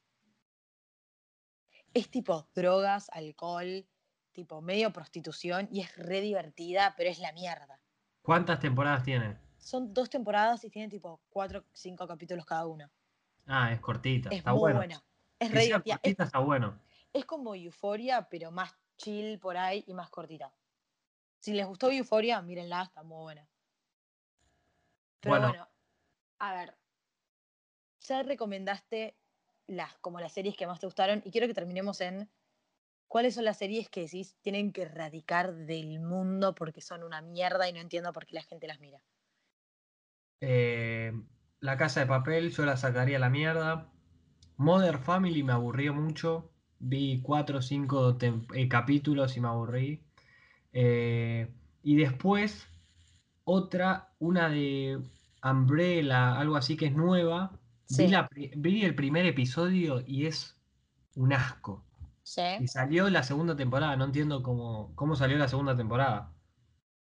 Es 1.95 2.09
tipo 2.11 2.47
drogas, 2.53 3.09
alcohol, 3.11 3.87
tipo 4.31 4.61
medio 4.61 4.91
prostitución 4.93 5.67
y 5.71 5.81
es 5.81 5.95
re 5.97 6.21
divertida, 6.21 6.93
pero 6.97 7.09
es 7.09 7.19
la 7.19 7.31
mierda. 7.33 7.81
¿Cuántas 8.21 8.59
temporadas 8.59 9.03
tiene? 9.03 9.37
Son 9.57 9.93
dos 9.93 10.09
temporadas 10.09 10.63
y 10.63 10.69
tiene 10.69 10.89
tipo 10.89 11.21
cuatro, 11.29 11.65
cinco 11.73 12.07
capítulos 12.07 12.45
cada 12.45 12.65
una. 12.67 12.91
Ah, 13.45 13.71
es 13.71 13.79
cortita. 13.79 14.29
Es 14.29 14.39
está 14.39 14.53
muy 14.53 14.59
bueno. 14.59 14.79
buena. 14.79 15.03
Es 15.39 15.51
Que 15.51 15.55
re 15.55 15.63
divertida. 15.63 15.99
Es, 16.03 16.15
cortita 16.15 16.23
está 16.23 16.39
bueno. 16.39 16.79
es 17.13 17.25
como 17.25 17.55
Euforia, 17.55 18.27
pero 18.29 18.51
más 18.51 18.73
chill 18.97 19.39
por 19.39 19.57
ahí 19.57 19.83
y 19.87 19.93
más 19.93 20.09
cortita. 20.09 20.53
Si 21.39 21.53
les 21.53 21.65
gustó 21.67 21.91
Euforia, 21.91 22.41
mírenla, 22.41 22.83
está 22.83 23.03
muy 23.03 23.21
buena. 23.23 23.47
Pero 25.19 25.39
Bueno. 25.39 25.47
bueno, 25.47 25.69
a 26.39 26.53
ver. 26.53 26.77
Ya 28.01 28.23
recomendaste 28.23 29.15
las, 29.67 29.95
como 29.99 30.19
las 30.19 30.33
series 30.33 30.55
que 30.57 30.67
más 30.67 30.79
te 30.79 30.87
gustaron 30.87 31.21
y 31.23 31.31
quiero 31.31 31.47
que 31.47 31.53
terminemos 31.53 32.01
en 32.01 32.29
cuáles 33.11 33.35
son 33.35 33.43
las 33.43 33.57
series 33.57 33.89
que 33.89 34.03
decís 34.03 34.37
tienen 34.41 34.71
que 34.71 34.83
erradicar 34.83 35.53
del 35.53 35.99
mundo 35.99 36.55
porque 36.55 36.79
son 36.79 37.03
una 37.03 37.21
mierda 37.21 37.67
y 37.67 37.73
no 37.73 37.81
entiendo 37.81 38.13
por 38.13 38.25
qué 38.25 38.35
la 38.35 38.43
gente 38.43 38.67
las 38.67 38.79
mira. 38.79 39.03
Eh, 40.39 41.11
la 41.59 41.75
casa 41.75 41.99
de 41.99 42.05
papel, 42.05 42.51
yo 42.51 42.65
la 42.65 42.77
sacaría 42.77 43.17
a 43.17 43.19
la 43.19 43.29
mierda. 43.29 43.91
Mother 44.55 44.97
Family 44.97 45.43
me 45.43 45.51
aburrió 45.51 45.93
mucho. 45.93 46.49
Vi 46.79 47.21
cuatro 47.21 47.57
o 47.57 47.61
cinco 47.61 48.17
eh, 48.21 48.69
capítulos 48.69 49.35
y 49.35 49.41
me 49.41 49.49
aburrí. 49.49 49.99
Eh, 50.71 51.53
y 51.83 51.97
después, 51.97 52.65
otra, 53.43 54.13
una 54.19 54.49
de 54.49 55.01
Umbrella, 55.43 56.39
algo 56.39 56.55
así 56.55 56.77
que 56.77 56.85
es 56.85 56.93
nueva. 56.95 57.59
Sí. 57.85 58.05
Vi, 58.05 58.07
la 58.07 58.27
pri- 58.29 58.53
vi 58.55 58.85
el 58.85 58.95
primer 58.95 59.25
episodio 59.25 60.01
y 60.07 60.27
es 60.27 60.55
un 61.15 61.33
asco. 61.33 61.83
¿Sí? 62.31 62.41
Y 62.61 62.67
salió 62.69 63.09
la 63.09 63.23
segunda 63.23 63.57
temporada, 63.57 63.97
no 63.97 64.05
entiendo 64.05 64.41
cómo, 64.41 64.93
cómo 64.95 65.17
salió 65.17 65.37
la 65.37 65.49
segunda 65.49 65.75
temporada. 65.75 66.31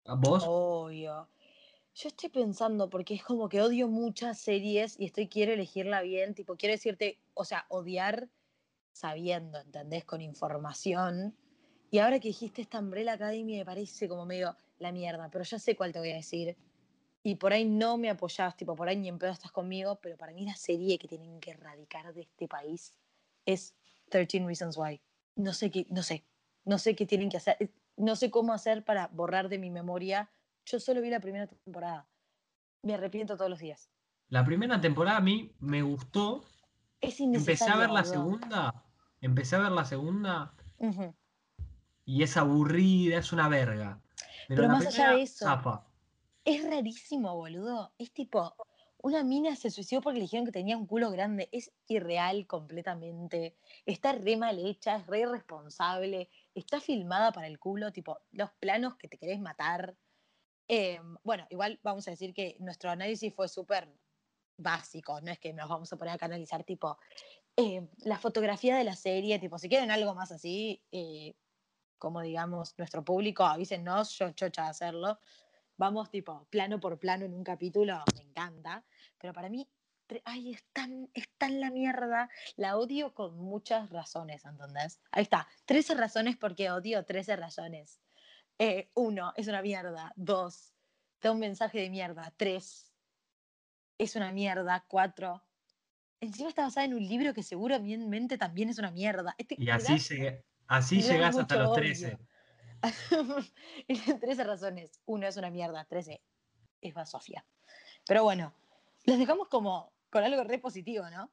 ¿Vos? 0.05 0.43
Obvio. 0.45 1.29
Yo 1.95 2.09
estoy 2.09 2.31
pensando, 2.31 2.91
porque 2.91 3.15
es 3.15 3.23
como 3.23 3.49
que 3.49 3.63
odio 3.63 3.87
muchas 3.87 4.41
series 4.41 4.99
y 4.99 5.05
estoy, 5.05 5.29
quiero 5.29 5.53
elegirla 5.53 6.03
bien, 6.03 6.35
tipo, 6.35 6.57
quiero 6.57 6.73
decirte, 6.73 7.21
o 7.35 7.45
sea, 7.45 7.65
odiar 7.69 8.29
sabiendo, 8.91 9.61
¿entendés? 9.61 10.05
Con 10.05 10.21
información. 10.21 11.37
Y 11.93 11.99
ahora 11.99 12.19
que 12.19 12.27
dijiste 12.27 12.63
esta 12.63 12.81
Umbrella 12.81 13.13
Academy 13.13 13.59
me 13.59 13.65
parece 13.65 14.09
como 14.09 14.27
medio 14.27 14.57
la 14.81 14.91
mierda, 14.91 15.29
pero 15.31 15.45
ya 15.45 15.61
sé 15.61 15.77
cuál 15.77 15.93
te 15.93 16.01
voy 16.01 16.11
a 16.11 16.17
decir. 16.17 16.57
Y 17.23 17.37
por 17.37 17.53
ahí 17.53 17.65
no 17.65 17.99
me 17.99 18.11
apoyás, 18.11 18.57
tipo, 18.57 18.75
por 18.75 18.89
ahí 18.89 18.97
ni 18.97 19.07
en 19.07 19.21
pedo 19.21 19.31
estás 19.31 19.53
conmigo, 19.53 20.01
pero 20.03 20.17
para 20.17 20.33
mí 20.33 20.45
la 20.45 20.57
serie 20.57 20.99
que 20.99 21.07
tienen 21.07 21.39
que 21.39 21.53
erradicar 21.53 22.13
de 22.13 22.23
este 22.23 22.49
país 22.49 22.99
es 23.47 23.77
13 24.09 24.41
Reasons 24.41 24.77
Why. 24.77 25.01
No 25.37 25.53
sé 25.53 25.71
qué, 25.71 25.87
no 25.91 26.03
sé, 26.03 26.25
no 26.65 26.79
sé 26.79 26.95
qué 26.95 27.07
tienen 27.07 27.31
que 27.31 27.37
hacer, 27.37 27.57
eh, 27.61 27.71
no 27.97 28.17
sé 28.17 28.31
cómo 28.31 28.53
hacer 28.53 28.85
para 28.85 29.09
borrar 29.09 29.49
de 29.49 29.59
mi 29.59 29.71
memoria. 29.71 30.31
Yo 30.67 30.81
solo 30.81 31.01
vi 31.01 31.11
la 31.11 31.21
primera 31.21 31.47
temporada. 31.47 32.09
Me 32.83 32.95
arrepiento 32.95 33.37
todos 33.37 33.51
los 33.51 33.59
días. 33.59 33.91
La 34.29 34.45
primera 34.45 34.81
temporada 34.81 35.19
a 35.19 35.21
mí 35.21 35.55
me 35.59 35.83
gustó. 35.83 36.45
Es 37.01 37.21
Empecé 37.21 37.69
a 37.71 37.77
ver 37.77 37.91
la 37.91 38.05
segunda. 38.05 38.85
Empecé 39.21 39.57
a 39.57 39.61
ver 39.61 39.73
la 39.73 39.85
segunda 39.85 40.55
y 42.05 42.23
es 42.25 42.37
aburrida, 42.37 43.19
es 43.19 43.33
una 43.33 43.49
verga. 43.49 44.01
Pero, 44.49 44.69
más 44.69 44.87
allá 44.87 45.13
de 45.13 45.23
eso. 45.23 45.85
Es 46.45 46.65
rarísimo, 46.65 47.37
boludo. 47.37 47.93
Es 47.99 48.13
tipo, 48.13 48.55
una 49.03 49.25
mina 49.25 49.57
se 49.57 49.71
suicidó 49.71 50.01
porque 50.03 50.19
le 50.19 50.25
dijeron 50.25 50.47
que 50.47 50.53
tenía 50.53 50.77
un 50.77 50.87
culo 50.87 51.11
grande. 51.11 51.49
Es 51.53 51.73
irreal 51.87 52.47
completamente. 52.47 53.57
Está 53.87 54.13
re 54.13 54.37
mal 54.37 54.59
hecha, 54.59 54.97
es 54.97 55.07
re 55.07 55.21
irresponsable. 55.21 56.29
Está 56.55 56.81
filmada 56.81 57.33
para 57.33 57.47
el 57.47 57.59
culo, 57.59 57.93
tipo, 57.93 58.19
los 58.33 58.51
planos 58.53 58.97
que 58.97 59.09
te 59.09 59.19
querés 59.19 59.41
matar. 59.41 59.97
Eh, 60.69 61.01
bueno, 61.25 61.47
igual 61.51 61.81
vamos 61.83 62.07
a 62.09 62.13
decir 62.13 62.35
que 62.35 62.57
nuestro 62.61 62.91
análisis 62.91 63.35
fue 63.35 63.49
súper 63.49 63.89
básico. 64.57 65.21
No 65.21 65.31
es 65.31 65.39
que 65.39 65.53
nos 65.53 65.69
vamos 65.69 65.93
a 65.93 65.97
poner 65.97 66.19
a 66.21 66.25
analizar, 66.27 66.65
tipo, 66.65 66.99
eh, 67.57 67.89
la 68.05 68.19
fotografía 68.19 68.77
de 68.77 68.85
la 68.85 68.97
serie, 68.97 69.39
tipo, 69.39 69.59
si 69.59 69.69
quieren 69.69 69.91
algo 69.91 70.15
más 70.15 70.31
así, 70.31 70.83
eh, 70.93 71.35
como 71.99 72.21
digamos, 72.21 72.75
nuestro 72.79 73.05
público, 73.05 73.45
avísennos, 73.45 74.17
yo 74.19 74.31
chocha 74.31 74.69
hacerlo 74.69 75.19
vamos 75.81 76.11
tipo 76.11 76.47
plano 76.51 76.79
por 76.79 76.99
plano 76.99 77.25
en 77.25 77.33
un 77.33 77.43
capítulo, 77.43 78.05
me 78.15 78.21
encanta, 78.21 78.85
pero 79.19 79.33
para 79.33 79.49
mí, 79.49 79.67
ay, 80.25 80.53
es 80.53 80.63
tan, 80.75 81.09
es 81.15 81.27
tan 81.39 81.59
la 81.59 81.71
mierda, 81.71 82.29
la 82.57 82.77
odio 82.77 83.15
con 83.15 83.39
muchas 83.39 83.89
razones, 83.89 84.45
¿entendés? 84.45 85.01
Ahí 85.11 85.23
está, 85.23 85.49
13 85.65 85.95
razones 85.95 86.37
porque 86.37 86.71
odio 86.71 87.03
13 87.07 87.35
razones. 87.37 87.99
Eh, 88.59 88.91
uno, 88.95 89.33
es 89.37 89.49
una 89.49 89.63
mierda, 89.63 90.13
dos, 90.17 90.75
da 91.23 91.33
un 91.33 91.39
mensaje 91.41 91.79
de 91.81 91.89
mierda, 91.89 92.31
tres, 92.37 92.93
es 93.97 94.17
una 94.17 94.33
mierda, 94.33 94.85
cuatro, 94.87 95.43
encima 96.21 96.51
está 96.51 96.63
basada 96.65 96.85
en 96.85 96.93
un 96.93 97.09
libro 97.09 97.33
que 97.33 97.43
seguramente 97.43 98.37
también 98.37 98.69
es 98.69 98.79
una 98.79 98.91
mierda. 98.91 99.35
Este, 99.39 99.55
Y 99.59 99.71
así, 99.71 99.95
llegué- 100.15 100.45
así 100.67 101.01
llegás 101.01 101.37
hasta 101.39 101.57
los 101.57 101.69
odio. 101.71 102.19
13. 103.87 104.15
13 104.21 104.45
razones. 104.45 105.01
Uno 105.07 105.27
es 105.27 105.37
una 105.37 105.51
mierda, 105.51 105.85
13 105.85 106.21
es 106.81 106.95
basofia. 106.95 107.45
Pero 108.07 108.25
bueno, 108.25 108.55
los 109.05 109.19
dejamos 109.19 109.49
como 109.49 109.93
con 110.11 110.25
algo 110.25 110.45
re 110.45 110.59
positivo, 110.59 111.09
¿no? 111.11 111.31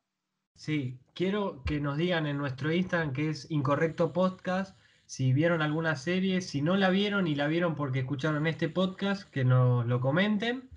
Sí, 0.56 1.00
quiero 1.14 1.64
que 1.64 1.80
nos 1.80 1.98
digan 1.98 2.26
en 2.26 2.38
nuestro 2.38 2.72
Instagram 2.72 3.14
que 3.14 3.30
es 3.30 3.50
Incorrecto 3.52 4.12
Podcast, 4.12 4.78
si 5.06 5.32
vieron 5.32 5.62
alguna 5.62 5.96
serie, 5.96 6.42
si 6.42 6.62
no 6.62 6.76
la 6.76 6.90
vieron 6.90 7.28
y 7.28 7.36
la 7.36 7.48
vieron 7.48 7.76
porque 7.76 8.00
escucharon 8.00 8.46
este 8.48 8.68
podcast, 8.68 9.30
que 9.30 9.46
nos 9.46 9.86
lo 9.86 10.02
comenten. 10.02 10.70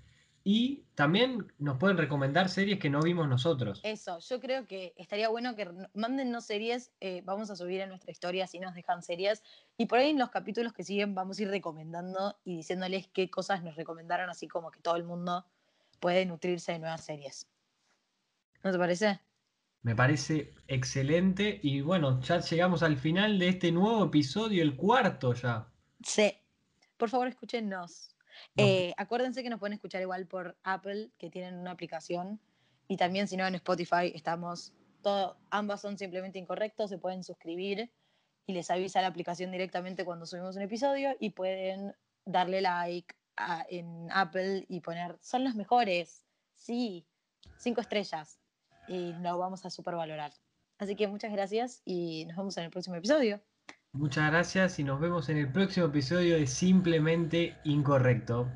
Y 0.43 0.83
también 0.95 1.51
nos 1.59 1.77
pueden 1.77 1.97
recomendar 1.97 2.49
series 2.49 2.79
que 2.79 2.89
no 2.89 3.01
vimos 3.01 3.27
nosotros. 3.27 3.79
Eso, 3.83 4.17
yo 4.19 4.39
creo 4.39 4.65
que 4.65 4.93
estaría 4.97 5.29
bueno 5.29 5.55
que 5.55 5.69
mándennos 5.93 6.45
series, 6.45 6.91
eh, 6.99 7.21
vamos 7.23 7.51
a 7.51 7.55
subir 7.55 7.81
en 7.81 7.89
nuestra 7.89 8.11
historia 8.11 8.47
si 8.47 8.59
nos 8.59 8.73
dejan 8.73 9.03
series, 9.03 9.43
y 9.77 9.85
por 9.85 9.99
ahí 9.99 10.09
en 10.09 10.19
los 10.19 10.29
capítulos 10.29 10.73
que 10.73 10.83
siguen 10.83 11.13
vamos 11.13 11.37
a 11.37 11.43
ir 11.43 11.49
recomendando 11.49 12.39
y 12.43 12.57
diciéndoles 12.57 13.07
qué 13.07 13.29
cosas 13.29 13.63
nos 13.63 13.75
recomendaron, 13.75 14.29
así 14.29 14.47
como 14.47 14.71
que 14.71 14.79
todo 14.79 14.95
el 14.95 15.03
mundo 15.03 15.45
puede 15.99 16.25
nutrirse 16.25 16.71
de 16.71 16.79
nuevas 16.79 17.05
series. 17.05 17.47
¿No 18.63 18.71
te 18.71 18.77
parece? 18.77 19.19
Me 19.83 19.95
parece 19.95 20.53
excelente. 20.67 21.59
Y 21.63 21.81
bueno, 21.81 22.21
ya 22.21 22.39
llegamos 22.39 22.83
al 22.83 22.97
final 22.97 23.39
de 23.39 23.49
este 23.49 23.71
nuevo 23.71 24.05
episodio, 24.05 24.61
el 24.61 24.75
cuarto 24.75 25.33
ya. 25.33 25.67
Sí. 26.03 26.33
Por 26.97 27.09
favor, 27.09 27.27
escúchenos. 27.27 28.09
Eh, 28.57 28.93
acuérdense 28.97 29.43
que 29.43 29.49
nos 29.49 29.59
pueden 29.59 29.73
escuchar 29.73 30.01
igual 30.01 30.27
por 30.27 30.57
Apple, 30.63 31.11
que 31.17 31.29
tienen 31.29 31.55
una 31.55 31.71
aplicación. 31.71 32.39
Y 32.87 32.97
también, 32.97 33.27
si 33.27 33.37
no, 33.37 33.47
en 33.47 33.55
Spotify 33.55 34.11
estamos. 34.13 34.73
Todo, 35.01 35.37
ambas 35.49 35.81
son 35.81 35.97
simplemente 35.97 36.39
incorrectos. 36.39 36.89
Se 36.89 36.97
pueden 36.97 37.23
suscribir 37.23 37.91
y 38.45 38.53
les 38.53 38.69
avisa 38.69 39.01
la 39.01 39.07
aplicación 39.07 39.51
directamente 39.51 40.05
cuando 40.05 40.25
subimos 40.25 40.55
un 40.55 40.61
episodio. 40.61 41.15
Y 41.19 41.31
pueden 41.31 41.95
darle 42.25 42.61
like 42.61 43.15
en 43.69 44.09
Apple 44.11 44.65
y 44.67 44.81
poner. 44.81 45.17
Son 45.21 45.43
los 45.43 45.55
mejores. 45.55 46.25
Sí, 46.55 47.05
cinco 47.57 47.81
estrellas. 47.81 48.39
Y 48.87 49.13
lo 49.13 49.37
vamos 49.37 49.65
a 49.65 49.69
supervalorar. 49.69 50.33
Así 50.77 50.95
que 50.95 51.07
muchas 51.07 51.31
gracias 51.31 51.81
y 51.85 52.25
nos 52.25 52.37
vemos 52.37 52.57
en 52.57 52.63
el 52.65 52.71
próximo 52.71 52.95
episodio. 52.95 53.39
Muchas 53.93 54.31
gracias 54.31 54.79
y 54.79 54.85
nos 54.85 55.01
vemos 55.01 55.27
en 55.27 55.37
el 55.37 55.51
próximo 55.51 55.87
episodio 55.87 56.37
de 56.37 56.47
Simplemente 56.47 57.57
Incorrecto. 57.65 58.47